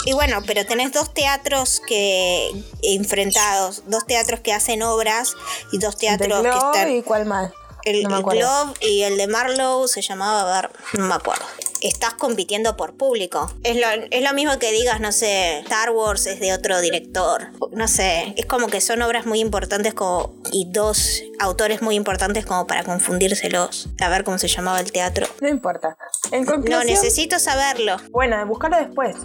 Y 0.06 0.14
bueno, 0.14 0.42
pero 0.46 0.66
tenés 0.66 0.92
dos 0.92 1.14
teatros 1.14 1.82
que 1.88 2.52
enfrentados, 2.84 3.84
dos 3.88 4.06
teatros 4.06 4.40
que 4.40 4.54
hacen 4.54 4.84
obras 4.84 5.34
y 5.72 5.80
dos 5.80 5.98
teatros 5.98 6.42
que 6.44 6.50
están. 6.50 6.92
¿Y 6.92 7.02
cuál 7.02 7.26
más? 7.26 7.52
El 7.86 8.04
No 8.04 8.10
me 8.10 8.16
acuerdo. 8.18 8.40
Globe 8.42 8.74
y 8.82 9.04
el 9.04 9.18
de 9.18 9.28
Marlowe 9.28 9.88
se 9.88 10.02
llamaba, 10.02 10.42
a 10.58 10.62
ver, 10.62 10.72
no 10.98 11.06
me 11.06 11.14
acuerdo. 11.14 11.46
Estás 11.82 12.16
compitiendo 12.16 12.76
por 12.78 12.96
público. 12.98 13.52
Es 13.64 13.76
lo, 13.76 13.86
es 14.10 14.24
lo 14.24 14.34
mismo 14.34 14.58
que 14.58 14.72
digas, 14.72 15.00
no 15.00 15.12
sé, 15.12 15.60
Star 15.60 15.92
Wars 15.92 16.26
es 16.26 16.40
de 16.40 16.52
otro 16.52 16.82
director. 16.82 17.50
No 17.74 17.88
sé, 17.88 18.34
es 18.38 18.46
como 18.48 18.68
que 18.68 18.82
son 18.82 19.02
obras 19.04 19.28
muy 19.28 19.40
importantes 19.40 19.94
como, 19.94 20.34
y 20.52 20.66
dos 20.72 21.22
autores 21.40 21.82
muy 21.84 21.96
importantes 21.96 22.46
como 22.46 22.66
para 22.66 22.84
confundírselos. 22.84 23.88
A 24.00 24.10
ver 24.10 24.24
cómo 24.24 24.40
se 24.40 24.48
llamaba 24.48 24.80
el 24.80 24.92
teatro. 24.92 25.28
No 25.42 25.48
importa. 25.48 25.96
En 26.32 26.46
No, 26.46 26.54
conclusión. 26.54 26.88
necesito 26.88 27.38
saberlo. 27.40 27.98
Bueno, 28.10 28.44
buscarlo 28.48 28.78
después. 28.78 29.16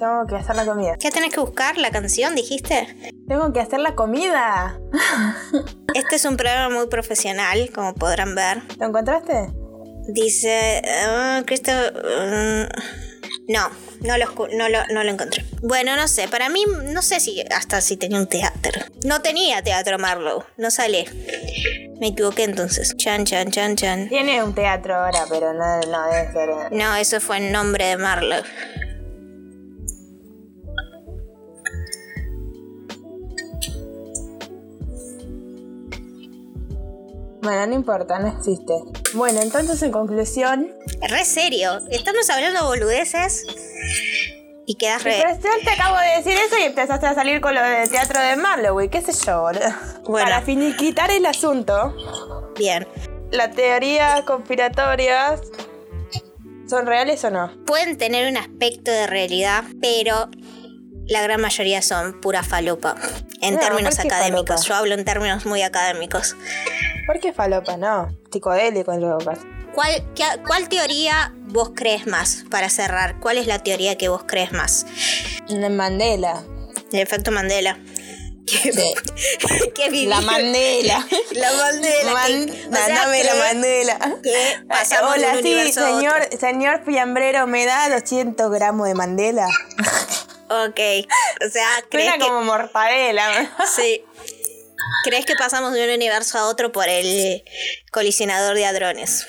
Tengo 0.00 0.26
que 0.26 0.34
hacer 0.36 0.56
la 0.56 0.64
comida. 0.64 0.96
¿Qué 0.98 1.10
tenés 1.10 1.30
que 1.32 1.40
buscar? 1.40 1.76
¿La 1.76 1.90
canción, 1.90 2.34
dijiste? 2.34 3.12
Tengo 3.28 3.52
que 3.52 3.60
hacer 3.60 3.80
la 3.80 3.94
comida. 3.94 4.80
Este 5.94 6.16
es 6.16 6.24
un 6.24 6.36
programa 6.36 6.74
muy 6.74 6.86
profesional, 6.86 7.68
como 7.74 7.94
podrán 7.94 8.34
ver. 8.34 8.62
¿Lo 8.78 8.86
encontraste? 8.86 9.50
Dice. 10.08 10.80
ah, 11.06 11.42
Christopher. 11.44 11.92
mm, 11.94 13.52
no, 13.52 13.68
no 14.00 14.16
lo, 14.16 14.26
no, 14.56 14.68
lo, 14.68 14.78
no 14.92 15.04
lo 15.04 15.10
encontré. 15.10 15.44
Bueno, 15.62 15.96
no 15.96 16.08
sé. 16.08 16.28
Para 16.28 16.48
mí, 16.48 16.64
no 16.84 17.02
sé 17.02 17.20
si 17.20 17.42
hasta 17.54 17.80
si 17.82 17.96
tenía 17.96 18.18
un 18.18 18.28
teatro. 18.28 18.80
No 19.04 19.20
tenía 19.20 19.62
teatro 19.62 19.98
Marlowe. 19.98 20.44
No 20.56 20.70
sale. 20.70 21.04
Me 22.00 22.08
equivoqué 22.08 22.44
entonces. 22.44 22.96
Chan, 22.96 23.24
chan, 23.26 23.50
chan, 23.50 23.76
chan. 23.76 24.08
Tiene 24.08 24.42
un 24.42 24.54
teatro 24.54 24.94
ahora, 24.94 25.24
pero 25.28 25.52
no, 25.52 25.80
no 25.80 26.06
debe 26.10 26.32
ser. 26.32 26.48
eh. 26.48 26.68
No, 26.70 26.94
eso 26.96 27.20
fue 27.20 27.38
el 27.38 27.52
nombre 27.52 27.84
de 27.84 27.96
Marlowe. 27.98 28.44
Bueno, 37.42 37.66
no 37.66 37.74
importa, 37.74 38.18
no 38.18 38.28
existe. 38.28 38.74
Bueno, 39.14 39.40
entonces 39.40 39.82
en 39.82 39.92
conclusión. 39.92 40.68
Re 41.08 41.24
serio. 41.24 41.80
Estamos 41.90 42.28
hablando 42.28 42.66
boludeces. 42.66 43.46
Y 44.66 44.74
quedas 44.74 45.02
re. 45.02 45.16
Pero 45.22 45.34
yo 45.36 45.64
te 45.64 45.70
acabo 45.70 45.96
de 45.98 46.18
decir 46.18 46.32
eso 46.32 46.56
y 46.58 46.64
empezaste 46.64 47.06
a 47.06 47.14
salir 47.14 47.40
con 47.40 47.54
lo 47.54 47.62
del 47.62 47.90
teatro 47.90 48.20
de 48.20 48.36
Marlowe, 48.36 48.88
qué 48.88 49.00
sé 49.00 49.12
yo, 49.26 49.40
boludo. 49.40 49.62
Bueno. 50.04 50.26
Para 50.26 50.42
finiquitar 50.42 51.10
el 51.10 51.26
asunto, 51.26 51.94
Bien. 52.56 52.86
¿las 53.32 53.54
teorías 53.54 54.22
conspiratorias 54.22 55.40
son 56.68 56.86
reales 56.86 57.24
o 57.24 57.30
no? 57.30 57.50
pueden 57.64 57.96
tener 57.98 58.30
un 58.30 58.36
aspecto 58.36 58.90
de 58.90 59.06
realidad, 59.06 59.64
pero 59.80 60.28
la 61.10 61.20
gran 61.22 61.40
mayoría 61.40 61.82
son 61.82 62.20
pura 62.20 62.42
falopa. 62.42 62.94
En 63.42 63.54
No, 63.54 63.60
términos 63.60 63.96
¿por 63.96 64.02
qué 64.02 64.08
académicos. 64.08 64.46
falopa? 64.48 64.62
Yo 64.68 64.74
hablo 64.76 64.94
en 64.94 65.04
términos 65.04 65.44
muy 65.44 65.62
académicos. 65.62 66.36
¿Por 67.06 67.20
qué 67.20 67.32
falopa? 67.32 67.76
No, 67.76 68.16
psicodélico 68.32 68.92
en. 68.92 69.38
¿Cuál, 69.74 70.04
qué- 70.14 70.40
¿Cuál 70.46 70.68
teoría 70.68 71.32
vos 71.46 71.72
crees 71.74 72.06
más? 72.06 72.44
Para 72.50 72.68
cerrar, 72.70 73.18
¿cuál 73.20 73.38
es 73.38 73.46
la 73.46 73.58
teoría 73.60 73.96
que 73.98 74.08
vos 74.08 74.22
crees 74.26 74.52
más? 74.52 74.86
De 75.48 75.68
Mandela. 75.68 76.42
El 76.92 77.00
efecto 77.00 77.30
Mandela. 77.30 77.78
¿Qué, 78.46 78.72
qué 79.74 79.90
viví? 79.90 80.06
La 80.06 80.20
Mandela. 80.20 81.06
La 81.32 81.52
Mandela. 81.52 82.12
Man- 82.12 82.46
que- 82.46 82.52
o 82.52 82.72
sea, 82.72 82.88
Mandame 82.88 83.24
la 83.24 83.32
que- 83.32 83.38
Mandela. 83.38 83.98
que 84.22 84.64
pasamos 84.68 85.14
Hola, 85.16 85.32
de 85.32 85.38
un 85.38 85.42
sí, 85.66 85.72
señor, 85.72 86.28
señor 86.38 86.84
fiambrero, 86.84 87.46
¿me 87.46 87.64
da 87.66 87.88
200 87.88 88.50
gramos 88.50 88.86
de 88.88 88.94
Mandela? 88.94 89.46
Ok. 90.50 90.80
O 91.46 91.50
sea, 91.50 91.68
¿crees 91.90 92.08
Suena 92.08 92.18
que, 92.18 92.24
como 92.30 92.42
mortadela. 92.42 93.50
Sí. 93.76 94.04
¿Crees 95.04 95.24
que 95.24 95.34
pasamos 95.36 95.72
de 95.72 95.84
un 95.84 95.90
universo 95.94 96.38
a 96.38 96.46
otro 96.48 96.72
por 96.72 96.88
el 96.88 97.42
colisionador 97.92 98.54
de 98.54 98.66
hadrones? 98.66 99.26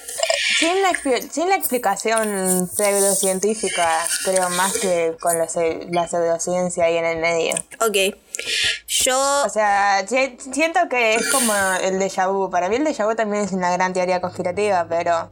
Sin 0.60 0.82
la, 0.82 0.92
sin 1.32 1.50
la 1.50 1.56
explicación 1.56 2.68
pseudocientífica, 2.68 4.06
creo 4.26 4.50
más 4.50 4.74
que 4.74 5.16
con 5.20 5.38
la, 5.38 5.48
la 5.92 6.08
pseudociencia 6.08 6.86
ahí 6.86 6.98
en 6.98 7.06
el 7.06 7.18
medio. 7.20 7.54
Ok. 7.80 8.16
Yo. 8.88 9.44
O 9.46 9.50
sea, 9.50 10.06
si- 10.08 10.38
siento 10.54 10.80
que 10.90 11.16
es 11.16 11.28
como 11.30 11.54
el 11.82 12.00
déjà 12.00 12.32
vu. 12.32 12.50
Para 12.50 12.68
mí 12.70 12.78
el 12.78 12.84
déjà 12.86 13.06
vu 13.06 13.16
también 13.16 13.44
es 13.44 13.52
una 13.52 13.72
gran 13.72 13.94
teoría 13.94 14.20
conspirativa, 14.22 14.88
pero 14.90 15.32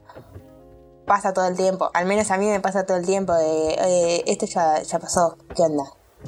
pasa 1.09 1.33
todo 1.33 1.47
el 1.47 1.57
tiempo. 1.57 1.89
Al 1.95 2.05
menos 2.05 2.29
a 2.29 2.37
mí 2.37 2.45
me 2.45 2.59
pasa 2.59 2.85
todo 2.85 2.97
el 2.97 3.05
tiempo 3.05 3.33
de, 3.33 3.73
eh, 3.79 4.23
esto 4.27 4.45
ya, 4.45 4.83
ya 4.83 4.99
pasó, 4.99 5.37
¿qué 5.55 5.63
onda? 5.63 5.83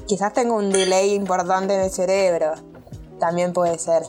Quizás 0.08 0.34
tengo 0.34 0.56
un 0.56 0.72
delay 0.72 1.14
importante 1.14 1.76
en 1.76 1.82
el 1.82 1.92
cerebro. 1.92 2.56
También 3.20 3.54
puede 3.54 3.78
ser. 3.78 4.02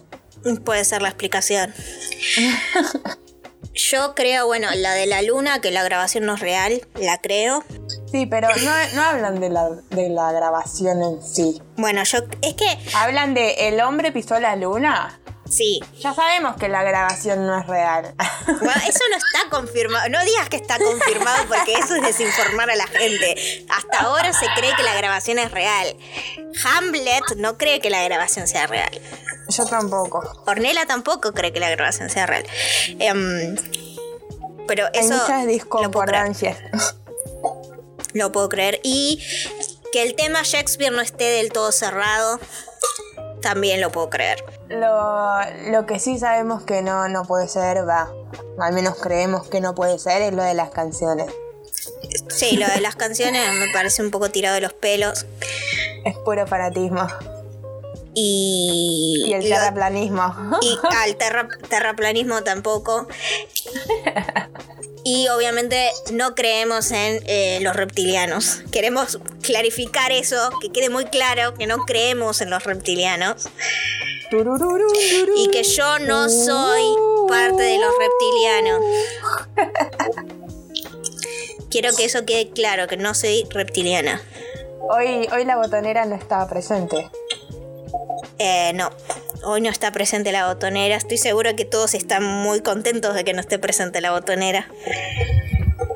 Puede 0.65 0.85
ser 0.87 1.03
la 1.03 1.09
explicación. 1.09 1.75
Yo 3.75 4.15
creo, 4.15 4.47
bueno, 4.47 4.69
la 4.75 4.93
de 4.93 5.07
la 5.07 5.21
luna, 5.21 5.61
que 5.61 5.71
la 5.71 5.83
grabación 5.83 6.25
no 6.25 6.35
es 6.35 6.41
real, 6.41 6.87
la 6.95 7.19
creo. 7.19 7.63
Sí, 8.11 8.27
pero 8.27 8.49
no, 8.49 8.71
no 8.95 9.03
hablan 9.03 9.41
de 9.41 9.51
la, 9.51 9.69
de 9.91 10.09
la 10.09 10.33
grabación 10.33 11.03
en 11.03 11.23
sí. 11.23 11.61
Bueno, 11.77 12.03
yo. 12.05 12.19
Es 12.41 12.55
que. 12.55 12.67
Hablan 12.95 13.35
de 13.35 13.69
el 13.69 13.81
hombre 13.81 14.11
pisó 14.11 14.41
la 14.41 14.57
luna. 14.57 15.21
Sí. 15.53 15.81
Ya 16.01 16.15
sabemos 16.15 16.57
que 16.57 16.69
la 16.69 16.83
grabación 16.83 17.47
no 17.47 17.61
es 17.61 17.67
real. 17.67 18.15
Bueno, 18.47 18.81
eso 18.89 19.01
no 19.11 19.17
está 19.17 19.51
confirmado. 19.51 20.09
No 20.09 20.25
digas 20.25 20.49
que 20.49 20.57
está 20.57 20.79
confirmado 20.79 21.47
porque 21.47 21.75
eso 21.75 21.95
es 21.97 22.03
desinformar 22.03 22.71
a 22.71 22.75
la 22.77 22.87
gente. 22.87 23.67
Hasta 23.69 23.99
ahora 24.01 24.33
se 24.33 24.47
cree 24.57 24.75
que 24.75 24.83
la 24.83 24.95
grabación 24.95 25.39
es 25.39 25.51
real. 25.51 25.95
Hamlet 26.65 27.37
no 27.37 27.59
cree 27.59 27.81
que 27.81 27.91
la 27.91 28.03
grabación 28.03 28.49
sea 28.49 28.67
real. 28.67 28.91
Yo 29.51 29.67
tampoco. 29.67 30.43
Ornella 30.47 30.87
tampoco 30.87 31.33
cree 31.33 31.53
que 31.53 31.61
la 31.61 31.69
grabación 31.69 32.09
sea 32.09 32.25
real. 32.25 32.45
Em, 32.99 33.55
pero 34.67 34.87
Hay 34.95 35.01
eso 35.01 35.15
muchas 35.15 35.21
lo 35.21 35.27
puedo, 35.29 35.37
creer, 35.37 35.49
disconcordancias. 35.49 36.59
lo 38.15 38.33
puedo 38.33 38.49
creer. 38.49 38.81
Y 38.85 39.23
que 39.93 40.03
el 40.03 40.15
tema 40.15 40.41
Shakespeare 40.45 40.93
no 40.93 41.03
esté 41.03 41.25
del 41.25 41.53
todo 41.53 41.73
cerrado, 41.73 42.41
también 43.43 43.83
lo 43.83 43.93
puedo 43.93 44.09
creer. 44.09 44.43
Lo, 44.73 45.71
lo 45.71 45.87
que 45.87 45.99
sí 45.99 46.19
sabemos 46.19 46.63
que 46.63 46.83
no, 46.83 47.09
no 47.09 47.25
puede 47.25 47.49
ser, 47.49 47.87
va. 47.89 48.11
Al 48.61 48.73
menos 48.73 48.97
creemos 48.97 49.47
que 49.49 49.61
no 49.61 49.75
puede 49.75 49.99
ser, 49.99 50.23
es 50.23 50.33
lo 50.33 50.43
de 50.43 50.55
las 50.55 50.71
canciones. 50.71 51.27
Sí, 52.29 52.57
lo 52.57 52.67
de 52.69 52.81
las 52.81 52.97
canciones 52.97 53.43
me 53.55 53.73
parece 53.73 54.03
un 54.03 54.11
poco 54.11 54.31
tirado 54.31 54.55
de 54.55 54.61
los 54.63 54.73
pelos. 54.73 55.27
Es 56.05 56.17
puro 56.19 56.47
fanatismo. 56.47 57.07
Y, 58.15 59.25
Y 59.29 59.33
el 59.33 59.49
lo- 59.49 59.57
terraplanismo. 59.57 60.35
Y 60.61 60.79
al 60.97 61.17
terra- 61.17 61.49
terraplanismo 61.69 62.43
tampoco. 62.43 63.07
Y 65.05 65.27
obviamente 65.29 65.91
no 66.13 66.35
creemos 66.35 66.93
en 66.93 67.23
eh, 67.27 67.59
los 67.63 67.75
reptilianos. 67.75 68.61
Queremos 68.71 69.19
clarificar 69.43 70.13
eso, 70.13 70.51
que 70.61 70.71
quede 70.71 70.91
muy 70.91 71.07
claro 71.07 71.55
que 71.55 71.67
no 71.67 71.79
creemos 71.85 72.41
en 72.41 72.51
los 72.51 72.63
reptilianos. 72.65 73.49
Y 75.37 75.51
que 75.51 75.63
yo 75.63 75.99
no 75.99 76.29
soy 76.31 76.83
parte 77.29 77.63
de 77.63 77.79
los 77.79 77.93
reptilianos. 77.99 78.81
Quiero 81.71 81.95
que 81.95 82.07
eso 82.07 82.25
quede 82.25 82.51
claro, 82.51 82.87
que 82.87 82.97
no 82.97 83.13
soy 83.13 83.47
reptiliana. 83.51 84.23
Hoy, 84.81 85.29
hoy 85.33 85.45
la 85.45 85.57
botonera 85.57 86.07
no 86.07 86.15
estaba 86.15 86.49
presente. 86.49 87.11
Eh, 88.39 88.73
no, 88.75 88.91
hoy 89.45 89.61
no 89.61 89.69
está 89.69 89.93
presente 89.93 90.33
la 90.33 90.49
botonera. 90.49 90.97
Estoy 90.97 91.19
seguro 91.19 91.55
que 91.55 91.67
todos 91.67 91.93
están 91.93 92.25
muy 92.25 92.61
contentos 92.61 93.15
de 93.15 93.25
que 93.25 93.35
no 93.35 93.41
esté 93.41 93.59
presente 93.59 94.01
la 94.01 94.13
botonera. 94.13 94.67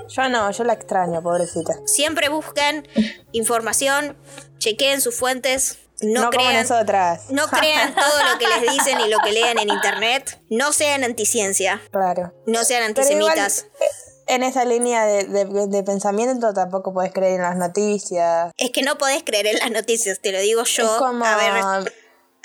Yo 0.08 0.28
no, 0.28 0.50
yo 0.50 0.64
la 0.64 0.74
extraño, 0.74 1.22
pobrecita. 1.22 1.74
Siempre 1.86 2.28
busquen 2.28 2.86
información, 3.32 4.14
chequeen 4.58 5.00
sus 5.00 5.14
fuentes, 5.14 5.78
no, 6.02 6.22
No, 6.24 6.30
como 6.30 6.44
crean, 6.44 6.62
nosotras. 6.68 7.22
no 7.30 7.46
crean 7.50 7.94
todo 7.94 8.22
lo 8.32 8.38
que 8.38 8.46
les 8.48 8.72
dicen 8.72 9.00
y 9.00 9.08
lo 9.08 9.18
que 9.24 9.32
lean 9.32 9.58
en 9.58 9.68
internet. 9.70 10.40
No 10.50 10.72
sean 10.72 11.04
anticiencia, 11.04 11.80
Claro. 11.90 12.32
no 12.46 12.64
sean 12.64 12.82
igual, 12.90 12.98
antisemitas. 13.38 13.66
eh, 13.80 13.84
en 14.28 14.42
esa 14.42 14.64
línea 14.64 15.04
de, 15.06 15.24
de- 15.24 15.66
de 15.68 15.82
pensamiento 15.84 16.52
tampoco 16.52 16.92
puedes 16.92 17.12
creer 17.12 17.34
en 17.36 17.42
las 17.42 17.56
noticias. 17.56 18.52
Es 18.56 18.70
que 18.72 18.82
no 18.82 18.98
podés 18.98 19.22
creer 19.24 19.46
en 19.46 19.58
las 19.58 19.70
noticias, 19.70 20.20
te 20.20 20.32
lo 20.32 20.40
digo 20.40 20.64
yo, 20.64 20.84
es 20.84 20.98
como, 20.98 21.24
haber- 21.24 21.92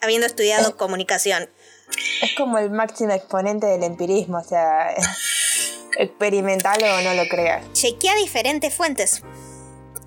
habiendo 0.01 0.27
estudiado 0.27 0.77
comunicación. 0.77 1.49
es 2.21 2.31
como 2.37 2.57
el 2.59 2.69
máximo 2.69 3.11
exponente 3.13 3.65
del 3.67 3.83
empirismo, 3.83 4.37
o 4.37 4.43
sea, 4.43 4.93
experimentalo 5.97 6.85
o 6.95 7.01
no 7.01 7.13
lo 7.15 7.27
creas. 7.27 7.63
Chequea 7.73 8.15
diferentes 8.15 8.73
fuentes. 8.73 9.21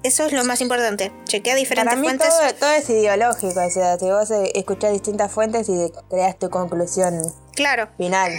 Eso 0.05 0.25
es 0.27 0.33
lo 0.33 0.45
más 0.45 0.61
importante. 0.61 1.11
Chequea 1.25 1.55
diferentes 1.57 1.91
Para 1.93 2.01
mí 2.01 2.07
fuentes. 2.07 2.29
todo, 2.29 2.55
todo 2.61 2.71
es 2.73 2.89
ideológico, 2.91 3.61
o 3.65 3.71
sea, 3.71 3.99
si 3.99 4.05
vos 4.05 4.31
eh, 4.31 4.53
escuchás 4.55 4.93
distintas 4.93 5.33
fuentes 5.33 5.69
y 5.69 5.91
creas 6.11 6.39
tu 6.39 6.51
conclusión 6.51 7.21
Claro. 7.55 7.89
final. 7.97 8.31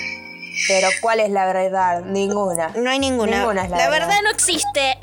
Pero 0.69 0.87
¿cuál 1.01 1.19
es 1.19 1.29
la 1.31 1.45
verdad? 1.51 2.01
Ninguna. 2.05 2.69
No 2.75 2.89
hay 2.89 2.99
ninguna. 2.99 3.39
Ninguna 3.39 3.63
es 3.65 3.69
la 3.71 3.77
la 3.77 3.89
verdad. 3.89 4.07
verdad 4.07 4.21
no 4.23 4.29
existe. 4.29 4.97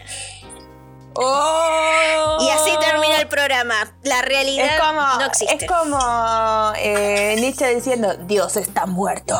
¡Oh! 1.14 2.38
Y 2.40 2.48
así 2.50 2.70
termina 2.80 3.20
el 3.20 3.28
programa. 3.28 3.94
La 4.02 4.22
realidad 4.22 4.66
Es 4.76 4.80
como, 4.80 5.00
no 5.18 5.26
existe. 5.26 5.54
es 5.56 5.66
como 5.70 6.72
eh, 6.78 7.36
Nietzsche 7.38 7.74
diciendo, 7.74 8.14
Dios 8.26 8.56
está 8.56 8.86
muerto. 8.86 9.36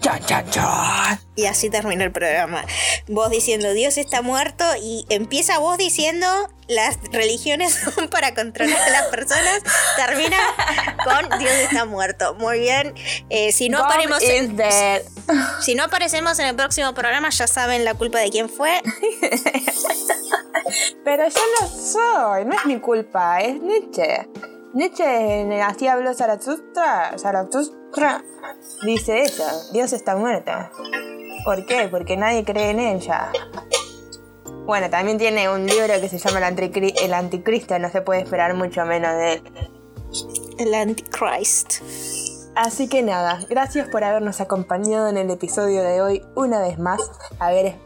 Cha, 0.00 0.20
cha, 0.20 0.44
cha. 0.48 1.20
Y 1.34 1.46
así 1.46 1.70
termina 1.70 2.04
el 2.04 2.12
programa. 2.12 2.64
Vos 3.08 3.30
diciendo 3.30 3.72
Dios 3.72 3.98
está 3.98 4.22
muerto 4.22 4.64
y 4.80 5.06
empieza 5.08 5.58
vos 5.58 5.76
diciendo 5.76 6.26
las 6.68 6.98
religiones 7.12 7.74
son 7.94 8.08
para 8.08 8.34
controlar 8.34 8.80
a 8.80 8.90
las 8.90 9.06
personas. 9.06 9.62
Termina 9.96 10.36
con 11.04 11.38
Dios 11.38 11.52
está 11.52 11.84
muerto. 11.84 12.34
Muy 12.34 12.60
bien. 12.60 12.94
Eh, 13.30 13.52
si, 13.52 13.68
no 13.68 13.78
God 13.78 13.86
aparemos 13.86 14.22
is 14.22 14.30
en, 14.30 14.56
dead. 14.56 15.02
si 15.60 15.74
no 15.74 15.84
aparecemos 15.84 16.38
en 16.38 16.46
el 16.46 16.56
próximo 16.56 16.94
programa, 16.94 17.30
ya 17.30 17.46
saben 17.46 17.84
la 17.84 17.94
culpa 17.94 18.18
de 18.18 18.30
quién 18.30 18.48
fue. 18.48 18.80
Pero 21.04 21.28
yo 21.28 21.40
no 21.60 21.68
soy, 21.68 22.44
no 22.44 22.54
es 22.54 22.66
mi 22.66 22.78
culpa, 22.78 23.40
es 23.40 23.60
Nietzsche. 23.60 24.28
Nietzsche 24.74 25.62
así 25.62 25.86
habló 25.88 26.12
Zaratustra, 26.14 27.16
Zaratustra 27.18 28.22
dice 28.84 29.22
eso, 29.22 29.44
Dios 29.72 29.92
está 29.92 30.14
muerto. 30.16 30.52
¿Por 31.44 31.64
qué? 31.66 31.88
Porque 31.90 32.16
nadie 32.16 32.44
cree 32.44 32.70
en 32.70 32.80
ella. 32.80 33.30
Bueno, 34.66 34.90
también 34.90 35.16
tiene 35.16 35.48
un 35.48 35.64
libro 35.66 35.94
que 36.00 36.08
se 36.08 36.18
llama 36.18 36.46
El, 36.46 36.56
Anticri- 36.56 36.94
El 37.02 37.14
Anticristo, 37.14 37.78
no 37.78 37.90
se 37.90 38.02
puede 38.02 38.20
esperar 38.20 38.54
mucho 38.54 38.84
menos 38.84 39.12
de 39.12 39.32
él. 39.34 39.42
El 40.58 40.74
Antichrist. 40.74 41.82
Así 42.54 42.88
que 42.88 43.02
nada, 43.02 43.40
gracias 43.48 43.88
por 43.88 44.04
habernos 44.04 44.40
acompañado 44.40 45.08
en 45.08 45.16
el 45.16 45.30
episodio 45.30 45.82
de 45.82 46.02
hoy 46.02 46.22
una 46.34 46.60
vez 46.60 46.78
más, 46.78 47.00
haber 47.38 47.76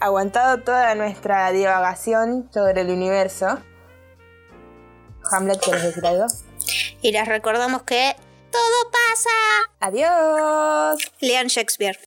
aguantado 0.00 0.62
toda 0.62 0.94
nuestra 0.94 1.50
divagación 1.52 2.48
sobre 2.52 2.80
el 2.80 2.90
universo. 2.90 3.58
Hamlet, 5.30 5.60
¿quieres 5.60 5.82
decir 5.82 6.06
algo? 6.06 6.26
Y 7.02 7.12
les 7.12 7.26
recordamos 7.26 7.82
que 7.82 8.16
todo 8.50 8.90
pasa. 8.90 9.30
Adiós. 9.80 11.12
Lean 11.20 11.48
Shakespeare. 11.48 11.98